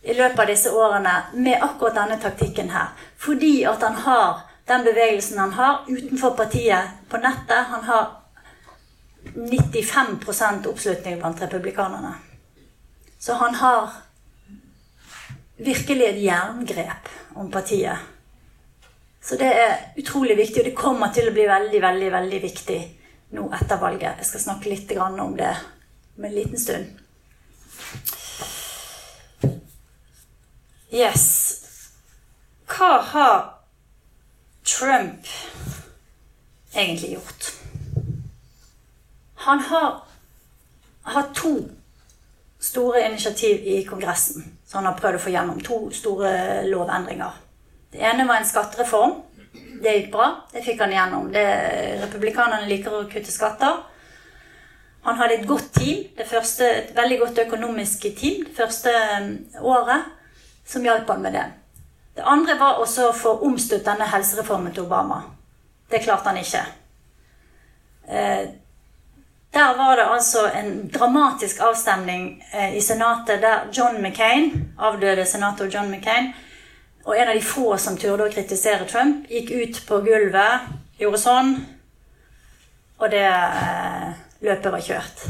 i 0.03 0.13
løpet 0.13 0.39
av 0.39 0.49
disse 0.51 0.71
årene 0.71 1.13
med 1.33 1.63
akkurat 1.63 1.95
denne 1.95 2.19
taktikken 2.19 2.69
her. 2.73 2.91
Fordi 3.17 3.63
at 3.67 3.83
han 3.83 3.95
har 4.03 4.41
den 4.67 4.83
bevegelsen 4.83 5.39
han 5.39 5.53
har 5.53 5.85
utenfor 5.87 6.35
partiet 6.37 6.91
på 7.09 7.17
nettet. 7.23 7.67
Han 7.71 7.83
har 7.83 8.11
95 9.35 10.67
oppslutning 10.67 11.19
blant 11.19 11.41
republikanerne. 11.41 12.13
Så 13.19 13.33
han 13.33 13.55
har 13.55 13.89
virkelig 15.57 16.05
et 16.05 16.23
jerngrep 16.23 17.09
om 17.35 17.51
partiet. 17.51 17.97
Så 19.23 19.35
det 19.39 19.53
er 19.55 19.77
utrolig 19.97 20.35
viktig, 20.37 20.59
og 20.59 20.65
det 20.65 20.75
kommer 20.75 21.13
til 21.15 21.29
å 21.29 21.35
bli 21.35 21.45
veldig, 21.47 21.79
veldig, 21.81 22.09
veldig 22.11 22.41
viktig 22.43 22.79
nå 23.37 23.45
etter 23.55 23.79
valget. 23.79 24.19
Jeg 24.19 24.27
skal 24.27 24.43
snakke 24.47 24.69
litt 24.73 24.91
om 24.99 25.37
det 25.37 25.53
om 26.17 26.25
en 26.25 26.35
liten 26.35 26.59
stund. 26.59 27.02
Yes. 30.93 31.25
Hva 32.69 33.01
har 33.01 33.37
Trump 34.63 35.27
egentlig 36.73 37.15
gjort? 37.17 37.53
Han 39.43 39.59
har 39.59 40.03
hatt 41.03 41.33
to 41.35 41.55
store 42.63 43.07
initiativ 43.09 43.65
i 43.67 43.81
Kongressen 43.85 44.53
så 44.73 44.79
han 44.79 44.87
har 44.89 44.97
prøvd 44.97 45.19
å 45.19 45.21
få 45.21 45.29
gjennom 45.29 45.59
to 45.61 45.75
store 45.93 46.29
lovendringer. 46.65 47.35
Det 47.93 47.99
ene 48.01 48.23
var 48.25 48.39
en 48.39 48.47
skattereform. 48.49 49.19
Det 49.83 49.91
gikk 49.93 50.07
bra. 50.15 50.29
Det 50.49 50.63
fikk 50.65 50.79
han 50.81 50.95
gjennom. 50.95 51.27
Det, 51.29 51.43
republikanerne 52.01 52.65
liker 52.71 52.95
å 52.97 53.03
kutte 53.11 53.29
skatter. 53.29 53.83
Han 55.05 55.19
hadde 55.19 55.35
et 55.37 55.45
godt 55.45 55.69
team, 55.77 56.07
første, 56.25 56.65
et 56.65 56.95
veldig 56.97 57.19
godt 57.21 57.43
økonomisk 57.43 58.07
team 58.17 58.47
det 58.47 58.55
første 58.57 58.95
um, 59.19 59.29
året, 59.75 60.09
som 60.65 60.85
hjalp 60.85 61.07
han 61.07 61.21
med 61.21 61.33
det. 61.33 61.45
Det 62.15 62.21
andre 62.21 62.55
var 62.59 62.81
også 62.81 63.09
å 63.09 63.15
få 63.17 63.37
omstøtt 63.47 63.85
denne 63.85 64.05
helsereformen 64.05 64.73
til 64.73 64.85
Obama. 64.85 65.23
Det 65.89 66.03
klarte 66.03 66.29
han 66.29 66.37
ikke. 66.37 66.61
Eh, 68.07 68.43
der 69.53 69.77
var 69.77 69.95
det 69.97 70.05
altså 70.05 70.47
en 70.55 70.87
dramatisk 70.93 71.61
avstemning 71.61 72.43
eh, 72.51 72.77
i 72.77 72.81
Senatet 72.81 73.41
der 73.41 73.67
John 73.73 74.01
McCain, 74.01 74.73
avdøde 74.79 75.25
senator 75.25 75.65
John 75.65 75.91
McCain, 75.91 76.33
og 77.05 77.17
en 77.17 77.27
av 77.27 77.35
de 77.35 77.41
få 77.41 77.77
som 77.77 77.97
turde 77.97 78.25
å 78.25 78.33
kritisere 78.33 78.87
Trump, 78.89 79.27
gikk 79.29 79.51
ut 79.51 79.81
på 79.87 79.99
gulvet, 80.05 80.69
gjorde 80.97 81.21
sånn, 81.21 81.55
og 82.97 83.11
det 83.11 83.25
eh, 83.27 84.09
løpet 84.41 84.71
var 84.71 84.85
kjørt. 84.85 85.25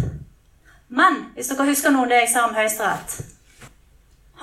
Men 0.93 1.23
hvis 1.33 1.49
dere 1.49 1.71
husker 1.71 1.95
noe 1.95 2.07
det 2.11 2.25
jeg 2.25 2.33
sa 2.35 2.45
om 2.47 2.55
Høyesterett 2.55 3.32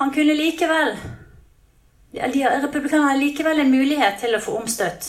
Han 0.01 0.11
kunne 0.13 0.33
likevel 0.33 0.95
Republikanerne 2.11 3.09
har 3.09 3.17
likevel 3.17 3.59
en 3.59 3.71
mulighet 3.71 4.17
til 4.19 4.33
å 4.33 4.39
få 4.41 4.55
omstøtt 4.57 5.05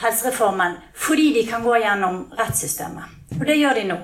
helsereformen 0.00 0.78
fordi 0.96 1.26
de 1.34 1.42
kan 1.50 1.64
gå 1.64 1.74
gjennom 1.82 2.22
rettssystemet. 2.38 3.04
Og 3.36 3.44
det 3.44 3.58
gjør 3.58 3.74
de 3.76 3.84
nå. 3.90 3.98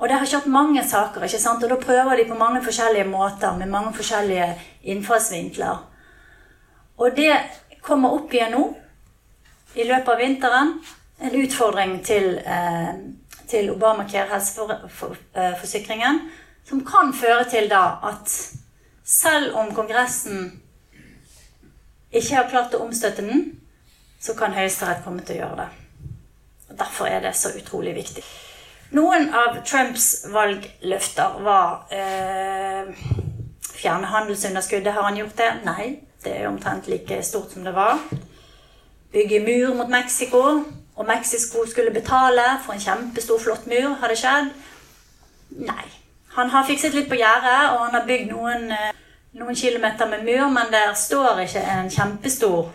Og 0.00 0.08
det 0.08 0.16
har 0.22 0.30
kjørt 0.30 0.48
mange 0.54 0.82
saker, 0.88 1.26
ikke 1.28 1.42
sant? 1.42 1.62
og 1.62 1.70
da 1.70 1.76
prøver 1.84 2.16
de 2.16 2.24
på 2.30 2.38
mange 2.40 2.62
forskjellige 2.64 3.10
måter 3.12 3.58
med 3.60 3.70
mange 3.70 3.92
forskjellige 3.98 4.48
innfallsvinkler. 4.94 5.84
Og 6.96 7.16
det 7.16 7.34
kommer 7.84 8.16
opp 8.16 8.32
igjen 8.32 8.56
nå, 8.56 8.62
i 9.76 9.84
løpet 9.84 10.14
av 10.14 10.24
vinteren, 10.24 10.72
en 11.20 11.36
utfordring 11.44 11.98
til, 12.08 12.38
eh, 12.40 12.94
til 13.52 13.70
Obamacare, 13.76 14.32
helseforsikringen, 14.32 16.24
som 16.68 16.84
kan 16.86 17.12
føre 17.14 17.44
til 17.50 17.68
da 17.70 17.98
at 18.08 18.32
selv 19.04 19.56
om 19.58 19.74
Kongressen 19.74 20.62
ikke 22.12 22.36
har 22.36 22.48
klart 22.50 22.74
å 22.76 22.82
omstøtte 22.84 23.24
den, 23.24 23.44
så 24.20 24.36
kan 24.38 24.54
Høyesterett 24.54 25.02
komme 25.04 25.24
til 25.26 25.40
å 25.40 25.42
gjøre 25.42 25.64
det. 25.64 25.68
Og 26.70 26.78
Derfor 26.78 27.08
er 27.10 27.20
det 27.24 27.34
så 27.36 27.50
utrolig 27.56 27.94
viktig. 27.96 28.24
Noen 28.92 29.30
av 29.34 29.62
Trumps 29.64 30.26
valgløfter 30.28 31.38
var 31.44 31.86
eh, 31.90 32.92
Fjerne 33.72 34.06
handelsunderskuddet. 34.06 34.92
Har 34.94 35.08
han 35.08 35.16
gjort 35.16 35.38
det? 35.40 35.48
Nei. 35.64 35.86
Det 36.22 36.36
er 36.36 36.46
omtrent 36.46 36.86
like 36.86 37.16
stort 37.26 37.50
som 37.50 37.64
det 37.66 37.72
var. 37.74 37.98
Bygge 39.12 39.40
mur 39.42 39.74
mot 39.74 39.88
Mexico. 39.90 40.42
Og 40.94 41.08
Mexico 41.08 41.64
skulle 41.66 41.90
betale 41.90 42.44
for 42.62 42.76
en 42.76 42.84
kjempestor, 42.84 43.40
flott 43.42 43.66
mur. 43.66 43.96
Har 43.98 44.12
det 44.12 44.20
skjedd? 44.20 44.52
Nei. 45.66 45.88
Han 46.34 46.50
har 46.50 46.64
fikset 46.64 46.94
litt 46.96 47.08
på 47.10 47.18
gjerdet, 47.20 47.72
og 47.74 47.86
han 47.86 47.96
har 47.98 48.06
bygd 48.08 48.30
noen, 48.32 48.70
eh, 48.72 48.92
noen 49.36 49.56
kilometer 49.56 50.08
med 50.08 50.24
mur, 50.24 50.48
men 50.48 50.70
der 50.72 50.94
står 50.94 51.44
ikke 51.44 51.64
en 51.74 51.90
kjempestor 51.90 52.70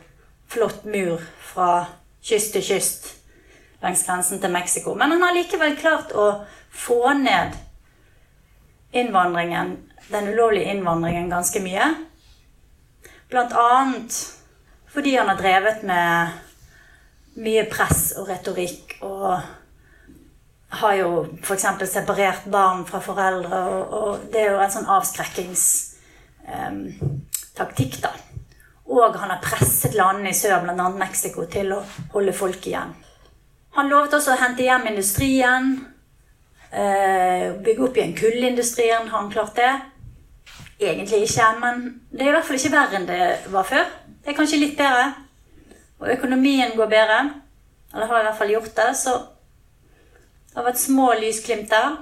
flott 0.48 0.86
mur 0.86 1.22
fra 1.54 1.86
kyst 2.22 2.54
til 2.54 2.64
kyst 2.64 3.14
langs 3.82 4.04
grensen 4.06 4.42
til 4.42 4.52
Mexico. 4.52 4.94
Men 4.94 5.12
han 5.12 5.22
har 5.22 5.36
likevel 5.36 5.76
klart 5.78 6.14
å 6.14 6.46
få 6.72 7.14
ned 7.14 7.58
innvandringen, 8.94 9.78
den 10.12 10.32
ulovlige 10.34 10.74
innvandringen 10.74 11.30
ganske 11.30 11.62
mye. 11.62 11.92
Blant 13.30 13.54
annet 13.54 14.18
fordi 14.94 15.16
han 15.18 15.28
har 15.30 15.38
drevet 15.38 15.84
med 15.86 16.38
mye 17.38 17.66
press 17.70 18.14
og 18.18 18.30
retorikk 18.32 18.96
og 19.06 19.42
har 20.70 20.94
jo 21.00 21.28
f.eks. 21.42 21.66
separert 21.88 22.46
barn 22.52 22.86
fra 22.86 23.00
foreldre, 23.04 23.58
og, 23.58 23.94
og, 23.94 24.20
det 24.32 24.40
er 24.42 24.52
jo 24.52 24.60
en 24.62 24.72
sånn 24.72 24.86
avskrekkingstaktikk, 24.98 27.96
um, 27.96 28.02
da. 28.04 28.10
Og 28.88 29.16
han 29.20 29.30
har 29.32 29.42
presset 29.44 29.94
landene 29.96 30.30
i 30.32 30.38
sør, 30.38 30.60
bl.a. 30.64 30.90
Mexico, 30.96 31.46
til 31.52 31.72
å 31.76 31.84
holde 32.14 32.34
folk 32.36 32.68
igjen. 32.68 32.94
Han 33.78 33.90
lovet 33.92 34.14
også 34.16 34.32
å 34.34 34.42
hente 34.42 34.66
hjem 34.66 34.88
industrien. 34.90 35.66
Eh, 36.72 37.52
bygge 37.64 37.84
opp 37.84 37.98
igjen 38.00 38.16
kullindustrien. 38.18 39.10
Har 39.12 39.20
han 39.20 39.32
klart 39.32 39.56
det? 39.60 39.74
Egentlig 40.80 41.28
ikke, 41.28 41.52
men 41.62 41.84
det 42.12 42.24
er 42.24 42.32
i 42.32 42.36
hvert 42.36 42.48
fall 42.48 42.60
ikke 42.60 42.74
verre 42.74 42.98
enn 42.98 43.10
det 43.10 43.22
var 43.54 43.68
før. 43.68 43.86
Det 44.24 44.32
er 44.32 44.40
kanskje 44.40 44.64
litt 44.64 44.78
bedre. 44.80 45.12
Og 46.00 46.10
økonomien 46.16 46.74
går 46.78 46.92
bedre. 46.92 47.20
Eller 47.94 48.10
har 48.10 48.24
i 48.24 48.28
hvert 48.30 48.40
fall 48.40 48.56
gjort 48.56 48.74
det. 48.80 48.90
Så 48.98 49.14
det 50.58 50.64
har 50.64 50.72
vært 50.72 50.80
små 50.82 51.12
lysglimt 51.22 51.68
der. 51.70 52.00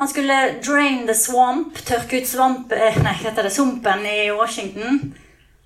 Han 0.00 0.08
skulle 0.08 0.36
drain 0.64 1.02
the 1.04 1.12
swamp, 1.12 1.76
tørke 1.84 2.22
ut 2.22 2.28
svamp, 2.28 2.70
eh, 2.72 2.96
nei, 3.04 3.12
heter 3.12 3.44
det, 3.44 3.50
sumpen 3.52 4.06
i 4.08 4.30
Washington. 4.32 5.12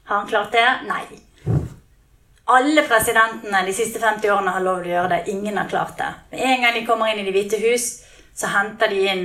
Har 0.05 0.17
han 0.17 0.27
klart 0.27 0.51
det? 0.51 0.65
Nei. 0.89 1.05
Alle 2.51 2.83
presidentene 2.83 3.61
de 3.69 3.73
siste 3.73 4.01
50 4.03 4.33
årene 4.35 4.51
har 4.51 4.65
lov 4.65 4.81
til 4.83 4.91
å 4.91 4.95
gjøre 4.97 5.11
det. 5.13 5.31
Ingen 5.31 5.57
har 5.57 5.69
klart 5.71 5.95
det. 5.99 6.09
Med 6.33 6.43
en 6.43 6.65
gang 6.67 6.75
de 6.75 6.83
kommer 6.89 7.13
inn 7.13 7.21
i 7.23 7.25
Det 7.29 7.35
hvite 7.37 7.61
hus, 7.63 7.85
så 8.35 8.51
henter 8.51 8.91
de 8.91 9.05
inn 9.13 9.23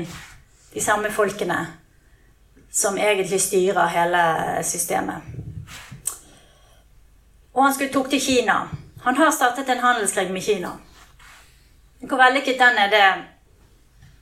de 0.76 0.84
samme 0.86 1.10
folkene 1.10 1.58
som 2.70 2.98
egentlig 2.98 3.42
styrer 3.42 3.90
hele 3.96 4.22
systemet. 4.62 5.26
Og 7.56 7.64
han 7.64 7.74
skulle 7.74 7.90
tok 7.90 8.14
til 8.14 8.22
Kina. 8.22 8.60
Han 9.02 9.18
har 9.18 9.32
startet 9.32 9.74
en 9.74 9.82
handelskrig 9.82 10.30
med 10.30 10.46
Kina. 10.46 10.76
Hvor 12.00 12.18
vellykket 12.22 12.60
den 12.60 12.78
er, 12.80 12.90
det 12.94 13.04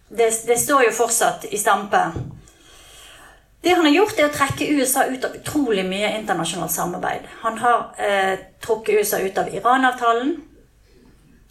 det, 0.10 0.32
det, 0.48 0.58
står 0.58 0.86
jo 0.88 0.92
fortsatt 0.96 1.46
i 1.52 1.58
stampe. 1.60 2.00
Det 3.62 3.74
han 3.76 3.86
har 3.86 3.92
gjort, 3.92 4.20
er 4.20 4.30
å 4.30 4.34
trekke 4.34 4.70
USA 4.78 5.04
ut 5.10 5.26
av 5.28 5.36
utrolig 5.36 5.84
mye 5.86 6.14
internasjonalt 6.16 6.72
samarbeid. 6.72 7.26
Han 7.42 7.58
har 7.60 7.82
eh, 8.00 8.38
trukket 8.64 9.02
USA 9.02 9.20
ut 9.20 9.38
av 9.38 9.52
Iran-avtalen, 9.52 10.38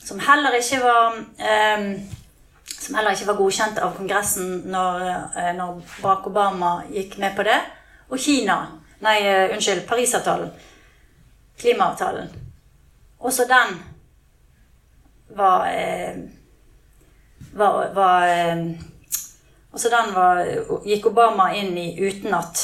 som 0.01 0.22
heller 0.24 0.57
ikke 0.57 0.81
var 0.81 1.18
eh, 1.37 1.85
som 2.77 2.97
heller 2.97 3.12
ikke 3.12 3.29
var 3.29 3.39
godkjent 3.43 3.79
av 3.83 3.93
Kongressen 3.99 4.62
når, 4.72 5.05
eh, 5.37 5.53
når 5.59 5.85
Barack 6.01 6.31
Obama 6.31 6.72
gikk 6.93 7.18
med 7.20 7.37
på 7.37 7.45
det. 7.47 7.61
Og 8.09 8.20
Kina 8.22 8.61
Nei, 9.05 9.18
uh, 9.29 9.53
unnskyld. 9.53 9.83
Parisavtalen. 9.85 10.51
Klimaavtalen. 11.61 12.31
Også 13.20 13.45
den 13.45 13.77
var 15.29 15.66
eh, 15.70 16.18
var, 17.53 17.91
var 17.95 18.29
Altså 19.77 19.91
den 19.93 20.14
var, 20.14 20.39
gikk 20.89 21.07
Obama 21.11 21.51
inn 21.53 21.74
i 21.77 21.91
uten 22.01 22.33
at, 22.33 22.61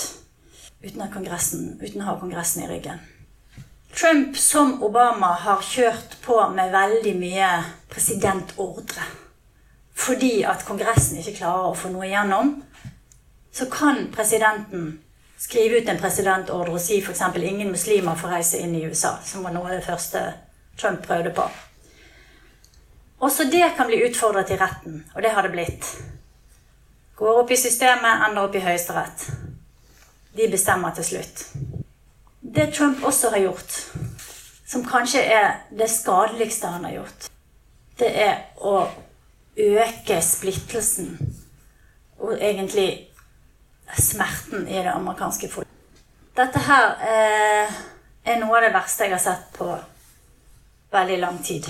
uten 0.81 1.03
uten 1.05 2.01
å 2.01 2.07
ha 2.07 2.15
Kongressen 2.17 2.63
i 2.65 2.69
ryggen. 2.71 3.03
Trump 3.93 4.37
som 4.41 4.79
Obama 4.83 5.35
har 5.45 5.61
kjørt 5.61 6.17
på 6.25 6.39
med 6.55 6.73
veldig 6.73 7.13
mye 7.21 7.51
presidentordre. 7.93 9.05
Fordi 9.93 10.41
at 10.49 10.65
Kongressen 10.65 11.21
ikke 11.21 11.37
klarer 11.43 11.69
å 11.69 11.77
få 11.77 11.93
noe 11.93 12.09
igjennom, 12.09 12.55
så 13.53 13.69
kan 13.69 14.07
presidenten 14.15 14.95
skrive 15.37 15.83
ut 15.83 15.93
en 15.93 16.01
presidentordre 16.01 16.73
og 16.73 16.81
si 16.81 17.03
f.eks.: 17.03 17.21
ingen 17.37 17.71
muslimer 17.71 18.17
får 18.17 18.39
reise 18.39 18.63
inn 18.65 18.75
i 18.75 18.87
USA, 18.87 19.19
som 19.25 19.45
var 19.45 19.53
noe 19.53 19.69
av 19.69 19.77
det 19.77 19.85
første 19.85 20.25
Trump 20.81 21.05
prøvde 21.05 21.35
på. 21.37 21.45
Også 23.23 23.45
det 23.45 23.75
kan 23.77 23.87
bli 23.87 24.03
utfordret 24.03 24.51
i 24.51 24.59
retten, 24.59 25.05
og 25.15 25.23
det 25.23 25.31
har 25.31 25.47
det 25.47 25.53
blitt. 25.55 25.91
Går 27.17 27.43
opp 27.45 27.51
i 27.55 27.59
systemet, 27.61 28.25
ender 28.27 28.49
opp 28.49 28.57
i 28.59 28.63
Høyesterett. 28.65 29.29
De 30.35 30.49
bestemmer 30.51 30.95
til 30.97 31.07
slutt. 31.07 31.45
Det 32.43 32.73
Trump 32.75 33.05
også 33.07 33.31
har 33.31 33.45
gjort, 33.45 33.77
som 34.67 34.83
kanskje 34.85 35.23
er 35.23 35.53
det 35.71 35.91
skadeligste 35.91 36.73
han 36.73 36.85
har 36.89 36.97
gjort, 36.97 37.29
det 38.01 38.11
er 38.25 38.35
å 38.59 38.89
øke 39.57 40.19
splittelsen 40.25 41.15
og 42.19 42.35
egentlig 42.41 42.89
smerten 43.99 44.67
i 44.67 44.81
det 44.81 44.91
amerikanske 44.91 45.51
folk. 45.53 45.69
Dette 46.37 46.65
her 46.67 47.07
eh, 47.07 47.81
er 48.25 48.41
noe 48.41 48.57
av 48.59 48.67
det 48.67 48.75
verste 48.75 49.07
jeg 49.07 49.15
har 49.15 49.23
sett 49.23 49.49
på 49.55 49.69
veldig 50.93 51.19
lang 51.23 51.39
tid. 51.45 51.69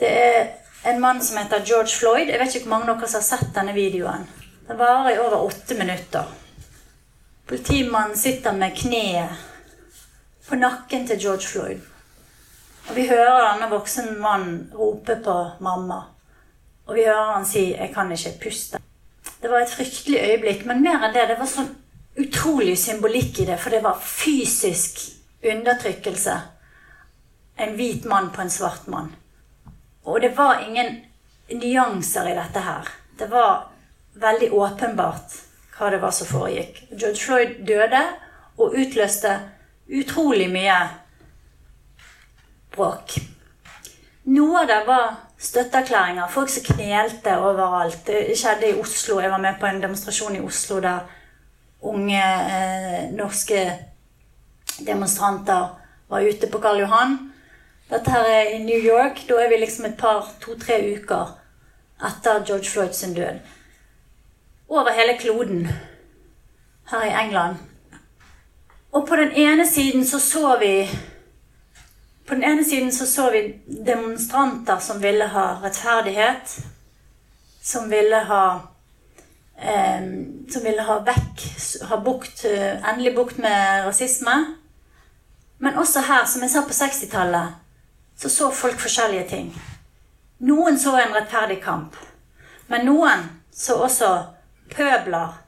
Det 0.00 0.08
er 0.08 0.46
en 0.82 1.00
mann 1.00 1.18
som 1.22 1.36
heter 1.36 1.64
George 1.64 1.92
Floyd. 1.98 2.28
Jeg 2.28 2.40
vet 2.40 2.54
ikke 2.54 2.70
hvor 2.70 2.78
mange 2.78 2.92
av 2.92 3.02
dere 3.02 3.08
som 3.12 3.20
har 3.20 3.26
sett 3.26 3.50
denne 3.52 3.74
videoen. 3.76 4.22
Den 4.64 4.78
varer 4.80 5.10
i 5.12 5.18
over 5.20 5.42
åtte 5.44 5.76
minutter. 5.76 6.30
Politimannen 7.50 8.16
sitter 8.16 8.56
med 8.56 8.78
kneet 8.80 9.42
på 10.48 10.56
nakken 10.56 11.04
til 11.06 11.20
George 11.20 11.52
Floyd. 11.52 11.84
Og 12.88 12.96
vi 12.96 13.06
hører 13.10 13.44
denne 13.50 13.68
voksne 13.74 14.16
mannen 14.22 14.56
rope 14.72 15.18
på 15.20 15.36
mamma. 15.60 16.00
Og 16.88 16.96
vi 16.96 17.04
hører 17.04 17.34
han 17.34 17.46
si 17.46 17.66
'Jeg 17.70 17.94
kan 17.94 18.12
ikke 18.12 18.38
puste'. 18.40 18.80
Det 19.42 19.50
var 19.50 19.58
et 19.60 19.76
fryktelig 19.76 20.20
øyeblikk, 20.20 20.66
men 20.66 20.82
mer 20.82 21.04
enn 21.04 21.14
det, 21.14 21.28
det 21.28 21.38
var 21.38 21.46
sånn 21.46 21.76
utrolig 22.16 22.78
symbolikk 22.78 23.38
i 23.40 23.44
det. 23.44 23.60
For 23.60 23.70
det 23.70 23.82
var 23.82 24.00
fysisk 24.00 25.00
undertrykkelse. 25.44 26.40
En 27.58 27.74
hvit 27.76 28.04
mann 28.04 28.30
på 28.30 28.40
en 28.40 28.50
svart 28.50 28.88
mann. 28.88 29.16
Og 30.04 30.20
det 30.20 30.32
var 30.36 30.62
ingen 30.64 31.00
nyanser 31.50 32.30
i 32.30 32.36
dette 32.36 32.62
her. 32.64 32.88
Det 33.18 33.28
var 33.30 33.68
veldig 34.20 34.52
åpenbart 34.52 35.38
hva 35.76 35.90
det 35.92 36.00
var 36.02 36.12
som 36.14 36.28
foregikk. 36.28 36.82
George 36.92 37.20
Floyd 37.20 37.56
døde 37.68 38.02
og 38.60 38.76
utløste 38.76 39.36
utrolig 39.90 40.48
mye 40.52 40.76
bråk. 42.74 43.16
Noe 44.30 44.62
av 44.62 44.68
det 44.68 44.80
var 44.86 45.06
støtteerklæringer. 45.40 46.28
Folk 46.28 46.52
som 46.52 46.66
knelte 46.74 47.38
overalt. 47.40 48.02
Det 48.06 48.36
skjedde 48.38 48.70
i 48.70 48.76
Oslo. 48.80 49.20
Jeg 49.20 49.32
var 49.32 49.42
med 49.42 49.56
på 49.60 49.66
en 49.66 49.80
demonstrasjon 49.82 50.36
i 50.36 50.44
Oslo 50.44 50.80
der 50.84 51.08
unge 51.80 52.20
eh, 52.20 53.08
norske 53.16 53.64
demonstranter 54.84 55.68
var 56.08 56.20
ute 56.20 56.46
på 56.46 56.60
Karl 56.60 56.82
Johan 56.82 57.29
dette 57.90 58.10
her 58.10 58.24
er 58.24 58.42
i 58.54 58.58
New 58.62 58.78
York. 58.78 59.24
Da 59.28 59.34
er 59.34 59.48
vi 59.48 59.60
liksom 59.60 59.84
et 59.84 59.96
par, 59.98 60.28
to-tre 60.40 60.78
uker 60.94 61.36
etter 62.06 62.44
George 62.46 62.70
Floyds 62.70 63.00
død. 63.16 63.40
Over 64.68 64.92
hele 64.94 65.18
kloden 65.18 65.68
her 66.90 67.04
i 67.04 67.24
England. 67.24 67.56
Og 68.92 69.08
på 69.08 69.16
den 69.16 69.32
ene 69.32 69.66
siden 69.66 70.06
så 70.06 70.18
så 70.18 70.56
vi 70.58 70.88
På 72.26 72.34
den 72.34 72.44
ene 72.44 72.64
siden 72.64 72.92
så 72.92 73.06
så 73.06 73.30
vi 73.30 73.60
demonstranter 73.86 74.78
som 74.78 75.02
ville 75.02 75.26
ha 75.26 75.58
rettferdighet. 75.64 76.60
Som 77.62 77.90
ville 77.90 78.16
ha 78.16 78.58
eh, 79.62 80.02
Som 80.52 80.64
ville 80.64 80.82
ha 80.82 80.98
vekk 80.98 81.46
Ha 81.88 81.96
bukt, 81.96 82.44
endelig 82.44 83.14
bukt 83.14 83.38
med 83.38 83.86
rasisme. 83.86 84.46
Men 85.58 85.78
også 85.78 86.00
her, 86.00 86.24
som 86.24 86.42
jeg 86.42 86.50
sa 86.50 86.60
på 86.60 86.72
60-tallet 86.72 87.59
så 88.20 88.28
så 88.28 88.50
folk 88.50 88.80
forskjellige 88.80 89.28
ting. 89.28 89.62
Noen 90.44 90.78
så 90.78 90.92
en 91.00 91.14
rettferdig 91.14 91.62
kamp. 91.64 91.96
Men 92.68 92.84
noen 92.84 93.22
så 93.52 93.78
også 93.80 94.10
pøbler 94.74 95.38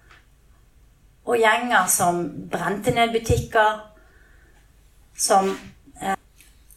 og 1.22 1.36
gjenger 1.38 1.86
som 1.92 2.22
brente 2.50 2.94
ned 2.96 3.12
butikker, 3.12 3.82
som, 5.16 5.52
eh, 6.00 6.16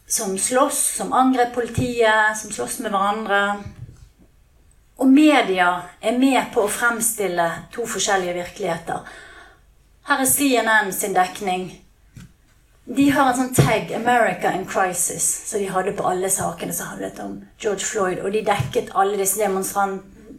som 0.08 0.38
slåss, 0.38 0.82
som 0.98 1.14
angrep 1.14 1.54
politiet, 1.54 2.38
som 2.38 2.52
slåss 2.52 2.80
med 2.80 2.92
hverandre. 2.92 3.64
Og 4.98 5.08
media 5.08 5.82
er 6.02 6.18
med 6.18 6.54
på 6.54 6.66
å 6.66 6.70
fremstille 6.72 7.50
to 7.72 7.88
forskjellige 7.88 8.34
virkeligheter. 8.34 9.00
Her 10.08 10.20
er 10.20 10.26
CNN 10.26 10.94
sin 10.94 11.16
dekning 11.16 11.85
de 12.86 13.10
har 13.10 13.32
en 13.32 13.38
sånn 13.38 13.56
tag 13.56 13.92
'America 13.92 14.52
in 14.54 14.66
Crisis' 14.66 15.50
som 15.50 15.60
de 15.60 15.70
hadde 15.70 15.92
på 15.98 16.06
alle 16.06 16.30
sakene 16.30 16.74
som 16.74 16.88
handlet 16.88 17.20
om 17.20 17.42
George 17.60 17.86
Floyd. 17.86 18.20
Og 18.20 18.32
de 18.32 18.46
dekket 18.46 18.92
alle 18.96 19.18
disse 19.18 19.40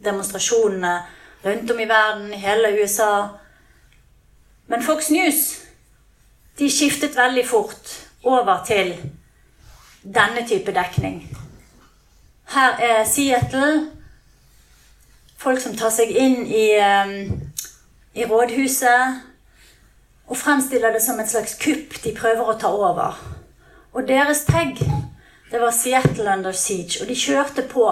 demonstrasjonene 0.03 1.01
rundt 1.45 1.71
om 1.71 1.79
i 1.79 1.85
verden, 1.85 2.33
i 2.33 2.37
hele 2.37 2.81
USA. 2.81 3.27
Men 4.67 4.83
Fox 4.83 5.09
News 5.09 5.59
de 6.59 6.69
skiftet 6.69 7.15
veldig 7.15 7.47
fort 7.47 8.07
over 8.23 8.63
til 8.65 8.95
denne 10.03 10.47
type 10.47 10.73
dekning. 10.73 11.37
Her 12.47 12.71
er 12.79 13.03
Seattle. 13.05 13.91
Folk 15.37 15.59
som 15.59 15.75
tar 15.77 15.89
seg 15.89 16.09
inn 16.09 16.47
i, 16.47 16.79
um, 16.79 17.51
i 18.13 18.25
rådhuset 18.25 19.21
og 20.27 20.37
fremstiller 20.37 20.91
det 20.93 21.01
som 21.03 21.19
et 21.19 21.29
slags 21.31 21.55
kupp 21.61 21.97
de 22.03 22.13
prøver 22.15 22.47
å 22.47 22.57
ta 22.59 22.71
over. 22.73 23.17
Og 23.95 24.07
deres 24.07 24.43
tag, 24.45 24.77
det 25.51 25.61
var 25.61 25.71
Seattle 25.71 26.33
under 26.33 26.51
siege. 26.51 27.01
Og 27.01 27.07
de 27.07 27.15
kjørte 27.15 27.63
på 27.67 27.87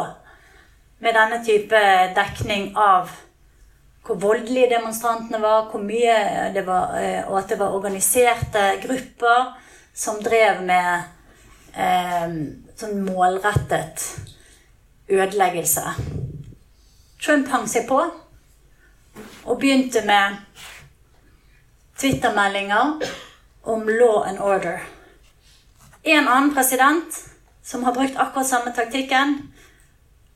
med 0.99 1.15
denne 1.15 1.39
type 1.45 1.79
dekning 2.15 2.73
av 2.77 3.13
hvor 4.05 4.19
voldelige 4.21 4.69
demonstrantene 4.75 5.39
var, 5.41 5.69
hvor 5.71 5.81
mye 5.81 6.51
det 6.53 6.61
var, 6.67 6.93
eh, 6.99 7.23
og 7.25 7.39
at 7.39 7.49
det 7.49 7.57
var 7.59 7.73
organiserte 7.73 8.65
grupper 8.83 9.55
som 9.95 10.19
drev 10.21 10.61
med 10.67 11.07
eh, 11.73 12.35
sånn 12.77 13.01
målrettet 13.07 14.03
ødeleggelse. 15.09 15.87
Trump 17.17 17.49
hang 17.49 17.65
seg 17.71 17.87
på 17.89 17.97
og 19.45 19.57
begynte 19.61 20.03
med 20.05 20.37
Twitter-meldinger 21.97 22.93
om 23.63 23.89
law 23.89 24.27
and 24.27 24.39
order. 24.39 24.83
En 26.03 26.27
annen 26.27 26.53
president 26.53 27.25
som 27.63 27.83
har 27.83 27.93
brukt 27.93 28.17
akkurat 28.17 28.47
samme 28.47 28.71
taktikken, 28.71 29.53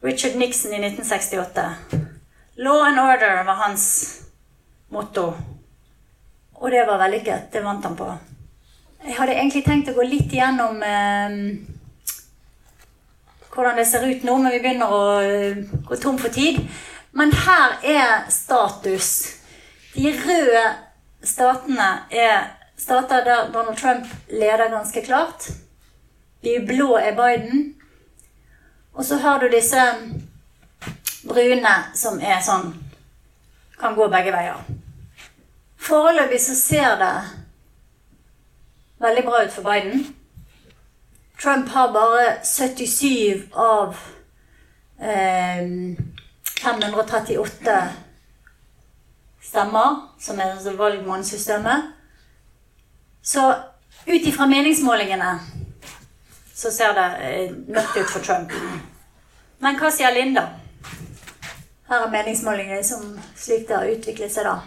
Richard 0.01 0.35
Nixon 0.35 0.73
i 0.73 0.75
1968. 0.75 1.75
Law 2.55 2.87
and 2.87 2.99
order 2.99 3.43
var 3.43 3.53
hans 3.53 4.15
motto. 4.89 5.33
Og 6.53 6.71
det 6.71 6.85
var 6.85 6.97
vellykket. 6.97 7.51
Det 7.51 7.61
vant 7.61 7.83
han 7.85 7.95
på. 7.95 8.07
Jeg 9.03 9.15
hadde 9.15 9.35
egentlig 9.35 9.63
tenkt 9.63 9.91
å 9.91 9.95
gå 9.95 10.03
litt 10.03 10.33
igjennom 10.33 10.81
eh, 10.83 11.37
hvordan 13.53 13.79
det 13.79 13.85
ser 13.87 14.03
ut 14.07 14.25
nå, 14.27 14.35
men 14.37 14.51
vi 14.55 14.59
begynner 14.63 14.91
å 14.91 15.03
eh, 15.23 15.61
gå 15.87 15.99
tom 16.01 16.19
for 16.19 16.33
tid. 16.35 16.59
Men 17.11 17.31
her 17.45 17.79
er 17.83 18.27
status. 18.31 19.09
De 19.95 20.11
røde 20.11 20.65
statene 21.23 21.89
er 22.11 22.47
stater 22.79 23.25
der 23.25 23.51
Donald 23.51 23.77
Trump 23.77 24.07
leder 24.29 24.69
ganske 24.69 25.01
klart. 25.05 25.49
De 26.43 26.59
blå 26.67 26.95
er 26.97 27.15
Biden. 27.15 27.75
Og 28.93 29.05
så 29.05 29.17
har 29.17 29.39
du 29.39 29.49
disse 29.49 29.81
brune 31.27 31.73
som 31.95 32.19
er 32.19 32.39
sånn 32.43 32.73
Kan 33.79 33.95
gå 33.95 34.09
begge 34.11 34.31
veier. 34.35 34.59
Foreløpig 35.79 36.41
så 36.43 36.55
ser 36.55 36.97
det 36.99 37.13
veldig 38.99 39.23
bra 39.23 39.43
ut 39.45 39.53
for 39.53 39.63
Biden. 39.63 40.01
Trump 41.39 41.69
har 41.71 41.93
bare 41.95 42.33
77 42.43 43.45
av 43.55 43.95
eh, 44.99 45.63
538 46.59 47.77
stemmer, 49.49 50.09
som 50.19 50.39
er 50.39 50.53
altså 50.53 50.75
valgmannssystemet. 50.77 51.89
Så 53.21 53.49
ut 54.07 54.27
ifra 54.27 54.45
meningsmålingene 54.45 55.39
så 56.55 56.71
ser 56.71 56.93
det 56.93 57.07
eh, 57.23 57.51
mørkt 57.67 57.97
ut 57.97 58.09
for 58.11 58.23
Trump. 58.23 58.51
Men 59.59 59.77
hva 59.79 59.91
sier 59.91 60.11
Linda? 60.11 60.45
Her 61.89 62.05
er 62.05 62.11
meningsmålingene 62.13 62.83
som 62.83 63.05
slik 63.35 63.67
det 63.69 63.77
har 63.77 63.91
utviklet 63.93 64.33
seg, 64.33 64.47
da. 64.47 64.57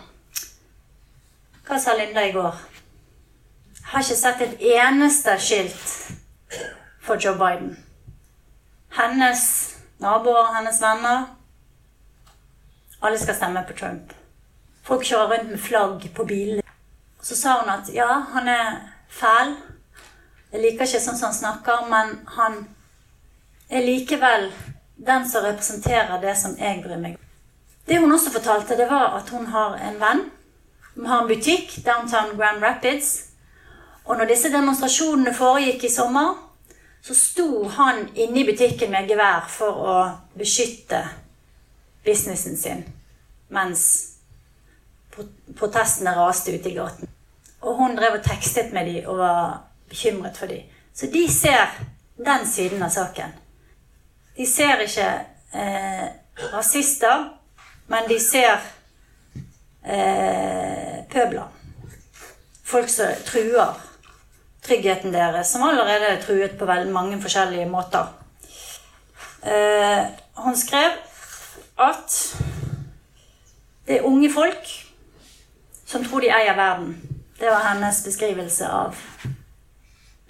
Hva 1.69 1.79
sa 1.81 1.95
Linda 1.97 2.25
i 2.27 2.33
går? 2.35 2.57
Har 3.93 4.05
ikke 4.05 4.17
sett 4.17 4.41
et 4.41 4.65
eneste 4.73 5.37
skilt 5.39 5.93
for 7.05 7.21
Joe 7.21 7.37
Biden. 7.39 7.77
Hennes 8.97 9.45
naboer, 10.01 10.53
hennes 10.57 10.81
venner 10.83 11.23
Alle 13.03 13.19
skal 13.19 13.35
stemme 13.35 13.65
på 13.69 13.77
Trump. 13.79 14.13
Folk 14.83 15.05
kjører 15.07 15.31
rundt 15.31 15.51
med 15.51 15.63
flagg 15.63 16.07
på 16.15 16.25
bilene. 16.25 16.63
Så 17.23 17.37
sa 17.39 17.61
hun 17.61 17.71
at 17.71 17.91
ja, 17.95 18.09
han 18.35 18.49
er 18.49 18.79
fæl. 19.09 19.55
Jeg 20.53 20.61
liker 20.61 20.87
ikke 20.87 21.01
sånn 21.01 21.17
som 21.17 21.31
han 21.31 21.39
snakker, 21.39 21.85
men 21.89 22.17
han 22.37 22.59
er 23.71 23.87
likevel 23.87 24.51
den 25.07 25.29
som 25.29 25.47
representerer 25.47 26.21
det 26.21 26.35
som 26.39 26.57
jeg 26.59 26.83
bryr 26.83 27.01
meg 27.01 27.17
om. 27.17 27.29
Det 27.87 27.99
hun 27.99 28.13
også 28.13 28.31
fortalte, 28.35 28.77
det 28.79 28.89
var 28.91 29.17
at 29.19 29.31
hun 29.31 29.47
har 29.47 29.79
en 29.79 30.01
venn. 30.01 30.25
Hun 30.95 31.07
har 31.07 31.23
en 31.23 31.31
butikk 31.31 31.79
downtown 31.87 32.37
Grand 32.37 32.63
Rapids. 32.63 33.29
Og 34.05 34.19
når 34.19 34.35
disse 34.35 34.51
demonstrasjonene 34.53 35.35
foregikk 35.35 35.87
i 35.87 35.95
sommer, 35.95 36.35
så 37.03 37.15
sto 37.15 37.69
han 37.69 38.09
inne 38.15 38.43
i 38.43 38.47
butikken 38.47 38.91
med 38.91 39.11
gevær 39.11 39.47
for 39.51 39.79
å 39.83 39.95
beskytte 40.39 41.03
businessen 42.05 42.59
sin 42.59 42.85
mens 43.53 44.12
protestene 45.59 46.15
raste 46.17 46.55
ute 46.55 46.71
i 46.71 46.77
gaten. 46.77 47.09
Og 47.63 47.77
hun 47.79 47.97
drev 47.97 48.19
og 48.19 48.25
tekstet 48.25 48.73
med 48.75 48.89
dem 48.89 49.09
og 49.11 49.19
var 49.19 49.63
bekymret 49.89 50.39
for 50.39 50.51
dem. 50.51 50.67
Så 50.95 51.07
de 51.13 51.27
ser 51.33 51.71
den 52.17 52.47
siden 52.47 52.83
av 52.83 52.91
saken. 52.93 53.33
De 54.37 54.47
ser 54.49 54.81
ikke 54.81 55.09
eh, 55.55 56.07
rasister, 56.53 57.29
men 57.93 58.09
de 58.09 58.19
ser 58.21 58.61
eh, 59.85 61.03
pøbler. 61.13 61.49
Folk 62.65 62.89
som 62.89 63.13
truer 63.29 63.77
tryggheten 64.63 65.13
deres, 65.13 65.51
som 65.53 65.65
allerede 65.67 66.15
er 66.15 66.23
truet 66.23 66.57
på 66.59 66.69
veldig 66.69 66.93
mange 66.95 67.21
forskjellige 67.21 67.69
måter. 67.69 68.09
Eh, 69.43 70.05
hun 70.45 70.57
skrev 70.57 70.97
at 71.83 72.19
det 73.87 73.99
er 73.99 74.07
unge 74.07 74.31
folk 74.33 74.71
som 75.93 76.05
tror 76.05 76.21
de 76.25 76.31
eier 76.33 76.57
verden. 76.57 76.95
Det 77.39 77.51
var 77.51 77.61
hennes 77.67 78.05
beskrivelse 78.05 78.69
av 78.69 78.97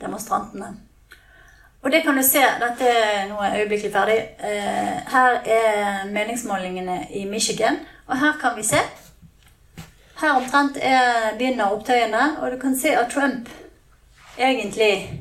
demonstrantene. 0.00 0.74
Og 1.82 1.90
det 1.90 2.02
kan 2.02 2.16
du 2.16 2.22
se. 2.22 2.42
Dette 2.62 2.88
er 2.88 3.28
nå 3.30 3.42
øyeblikkelig 3.42 3.92
ferdig. 3.92 4.18
Eh, 4.38 5.12
her 5.12 5.32
er 5.44 6.04
meningsmålingene 6.10 7.06
i 7.10 7.24
Michigan. 7.24 7.76
Og 8.06 8.18
her 8.18 8.32
kan 8.40 8.56
vi 8.56 8.62
se. 8.62 8.76
Her 10.20 10.32
omtrent 10.38 10.76
er, 10.80 11.36
begynner 11.38 11.70
opptøyene, 11.74 12.36
og 12.40 12.52
du 12.52 12.58
kan 12.58 12.78
se 12.78 12.96
at 12.96 13.10
Trump 13.14 13.48
egentlig 14.38 15.20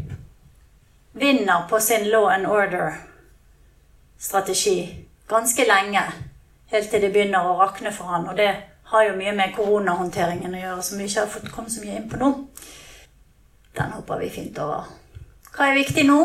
vinner 1.14 1.68
på 1.70 1.80
sin 1.80 2.08
law 2.08 2.30
and 2.30 2.46
order-strategi 2.46 5.08
ganske 5.30 5.66
lenge. 5.68 6.02
Helt 6.72 6.90
til 6.90 7.02
det 7.02 7.14
begynner 7.14 7.46
å 7.46 7.60
rakne 7.60 7.94
for 7.94 8.04
han, 8.14 8.28
og 8.30 8.38
det 8.38 8.56
har 8.92 9.04
jo 9.08 9.16
mye 9.16 9.32
med 9.36 9.54
koronahåndteringen 9.56 10.56
å 10.56 10.62
gjøre, 10.62 10.84
som 10.84 11.00
vi 11.00 11.08
ikke 11.08 11.24
har 11.24 11.30
fått 11.32 11.52
kommet 11.56 11.72
så 11.72 11.84
mye 11.84 12.00
inn 12.00 12.10
på 12.12 12.20
nå. 12.20 12.32
Den 13.78 13.94
hopper 13.96 14.20
vi 14.20 14.30
fint 14.30 14.58
over. 14.60 14.90
Hva 15.52 15.70
er 15.70 15.80
viktig 15.80 16.04
nå? 16.08 16.20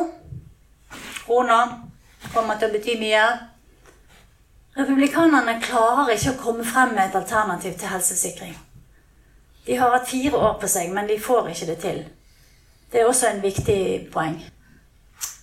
Korona 1.26 1.60
kommer 2.32 2.58
til 2.58 2.70
å 2.70 2.74
bety 2.74 2.96
mye. 2.98 3.22
Republikanerne 4.76 5.60
klarer 5.62 6.10
ikke 6.16 6.34
å 6.34 6.40
komme 6.42 6.66
frem 6.66 6.96
med 6.96 7.06
et 7.06 7.18
alternativ 7.20 7.78
til 7.78 7.92
helsesikring. 7.94 8.56
De 9.66 9.78
har 9.78 9.94
hatt 9.94 10.10
fire 10.10 10.38
år 10.38 10.58
på 10.60 10.70
seg, 10.70 10.90
men 10.94 11.06
de 11.06 11.20
får 11.22 11.52
ikke 11.52 11.70
det 11.70 11.78
til. 11.82 12.02
Det 12.92 13.00
er 13.00 13.06
også 13.06 13.30
en 13.30 13.42
viktig 13.42 13.80
poeng. 14.12 14.36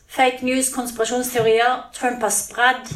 Fake 0.07 0.45
news, 0.45 0.69
konspirasjonsteorier. 0.75 1.89
Trump 1.95 2.21
har 2.21 2.35
spredd 2.35 2.91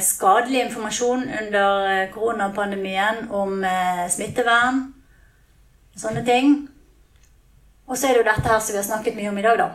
skadelig 0.00 0.62
informasjon 0.64 1.26
under 1.42 1.90
eh, 1.90 2.10
koronapandemien 2.14 3.26
om 3.30 3.64
eh, 3.64 4.06
smittevern. 4.10 4.80
Sånne 5.98 6.22
ting. 6.24 6.54
Og 7.88 7.96
så 7.98 8.08
er 8.08 8.16
det 8.16 8.22
jo 8.22 8.28
dette 8.30 8.48
her 8.48 8.62
som 8.62 8.72
vi 8.72 8.80
har 8.80 8.86
snakket 8.86 9.16
mye 9.18 9.30
om 9.30 9.40
i 9.40 9.44
dag, 9.44 9.60
da. 9.60 9.68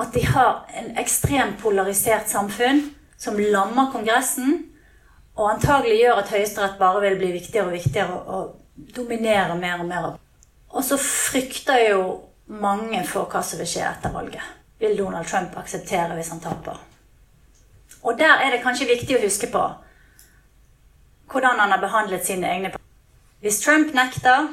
At 0.00 0.14
de 0.14 0.22
har 0.26 0.64
en 0.78 0.90
ekstremt 1.00 1.58
polarisert 1.62 2.30
samfunn 2.30 2.84
som 3.20 3.38
lammer 3.38 3.90
Kongressen, 3.92 4.66
og 5.36 5.54
antagelig 5.54 6.00
gjør 6.00 6.22
at 6.22 6.32
Høyesterett 6.34 6.78
bare 6.80 7.02
vil 7.04 7.18
bli 7.20 7.30
viktigere 7.34 7.70
og 7.70 7.76
viktigere 7.76 8.20
og 8.34 8.92
dominere 8.96 9.56
mer 9.58 9.82
og 9.82 9.88
mer. 9.88 10.08
Og 10.70 10.84
så 10.84 10.98
frykter 11.00 11.88
jo 11.90 12.02
mange 12.50 13.02
for 13.08 13.30
hva 13.30 13.42
som 13.46 13.60
vil 13.60 13.70
skje 13.70 13.86
etter 13.88 14.14
valget. 14.14 14.44
Vil 14.80 14.98
Donald 14.98 15.28
Trump 15.28 15.56
akseptere 15.60 16.16
hvis 16.18 16.32
han 16.34 16.42
taper? 16.42 16.78
Og 18.02 18.18
der 18.18 18.40
er 18.40 18.50
det 18.50 18.62
kanskje 18.64 18.88
viktig 18.88 19.16
å 19.16 19.24
huske 19.24 19.50
på 19.52 19.62
hvordan 21.30 21.60
han 21.62 21.70
har 21.70 21.78
behandlet 21.78 22.26
sine 22.26 22.48
egne 22.50 22.72
partier. 22.72 22.86
Hvis 23.40 23.60
Trump 23.62 23.94
nekter 23.94 24.48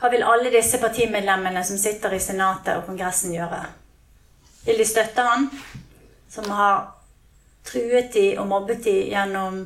hva 0.00 0.08
vil 0.10 0.24
alle 0.26 0.50
disse 0.50 0.80
partimedlemmene 0.82 1.60
som 1.64 1.78
sitter 1.78 2.16
i 2.16 2.20
Senatet 2.20 2.74
og 2.74 2.88
Kongressen, 2.88 3.34
gjøre? 3.36 3.60
Vil 4.66 4.80
de 4.80 4.86
støtte 4.86 5.22
han, 5.22 5.46
som 6.30 6.48
har 6.50 6.80
truet 7.68 8.10
de 8.14 8.24
og 8.38 8.48
mobbet 8.50 8.82
de 8.82 8.96
gjennom 9.12 9.60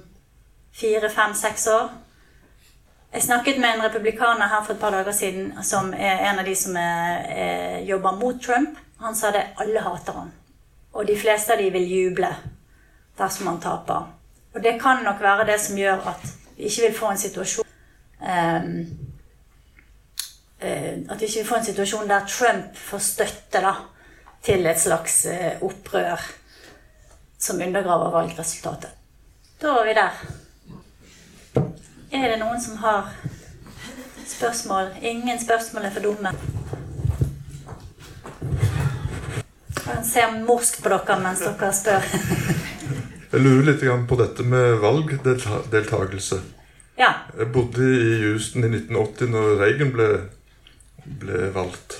fire, 0.77 1.09
fem, 1.09 1.33
seks 1.35 1.67
år? 1.73 1.89
Jeg 3.15 3.23
snakket 3.23 3.61
med 3.63 3.79
en 3.79 3.87
republikaner 3.87 4.51
her 4.53 4.65
for 4.67 4.75
et 4.75 4.81
par 4.81 4.93
dager 4.93 5.17
siden 5.17 5.55
som 5.65 5.95
er 5.95 6.27
en 6.29 6.43
av 6.43 6.45
de 6.45 6.57
som 6.59 6.77
er, 6.77 7.25
er, 7.33 7.79
jobber 7.89 8.19
mot 8.21 8.43
Trump. 8.45 8.77
Han 9.01 9.17
sa 9.17 9.31
det 9.33 9.47
alle 9.57 9.81
hater 9.81 10.21
han. 10.21 10.35
Og 10.97 11.05
de 11.07 11.17
fleste 11.19 11.53
av 11.53 11.61
de 11.61 11.69
vil 11.75 11.89
juble 11.91 12.31
dersom 13.19 13.51
han 13.51 13.61
taper. 13.61 14.09
Og 14.57 14.63
det 14.65 14.79
kan 14.81 15.05
nok 15.05 15.21
være 15.21 15.45
det 15.51 15.59
som 15.61 15.77
gjør 15.77 16.09
at 16.13 16.25
vi 16.57 16.71
ikke 16.71 16.87
vil 16.87 16.97
få 16.97 17.11
en 17.13 17.21
situasjon 17.21 17.67
um, 18.21 18.71
at 21.11 21.21
vi 21.21 21.29
ikke 21.29 21.45
får 21.45 21.57
en 21.57 21.65
situasjon 21.65 22.09
der 22.09 22.27
Trump 22.29 22.77
får 22.81 22.99
støtte 23.05 23.61
da, 23.61 23.75
til 24.43 24.67
et 24.67 24.81
slags 24.81 25.25
eh, 25.29 25.63
opprør 25.63 26.23
som 27.39 27.61
undergraver 27.61 28.11
valgresultatet. 28.15 28.91
Da 29.63 29.75
er 29.81 29.85
vi 29.85 29.95
der. 29.99 30.21
Er 32.13 32.29
det 32.33 32.39
noen 32.41 32.61
som 32.63 32.77
har 32.81 33.13
spørsmål? 34.27 34.95
Ingen 35.03 35.41
spørsmål 35.45 35.85
er 35.85 35.91
for 35.91 36.09
dumme. 36.09 36.33
Jeg 39.87 40.03
ser 40.03 40.33
morsk 40.43 40.81
på 40.83 40.91
dere 40.91 41.17
mens 41.23 41.45
dere 41.45 41.71
spør. 41.75 42.07
Jeg 43.33 43.43
lurer 43.43 43.67
litt 43.69 43.83
på 44.09 44.17
dette 44.19 44.45
med 44.47 44.79
valgdeltakelse. 44.83 46.39
Ja. 46.99 47.11
Jeg 47.37 47.51
bodde 47.53 47.85
i 47.85 48.17
Houston 48.23 48.65
i 48.65 48.71
1980 48.71 49.31
når 49.35 49.49
Reagan 49.61 49.93
ble, 49.93 50.07
ble 51.21 51.51
valgt. 51.55 51.99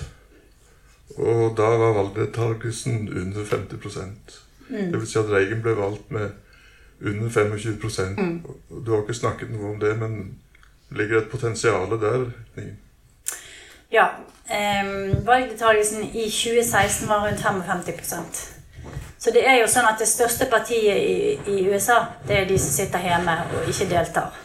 Og 1.17 1.53
da 1.57 1.67
var 1.81 1.95
valgdeltakelsen 1.97 3.07
under 3.09 3.45
50 3.45 3.77
mm. 4.69 4.91
Det 4.91 4.99
vil 4.99 5.07
si 5.07 5.19
at 5.19 5.31
Reagan 5.31 5.61
ble 5.61 5.75
valgt 5.77 6.11
med 6.11 6.31
under 7.01 7.29
25 7.29 8.17
mm. 8.17 8.39
Du 8.85 8.91
har 8.91 9.03
ikke 9.03 9.19
snakket 9.19 9.53
noe 9.53 9.75
om 9.75 9.79
det, 9.79 9.93
men 9.99 10.39
ligger 10.89 11.19
det 11.19 11.23
et 11.25 11.31
potensial 11.31 11.93
der? 12.01 12.27
Ja. 13.91 14.09
Um, 14.47 15.25
valgdeltakelsen 15.27 16.03
i 16.03 16.29
2016 16.31 17.09
var 17.09 17.25
rundt 17.25 17.41
55% 17.43 18.53
Så 19.19 19.31
det 19.35 19.41
er 19.43 19.57
jo 19.59 19.67
sånn 19.67 19.89
at 19.89 19.99
det 19.99 20.07
største 20.07 20.47
partiet 20.47 20.95
i, 20.95 21.35
i 21.51 21.65
USA, 21.67 21.97
det 22.27 22.37
er 22.37 22.47
de 22.47 22.59
som 22.61 22.71
sitter 22.71 23.03
hjemme 23.03 23.33
og 23.57 23.67
ikke 23.67 23.89
deltar. 23.91 24.37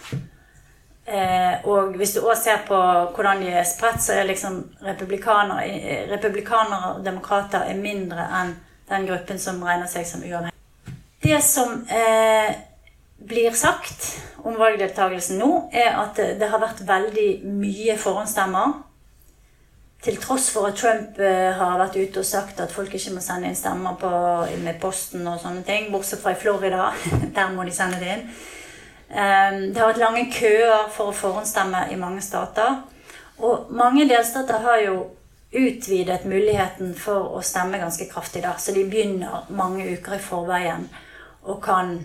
Eh, 1.06 1.66
og 1.68 1.96
hvis 1.96 2.12
du 2.12 2.20
også 2.20 2.42
ser 2.42 2.60
på 2.66 2.78
hvordan 3.14 3.42
de 3.42 3.50
er 3.52 3.66
spredt, 3.68 4.02
så 4.02 4.12
er 4.16 4.28
liksom 4.28 4.60
republikanere, 4.86 6.06
republikanere 6.10 6.94
og 6.94 7.04
demokrater 7.04 7.66
er 7.66 7.78
mindre 7.78 8.26
enn 8.40 8.54
den 8.88 9.06
gruppen 9.08 9.38
som 9.42 9.62
regner 9.66 9.90
seg 9.90 10.06
som 10.06 10.22
uavhengig. 10.22 10.54
Det 11.22 11.40
som 11.44 11.82
eh, 11.90 12.54
blir 13.18 13.54
sagt 13.54 14.08
om 14.42 14.56
valgdeltakelsen 14.58 15.38
nå, 15.42 15.50
er 15.72 15.98
at 16.00 16.16
det, 16.16 16.48
har 16.48 16.62
vært 16.62 16.82
veldig 16.86 17.28
mye 17.50 17.98
forhåndsstemmer. 17.98 18.80
Til 20.02 20.16
tross 20.18 20.48
for 20.50 20.66
at 20.66 20.74
Trump 20.74 21.18
eh, 21.22 21.52
har 21.54 21.78
vært 21.78 21.94
ute 21.94 22.22
og 22.24 22.26
sagt 22.26 22.58
at 22.60 22.72
folk 22.74 22.94
ikke 22.94 23.12
må 23.14 23.20
sende 23.22 23.46
inn 23.46 23.58
stemmer 23.58 23.94
på, 24.00 24.10
med 24.64 24.80
posten 24.82 25.26
og 25.30 25.38
sånne 25.38 25.62
ting. 25.66 25.92
Bortsett 25.92 26.22
fra 26.24 26.32
i 26.34 26.40
Florida. 26.40 26.88
Der 27.36 27.52
må 27.54 27.62
de 27.62 27.74
sende 27.74 28.00
det 28.02 28.16
inn. 28.16 28.24
Ehm, 29.12 29.60
det 29.70 29.78
har 29.78 29.92
vært 29.92 30.00
lange 30.00 30.24
køer 30.32 30.88
for 30.90 31.12
å 31.12 31.16
forhåndsstemme 31.16 31.84
i 31.92 31.98
mange 32.00 32.22
stater. 32.24 32.80
Og 33.38 33.70
mange 33.70 34.08
delstater 34.08 34.64
har 34.64 34.80
jo 34.82 34.96
utvidet 35.52 36.24
muligheten 36.24 36.94
for 36.96 37.36
å 37.36 37.42
stemme 37.44 37.78
ganske 37.78 38.08
kraftig. 38.10 38.42
da, 38.42 38.56
Så 38.58 38.72
de 38.72 38.84
begynner 38.88 39.46
mange 39.50 39.86
uker 39.92 40.16
i 40.16 40.18
forveien 40.18 40.88
og 41.42 41.62
kan, 41.62 41.98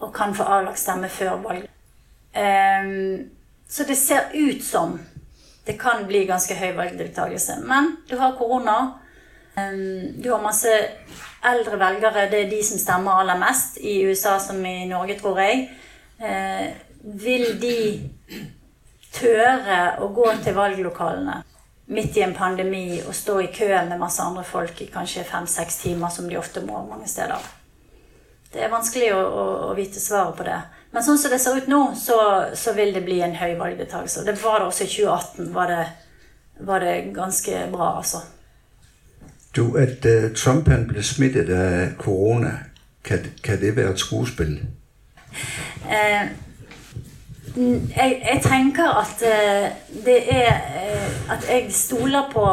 og 0.00 0.14
kan 0.14 0.34
få 0.34 0.42
avlagt 0.44 0.78
stemme 0.78 1.08
før 1.08 1.36
valget. 1.42 1.70
Um, 2.36 3.30
så 3.68 3.84
det 3.84 3.96
ser 3.96 4.30
ut 4.34 4.62
som 4.64 5.00
det 5.68 5.76
kan 5.76 6.06
bli 6.08 6.24
ganske 6.24 6.56
høy 6.56 6.70
valgdeltakelse. 6.78 7.58
Men 7.68 7.98
du 8.08 8.16
har 8.16 8.38
korona. 8.38 8.78
Du 10.16 10.30
har 10.32 10.40
masse 10.40 10.72
eldre 11.44 11.76
velgere, 11.76 12.28
det 12.30 12.40
er 12.44 12.50
de 12.50 12.60
som 12.64 12.80
stemmer 12.80 13.20
aller 13.20 13.36
mest 13.38 13.76
i 13.84 13.98
USA 14.06 14.38
som 14.40 14.64
i 14.64 14.86
Norge, 14.88 15.18
tror 15.20 15.40
jeg. 15.42 15.66
Eh, 16.18 16.70
vil 17.02 17.60
de 17.60 17.76
tøre 19.14 19.78
å 20.00 20.08
gå 20.14 20.30
til 20.44 20.56
valglokalene 20.56 21.42
midt 21.88 22.16
i 22.16 22.24
en 22.24 22.34
pandemi 22.36 23.00
og 23.00 23.14
stå 23.16 23.38
i 23.40 23.52
kø 23.52 23.68
med 23.88 24.00
masse 24.00 24.24
andre 24.24 24.44
folk 24.44 24.82
i 24.82 24.90
kanskje 24.92 25.24
fem-seks 25.28 25.78
timer, 25.84 26.08
som 26.12 26.28
de 26.28 26.40
ofte 26.40 26.64
må 26.64 26.82
mange 26.88 27.08
steder? 27.08 27.44
Det 28.52 28.64
er 28.64 28.72
vanskelig 28.72 29.12
å, 29.12 29.20
å, 29.20 29.46
å, 29.68 29.72
vite 29.76 30.00
svaret 30.00 30.36
på 30.36 30.48
det. 30.48 30.58
Men 30.98 31.04
sånn 31.06 31.18
som 31.22 31.30
det 31.30 31.38
ser 31.38 31.60
ut 31.62 31.68
nå, 31.70 31.82
så, 31.94 32.16
så 32.58 32.72
vil 32.74 32.90
det 32.90 33.04
bli 33.06 33.20
en 33.22 33.36
høy 33.38 33.52
valgdeltakelse. 33.60 34.24
Det 34.26 34.34
var 34.42 34.58
det 34.58 34.66
også 34.72 34.82
i 34.82 34.90
2018. 34.96 35.52
Var 35.54 35.70
det, 35.70 35.84
var 36.66 36.82
det 36.82 36.94
ganske 37.14 37.60
bra, 37.70 37.92
altså 38.00 38.24
du, 39.56 39.78
at 39.78 40.04
uh, 40.04 40.34
Trump 40.34 40.68
han 40.68 40.88
ble 40.90 41.02
smittet 41.02 41.48
av 41.54 41.94
korona. 42.02 42.50
Kan, 43.04 43.30
kan, 43.42 43.60
det 43.60 43.76
være 43.76 43.94
et 43.94 44.02
skuespill? 44.02 44.58
Eh, 45.86 46.28
jeg, 47.56 48.10
jeg, 48.24 48.40
tenker 48.44 48.98
at 49.00 49.22
uh, 49.22 49.66
det 50.04 50.18
er 50.34 50.50
uh, 50.50 51.32
At 51.32 51.46
jeg 51.48 51.72
stoler 51.72 52.26
på 52.32 52.44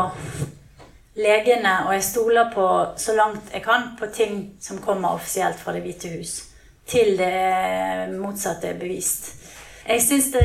legene, 1.18 1.76
og 1.88 1.94
jeg 1.94 2.04
stoler 2.04 2.50
på, 2.54 2.68
så 2.98 3.18
langt 3.18 3.54
jeg 3.54 3.66
kan, 3.66 3.94
på 4.00 4.06
ting 4.14 4.54
som 4.62 4.78
kommer 4.78 5.18
offisielt 5.18 5.60
fra 5.60 5.74
Det 5.74 5.82
hvite 5.82 6.18
hus. 6.18 6.55
Til 6.86 7.18
det 7.18 8.12
motsatte 8.20 8.70
er 8.70 8.80
bevist. 8.80 9.32
Jeg 9.86 10.02
synes 10.02 10.32
det, 10.34 10.42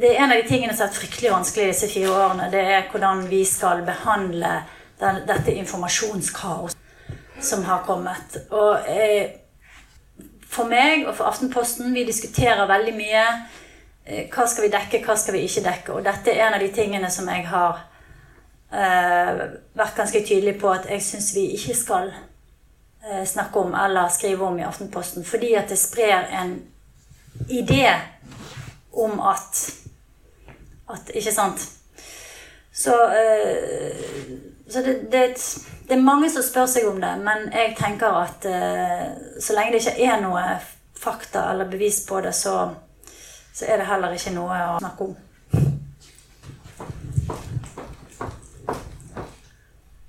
det 0.00 0.12
er 0.12 0.24
En 0.24 0.32
av 0.32 0.42
de 0.42 0.48
tingene 0.48 0.74
som 0.74 0.84
har 0.84 0.92
vært 0.92 1.00
fryktelig 1.00 1.30
vanskelig 1.32 1.68
disse 1.72 1.88
fire 1.90 2.10
årene, 2.10 2.50
det 2.50 2.60
er 2.60 2.90
hvordan 2.90 3.24
vi 3.30 3.44
skal 3.44 3.82
behandle 3.86 4.52
den, 5.00 5.22
dette 5.26 5.54
informasjonskaos 5.54 6.76
som 7.40 7.64
har 7.64 7.82
kommet. 7.86 8.38
Og 8.50 8.86
eh, 8.88 9.42
for 10.46 10.70
meg 10.70 11.06
og 11.06 11.16
for 11.18 11.28
Aftenposten, 11.30 11.94
vi 11.94 12.06
diskuterer 12.06 12.68
veldig 12.70 12.94
mye 12.96 13.24
eh, 14.06 14.30
hva 14.32 14.46
skal 14.48 14.68
vi 14.68 14.72
dekke, 14.72 15.02
hva 15.04 15.18
skal 15.18 15.36
vi 15.36 15.44
ikke 15.48 15.66
dekke. 15.66 15.98
Og 15.98 16.06
dette 16.06 16.32
er 16.32 16.46
en 16.46 16.56
av 16.58 16.62
de 16.62 16.70
tingene 16.74 17.10
som 17.12 17.28
jeg 17.30 17.42
har 17.50 17.82
eh, 18.70 19.44
vært 19.76 19.98
ganske 19.98 20.22
tydelig 20.22 20.56
på 20.62 20.70
at 20.72 20.88
jeg 20.90 21.04
syns 21.04 21.32
vi 21.36 21.48
ikke 21.58 21.76
skal 21.76 22.10
eh, 22.14 22.24
snakke 23.26 23.60
om 23.60 23.74
eller 23.74 24.08
skrive 24.08 24.44
om 24.44 24.58
i 24.58 24.64
Aftenposten. 24.66 25.24
Fordi 25.24 25.54
at 25.54 25.68
det 25.70 25.78
sprer 25.78 26.26
en 26.40 26.56
idé 27.48 27.92
om 28.92 29.20
at, 29.20 29.62
at 30.90 31.10
Ikke 31.14 31.32
sant? 31.32 31.68
Så 32.72 32.94
eh, 33.12 33.96
så 34.68 34.80
det, 34.80 35.10
det, 35.10 35.36
det, 35.88 35.94
er 35.94 36.02
mange 36.02 36.30
som 36.30 36.42
spør 36.42 36.66
seg 36.66 36.88
om 36.90 36.98
det, 37.00 37.12
men 37.22 37.46
jeg 37.54 37.76
tenker 37.78 38.16
at 38.18 38.46
uh, 38.50 39.04
så 39.38 39.54
lenge 39.54 39.76
det 39.76 39.84
ikke 39.84 40.08
er 40.08 40.18
noe 40.24 40.42
fakta 40.98 41.44
eller 41.52 41.70
bevis 41.70 42.00
på 42.08 42.18
det, 42.24 42.34
så, 42.34 42.72
så 43.54 43.68
er 43.68 43.78
det 43.78 43.86
heller 43.86 44.16
ikke 44.16 44.34
noe 44.34 44.58
å 44.72 44.80
snakke 44.82 45.06
om. 45.06 45.14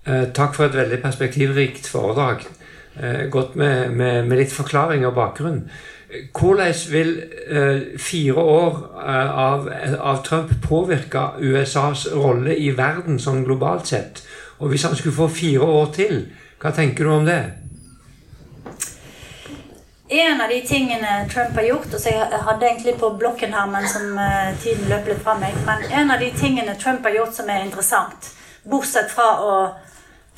Eh, 0.07 0.25
takk 0.33 0.55
for 0.55 0.69
et 0.69 0.77
veldig 0.79 1.01
perspektivrikt 1.03 1.89
foredrag. 1.91 2.47
Eh, 3.03 3.29
godt 3.29 3.55
med, 3.55 3.89
med, 3.89 4.25
med, 4.25 4.37
litt 4.37 4.53
forklaring 4.53 5.05
og 5.05 5.13
bakgrunn. 5.13 5.67
Hvordan 6.33 6.73
vil 6.89 7.11
eh, 7.45 7.99
fire 8.01 8.41
år 8.41 8.77
eh, 9.03 9.39
av, 9.39 9.67
av, 9.99 10.23
Trump 10.25 10.53
påvirke 10.63 11.27
USAs 11.37 12.07
rolle 12.15 12.55
i 12.57 12.71
verden 12.73 13.19
sånn 13.21 13.43
globalt 13.45 13.91
sett? 13.91 14.23
Og 14.57 14.71
hvis 14.71 14.87
han 14.87 14.95
skulle 14.97 15.15
få 15.15 15.27
fire 15.29 15.61
år 15.61 15.91
til, 15.93 16.23
hva 16.61 16.71
tenker 16.73 17.05
du 17.05 17.11
om 17.13 17.27
det? 17.27 17.41
En 20.09 20.41
av 20.41 20.49
de 20.49 20.57
tingene 20.65 21.27
Trump 21.29 21.59
har 21.59 21.67
gjort 21.67 21.93
og 21.93 21.99
så 21.99 22.13
Jeg 22.15 22.39
hadde 22.47 22.65
egentlig 22.65 22.93
på 22.97 23.09
blokken 23.19 23.53
her, 23.53 23.67
men 23.69 23.85
som 23.91 24.15
tiden 24.63 24.87
løp 24.89 25.11
litt 25.11 25.21
fra 25.21 25.35
meg. 25.37 25.53
Men 25.67 25.83
en 25.91 26.15
av 26.15 26.23
de 26.23 26.31
tingene 26.39 26.77
Trump 26.79 27.05
har 27.05 27.13
gjort 27.13 27.35
som 27.35 27.51
er 27.51 27.67
interessant, 27.67 28.31
bortsett 28.65 29.11
fra 29.11 29.27
å 29.43 29.53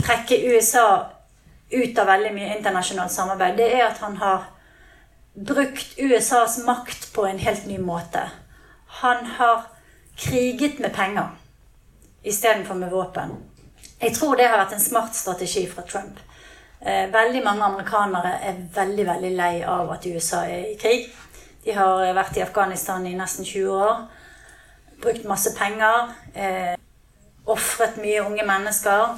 trekke 0.02 0.42
USA 0.50 1.19
ut 1.72 2.00
av 2.00 2.08
veldig 2.10 2.32
mye 2.34 2.56
internasjonalt 2.58 3.14
samarbeid, 3.14 3.58
det 3.58 3.68
er 3.76 3.86
at 3.90 4.02
han 4.04 4.18
har 4.18 4.48
brukt 5.34 6.00
USAs 6.00 6.58
makt 6.66 7.12
på 7.14 7.26
en 7.26 7.40
helt 7.40 7.66
ny 7.70 7.78
måte. 7.78 8.24
Han 9.02 9.26
har 9.38 9.68
kriget 10.18 10.80
med 10.80 10.94
penger 10.94 11.30
istedenfor 12.24 12.76
med 12.76 12.90
våpen. 12.92 13.38
Jeg 14.02 14.16
tror 14.16 14.36
det 14.36 14.48
har 14.48 14.60
vært 14.60 14.74
en 14.76 14.84
smart 14.84 15.16
strategi 15.16 15.66
fra 15.70 15.84
Trump. 15.88 16.20
Eh, 16.82 17.08
veldig 17.12 17.44
mange 17.44 17.64
amerikanere 17.64 18.34
er 18.44 18.60
veldig 18.76 19.06
veldig 19.08 19.32
lei 19.36 19.54
av 19.68 19.92
at 19.92 20.06
USA 20.06 20.46
er 20.48 20.72
i 20.72 20.78
krig. 20.80 21.10
De 21.66 21.76
har 21.76 22.14
vært 22.16 22.38
i 22.40 22.44
Afghanistan 22.44 23.06
i 23.08 23.16
nesten 23.16 23.46
20 23.46 23.74
år. 23.76 24.06
Brukt 25.02 25.26
masse 25.28 25.56
penger. 25.58 26.14
Eh, 26.36 26.76
Ofret 27.50 27.98
mye 27.98 28.22
unge 28.22 28.44
mennesker. 28.46 29.18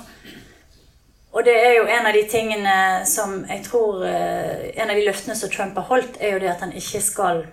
Og 1.32 1.45
det 1.47 1.55
er 1.55 1.73
jo 1.77 1.88
en 1.88 2.07
av 2.07 2.13
de 2.13 2.23
tingene 2.27 2.75
som 3.07 3.45
jeg 3.47 3.63
tror 3.63 4.03
eh, 4.03 4.71
En 4.75 4.89
av 4.89 4.97
de 4.97 5.05
løftene 5.05 5.36
som 5.36 5.49
Trump 5.49 5.77
har 5.79 5.88
holdt, 5.88 6.19
er 6.19 6.36
jo 6.36 6.41
det 6.43 6.51
at 6.51 6.63
han 6.65 6.73
ikke 6.75 7.01
skal 7.01 7.43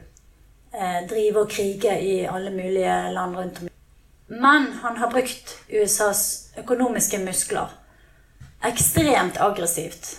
eh, 0.75 1.01
drive 1.11 1.45
og 1.45 1.51
krige 1.53 1.95
i 2.03 2.15
alle 2.27 2.51
mulige 2.51 2.97
land 3.15 3.37
rundt 3.37 3.61
om. 3.63 3.69
Men 4.29 4.73
han 4.83 4.97
har 4.97 5.11
brukt 5.11 5.57
USAs 5.71 6.51
økonomiske 6.59 7.19
muskler. 7.23 7.71
Ekstremt 8.67 9.39
aggressivt. 9.41 10.17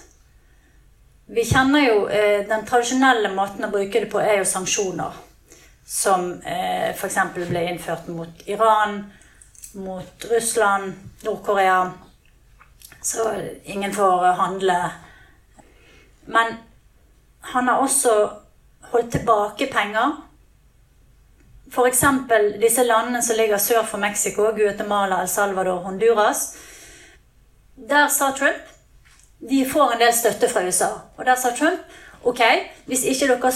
Vi 1.30 1.43
kjenner 1.45 1.84
jo 1.84 1.97
eh, 2.07 2.47
Den 2.47 2.66
tradisjonelle 2.66 3.30
måten 3.36 3.68
å 3.68 3.74
bruke 3.74 3.99
det 4.01 4.10
på 4.10 4.22
er 4.24 4.39
jo 4.39 4.47
sanksjoner. 4.49 5.18
Som 5.86 6.32
eh, 6.41 6.89
f.eks. 6.95 7.18
ble 7.36 7.66
innført 7.74 8.07
mot 8.14 8.47
Iran, 8.47 9.01
mot 9.74 10.30
Russland, 10.32 10.93
Nord-Korea. 11.26 11.82
Så 13.02 13.34
ingen 13.64 13.93
får 13.93 14.26
handle. 14.39 14.91
Men 16.26 16.58
han 17.41 17.68
har 17.68 17.78
også 17.78 18.30
holdt 18.91 19.12
tilbake 19.12 19.70
penger 19.72 20.18
f.eks. 21.70 22.04
disse 22.62 22.84
landene 22.84 23.22
som 23.22 23.38
ligger 23.38 23.58
sør 23.58 23.86
for 23.86 24.02
Mexico, 24.02 24.50
Guatemala, 24.56 25.22
El 25.22 25.28
Salvador, 25.30 25.84
Honduras. 25.86 26.56
Der 27.89 28.08
sa 28.08 28.32
Trump 28.32 28.76
de 29.50 29.66
får 29.70 29.93
en 29.93 30.00
del 30.00 30.14
støtte 30.14 30.50
fra 30.50 30.64
USA. 30.66 30.89
Og 31.18 31.26
der 31.26 31.36
sa 31.36 31.54
Trump 31.56 31.80
ok, 32.24 32.41
hvis 32.86 33.06
ikke 33.08 33.30
dere 33.30 33.52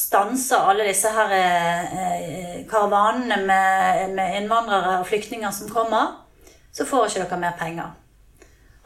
stanser 0.00 0.64
alle 0.70 0.88
disse 0.88 1.10
her 1.14 1.34
eh, 1.36 2.56
karavanene 2.70 3.36
med, 3.46 4.14
med 4.16 4.40
innvandrere 4.40 4.98
og 4.98 5.06
flyktninger 5.06 5.50
som 5.50 5.70
kommer, 5.70 6.16
så 6.72 6.86
får 6.86 7.06
ikke 7.06 7.28
dere 7.28 7.40
mer 7.44 7.58
penger. 7.58 7.92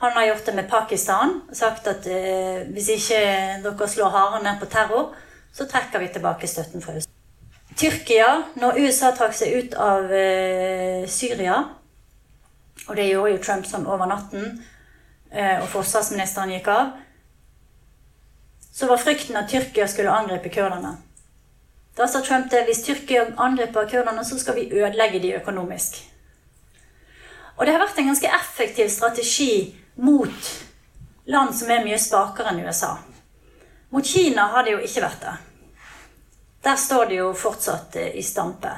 Han 0.04 0.12
har 0.12 0.26
gjort 0.26 0.46
det 0.46 0.52
med 0.52 0.70
Pakistan. 0.70 1.40
Sagt 1.52 1.86
at 1.86 2.06
eh, 2.06 2.66
hvis 2.76 2.90
ikke 2.92 3.20
dere 3.64 3.86
slår 3.88 4.10
hardere 4.12 4.42
ned 4.44 4.58
på 4.60 4.66
terror, 4.68 5.14
så 5.52 5.64
trekker 5.64 6.02
vi 6.02 6.10
tilbake 6.12 6.48
støtten 6.50 6.82
fra 6.84 6.92
USA. 6.92 7.08
Tyrkia, 7.76 8.26
når 8.60 8.82
USA 8.84 9.14
trakk 9.16 9.32
seg 9.32 9.54
ut 9.56 9.76
av 9.80 10.12
eh, 10.12 11.06
Syria, 11.08 11.56
og 12.84 12.98
det 12.98 13.06
gjorde 13.08 13.30
jo 13.32 13.38
Trump 13.46 13.64
sånn 13.66 13.86
over 13.88 14.10
natten, 14.10 14.58
eh, 15.32 15.62
og 15.62 15.70
forsvarsministeren 15.72 16.52
gikk 16.52 16.68
av, 16.68 16.90
så 18.74 18.90
var 18.90 19.00
frykten 19.00 19.38
at 19.40 19.48
Tyrkia 19.48 19.86
skulle 19.88 20.12
angripe 20.12 20.52
kurderne. 20.52 20.98
Da 21.96 22.10
sa 22.10 22.20
Trump 22.20 22.50
det 22.52 22.66
hvis 22.68 22.82
Tyrkia 22.84 23.24
angriper 23.40 23.88
kurderne, 23.88 24.26
så 24.28 24.36
skal 24.36 24.58
vi 24.60 24.68
ødelegge 24.68 25.22
de 25.24 25.32
økonomisk. 25.38 25.96
Og 27.56 27.64
det 27.64 27.72
har 27.72 27.80
vært 27.86 28.02
en 28.02 28.12
ganske 28.12 28.34
effektiv 28.36 28.92
strategi 28.92 29.80
mot 29.94 30.52
land 31.24 31.54
som 31.54 31.70
er 31.70 31.84
mye 31.84 31.98
svakere 31.98 32.52
enn 32.52 32.64
USA. 32.66 32.96
Mot 33.94 34.06
Kina 34.06 34.48
har 34.52 34.64
det 34.66 34.74
jo 34.74 34.82
ikke 34.82 35.04
vært 35.04 35.22
det. 35.22 35.34
Der 36.64 36.76
står 36.80 37.06
det 37.06 37.20
jo 37.20 37.30
fortsatt 37.36 37.96
eh, 38.00 38.16
i 38.18 38.22
stampe. 38.24 38.72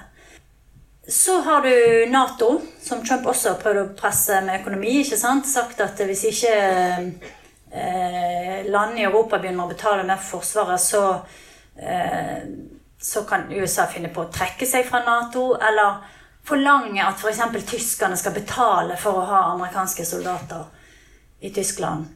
Så 1.09 1.39
har 1.47 1.63
du 1.63 2.07
Nato, 2.11 2.61
som 2.83 3.05
Trump 3.07 3.29
også 3.31 3.55
har 3.63 3.79
å 3.79 3.89
presse 3.99 4.41
med 4.43 4.61
økonomi. 4.61 4.99
ikke 5.01 5.19
sant? 5.19 5.47
Sagt 5.47 5.81
at 5.81 6.03
hvis 6.03 6.25
ikke 6.33 6.55
eh, 7.71 8.67
landene 8.67 9.01
i 9.01 9.07
Europa 9.07 9.39
begynner 9.39 9.69
å 9.69 9.71
betale 9.71 10.03
mer 10.03 10.19
for 10.19 10.43
Forsvaret, 10.43 10.83
så, 10.83 11.05
eh, 11.79 12.43
så 12.99 13.23
kan 13.25 13.47
USA 13.55 13.87
finne 13.87 14.11
på 14.11 14.27
å 14.27 14.33
trekke 14.35 14.67
seg 14.67 14.89
fra 14.91 15.05
Nato. 15.07 15.53
Eller 15.55 16.03
forlange 16.47 17.07
at 17.07 17.23
f.eks. 17.23 17.71
tyskerne 17.71 18.19
skal 18.19 18.35
betale 18.35 18.99
for 18.99 19.23
å 19.23 19.29
ha 19.31 19.45
amerikanske 19.55 20.05
soldater 20.05 20.76
i 21.47 21.53
Tyskland. 21.55 22.07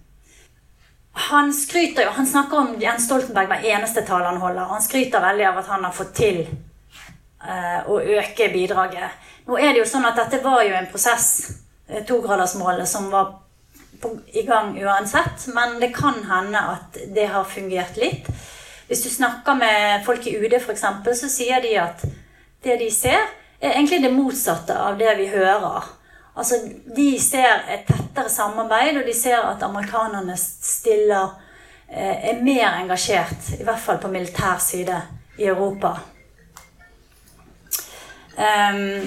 Han 1.13 1.53
skryter 1.55 2.07
jo, 2.07 2.11
han 2.17 2.27
snakker 2.27 2.59
om 2.59 2.75
Jens 2.81 3.05
Stoltenberg 3.07 3.51
hver 3.51 3.67
eneste 3.75 4.03
tale 4.07 4.31
han 4.31 4.41
holder. 4.43 4.71
Han 4.71 4.83
skryter 4.83 5.23
veldig 5.23 5.47
av 5.49 5.59
at 5.61 5.71
han 5.73 5.85
har 5.85 5.95
fått 5.95 6.15
til 6.17 6.41
uh, 6.47 7.91
å 7.91 7.99
øke 8.01 8.49
bidraget. 8.53 9.19
Nå 9.47 9.59
er 9.59 9.73
det 9.73 9.83
jo 9.83 9.91
sånn 9.91 10.07
at 10.07 10.19
dette 10.19 10.43
var 10.45 10.63
jo 10.63 10.77
en 10.79 10.89
prosess, 10.91 11.27
eh, 11.89 12.05
togradersmålet, 12.07 12.89
som 12.89 13.09
var 13.11 13.33
på, 14.01 14.13
i 14.33 14.45
gang 14.47 14.77
uansett. 14.79 15.49
Men 15.55 15.81
det 15.83 15.91
kan 15.97 16.23
hende 16.29 16.63
at 16.77 16.99
det 17.15 17.27
har 17.35 17.49
fungert 17.49 17.99
litt. 17.99 18.31
Hvis 18.87 19.03
du 19.07 19.11
snakker 19.11 19.59
med 19.59 20.05
folk 20.07 20.27
i 20.27 20.37
UD 20.39 20.55
f.eks., 20.61 20.87
så 21.21 21.31
sier 21.31 21.63
de 21.63 21.77
at 21.83 22.05
det 22.63 22.79
de 22.81 22.91
ser, 22.95 23.27
er 23.61 23.75
egentlig 23.75 24.01
det 24.03 24.13
motsatte 24.15 24.77
av 24.77 24.99
det 24.99 25.17
vi 25.19 25.29
hører. 25.35 25.91
Altså, 26.41 26.57
De 26.97 27.11
ser 27.21 27.67
et 27.69 27.85
tettere 27.85 28.31
samarbeid, 28.33 28.97
og 28.97 29.05
de 29.05 29.15
ser 29.17 29.43
at 29.45 29.63
amerikanerne 29.63 30.37
stiller 30.41 31.35
eh, 31.93 32.31
er 32.33 32.41
mer 32.41 32.79
engasjert, 32.81 33.51
i 33.59 33.65
hvert 33.67 33.83
fall 33.83 34.01
på 34.01 34.09
militær 34.09 34.57
side, 34.65 35.03
i 35.37 35.49
Europa. 35.49 35.99
Um, 38.41 39.05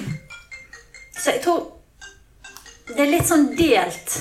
så 1.18 1.34
jeg 1.34 1.40
tror 1.42 1.60
det 2.86 3.02
er 3.02 3.10
litt 3.10 3.26
sånn 3.26 3.48
delt 3.56 4.14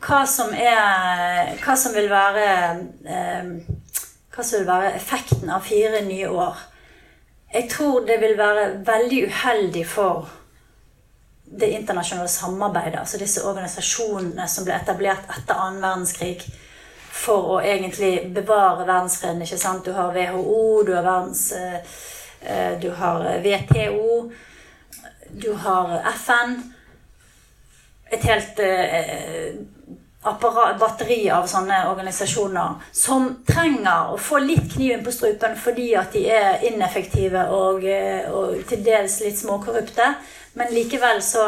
hva 0.00 0.22
som 0.24 0.52
er 0.56 1.58
Hva 1.60 1.74
som 1.76 1.92
vil 1.92 2.06
være 2.08 2.46
um, 3.04 3.50
Hva 4.32 4.44
som 4.46 4.60
vil 4.62 4.68
være 4.68 4.94
effekten 4.96 5.50
av 5.52 5.66
fire 5.66 6.00
nye 6.06 6.28
år. 6.30 6.60
Jeg 7.52 7.68
tror 7.72 8.06
det 8.08 8.20
vil 8.22 8.38
være 8.38 8.68
veldig 8.86 9.24
uheldig 9.26 9.84
for 9.90 10.30
det 11.50 11.70
internasjonale 11.74 12.28
samarbeidet, 12.28 13.00
altså 13.00 13.18
disse 13.18 13.42
organisasjonene 13.46 14.46
som 14.48 14.66
ble 14.66 14.76
etablert 14.76 15.30
etter 15.34 15.58
annen 15.58 15.82
verdenskrig 15.82 16.44
for 17.10 17.56
å 17.56 17.58
egentlig 17.60 18.30
bevare 18.34 18.86
verdensfreden. 18.86 19.42
ikke 19.42 19.58
sant? 19.58 19.84
Du 19.84 19.92
har 19.96 20.14
WHO, 20.14 20.82
du 20.86 20.94
har 20.94 21.02
verdens 21.02 21.50
eh, 21.52 22.78
Du 22.80 22.90
har 22.96 23.26
WTO, 23.44 24.30
du 25.30 25.52
har 25.52 25.98
FN. 26.14 26.54
Et 28.10 28.22
helt 28.24 28.58
eh, 28.64 29.58
apparat, 30.22 30.78
batteri 30.78 31.30
av 31.30 31.46
sånne 31.48 31.82
organisasjoner 31.90 32.80
som 32.92 33.28
trenger 33.46 34.14
å 34.14 34.18
få 34.20 34.40
litt 34.44 34.72
kniven 34.74 35.04
på 35.04 35.12
strupen 35.14 35.54
fordi 35.56 35.92
at 35.96 36.12
de 36.12 36.26
er 36.32 36.64
ineffektive 36.70 37.46
og, 37.56 37.84
eh, 37.84 38.26
og 38.30 38.60
til 38.68 38.84
dels 38.84 39.20
litt 39.24 39.38
småkorrupte. 39.38 40.14
Men 40.54 40.74
likevel 40.74 41.22
så 41.22 41.46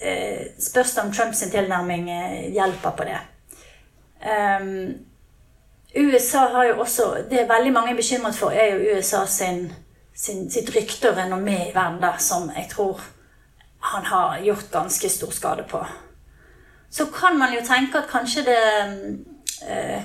eh, 0.00 0.46
spørs 0.58 0.94
det 0.94 1.02
om 1.02 1.12
Trumps 1.12 1.42
tilnærming 1.50 2.10
eh, 2.10 2.52
hjelper 2.54 2.90
på 2.96 3.06
det. 3.08 3.18
Um, 4.18 5.04
USA 5.94 6.38
har 6.38 6.64
jo 6.64 6.80
også 6.80 7.24
Det 7.30 7.44
veldig 7.48 7.72
mange 7.72 7.92
er 7.92 7.96
bekymret 7.96 8.34
for, 8.34 8.50
er 8.50 8.74
jo 8.74 8.96
USA 8.96 9.26
sin, 9.26 9.72
sin, 10.14 10.50
sitt 10.50 10.70
rykte 10.76 11.10
og 11.10 11.16
renommé 11.16 11.68
i 11.68 11.74
verden, 11.74 12.02
der, 12.02 12.18
som 12.18 12.50
jeg 12.56 12.66
tror 12.70 13.00
han 13.78 14.04
har 14.04 14.40
gjort 14.42 14.70
ganske 14.72 15.08
stor 15.08 15.30
skade 15.30 15.64
på. 15.70 15.84
Så 16.90 17.06
kan 17.06 17.38
man 17.38 17.52
jo 17.54 17.60
tenke 17.64 17.98
at 17.98 18.10
kanskje 18.10 18.42
det 18.42 18.62
eh, 19.68 20.02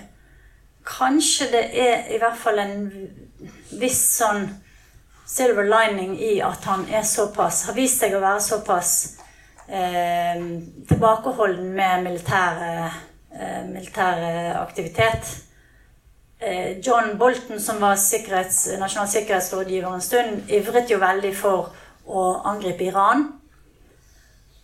Kanskje 0.84 1.46
det 1.52 1.80
er 1.80 2.10
i 2.12 2.18
hvert 2.20 2.36
fall 2.38 2.58
en 2.60 2.90
viss 3.80 4.02
sånn 4.18 4.50
silver 5.26 5.64
lining 5.64 6.18
i 6.22 6.40
at 6.42 6.66
han 6.66 6.86
er 6.92 7.04
såpass, 7.08 7.66
har 7.68 7.78
vist 7.78 8.02
seg 8.04 8.16
å 8.16 8.22
være 8.24 8.42
såpass 8.44 8.94
eh, 9.68 10.42
tilbakeholden 10.90 11.72
med 11.76 12.04
militær, 12.04 12.60
eh, 13.32 13.64
militær 13.70 14.26
aktivitet. 14.62 15.32
Eh, 16.40 16.80
John 16.80 17.18
Bolton, 17.18 17.60
som 17.60 17.80
var 17.80 17.96
sikkerhets, 17.96 18.68
nasjonal 18.80 19.08
sikkerhetsrådgiver 19.08 19.94
en 19.94 20.02
stund, 20.04 20.52
ivret 20.52 20.92
jo 20.92 21.00
veldig 21.00 21.32
for 21.38 21.72
å 22.04 22.26
angripe 22.52 22.84
Iran. 22.90 23.30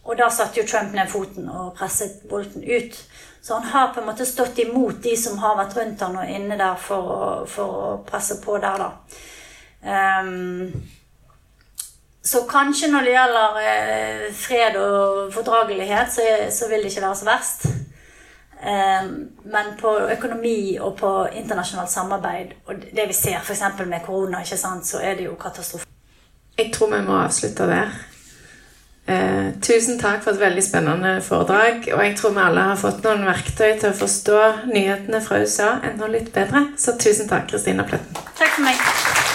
Og 0.03 0.17
da 0.17 0.27
satte 0.33 0.59
jo 0.59 0.67
Trump 0.67 0.91
ned 0.95 1.07
foten 1.07 1.47
og 1.49 1.73
presset 1.77 2.23
Bolton 2.29 2.63
ut. 2.65 2.97
Så 3.41 3.53
han 3.53 3.63
har 3.71 3.93
på 3.93 4.01
en 4.01 4.09
måte 4.09 4.25
stått 4.25 4.59
imot 4.59 5.03
de 5.03 5.15
som 5.17 5.37
har 5.39 5.55
vært 5.59 5.77
rundt 5.77 6.01
han 6.03 6.17
og 6.19 6.31
inne 6.33 6.57
der 6.59 6.75
for 6.81 7.13
å, 7.13 7.27
for 7.47 7.81
å 7.83 7.91
presse 8.07 8.41
på 8.43 8.57
der, 8.59 8.81
da. 8.81 8.89
Um, 9.83 10.73
så 12.21 12.43
kanskje 12.49 12.91
når 12.91 13.05
det 13.07 13.13
gjelder 13.15 13.59
eh, 13.63 14.25
fred 14.35 14.75
og 14.77 15.33
fordragelighet, 15.33 16.11
så, 16.13 16.25
så, 16.51 16.67
vil 16.69 16.83
det 16.83 16.91
ikke 16.91 17.05
være 17.05 17.15
så 17.15 17.25
verst. 17.25 17.65
Um, 18.59 19.13
men 19.47 19.71
på 19.79 19.95
økonomi 20.17 20.77
og 20.77 20.97
på 20.99 21.13
internasjonalt 21.31 21.91
samarbeid, 21.91 22.53
og 22.67 22.75
det 22.75 23.07
vi 23.07 23.15
ser 23.15 23.39
f.eks. 23.39 23.63
med 23.85 24.03
korona, 24.05 24.43
ikke 24.43 24.57
sant, 24.57 24.87
så 24.87 24.99
er 24.99 25.15
det 25.15 25.29
jo 25.29 25.35
katastrofe. 25.39 25.85
Jeg 26.57 26.73
tror 26.75 26.91
vi 26.91 27.01
må 27.07 27.21
avslutte 27.23 27.67
der. 27.67 27.95
Eh, 29.09 29.53
tusen 29.61 29.97
takk 29.99 30.21
for 30.21 30.35
et 30.35 30.41
veldig 30.43 30.63
spennende 30.63 31.15
foredrag. 31.25 31.87
Og 31.93 32.03
jeg 32.05 32.17
tror 32.17 32.35
vi 32.35 32.43
alle 32.43 32.67
har 32.67 32.77
fått 32.77 33.01
noen 33.07 33.25
verktøy 33.25 33.79
til 33.79 33.89
å 33.89 33.97
forstå 34.03 34.43
nyhetene 34.69 35.23
fra 35.25 35.41
USA 35.41 35.71
enda 35.89 36.11
litt 36.11 36.29
bedre. 36.35 36.67
Så 36.77 36.97
tusen 36.99 37.31
takk, 37.31 37.49
Kristina 37.49 37.87
Pletten. 37.89 38.21
Takk 38.37 38.53
for 38.59 38.67
meg. 38.67 39.28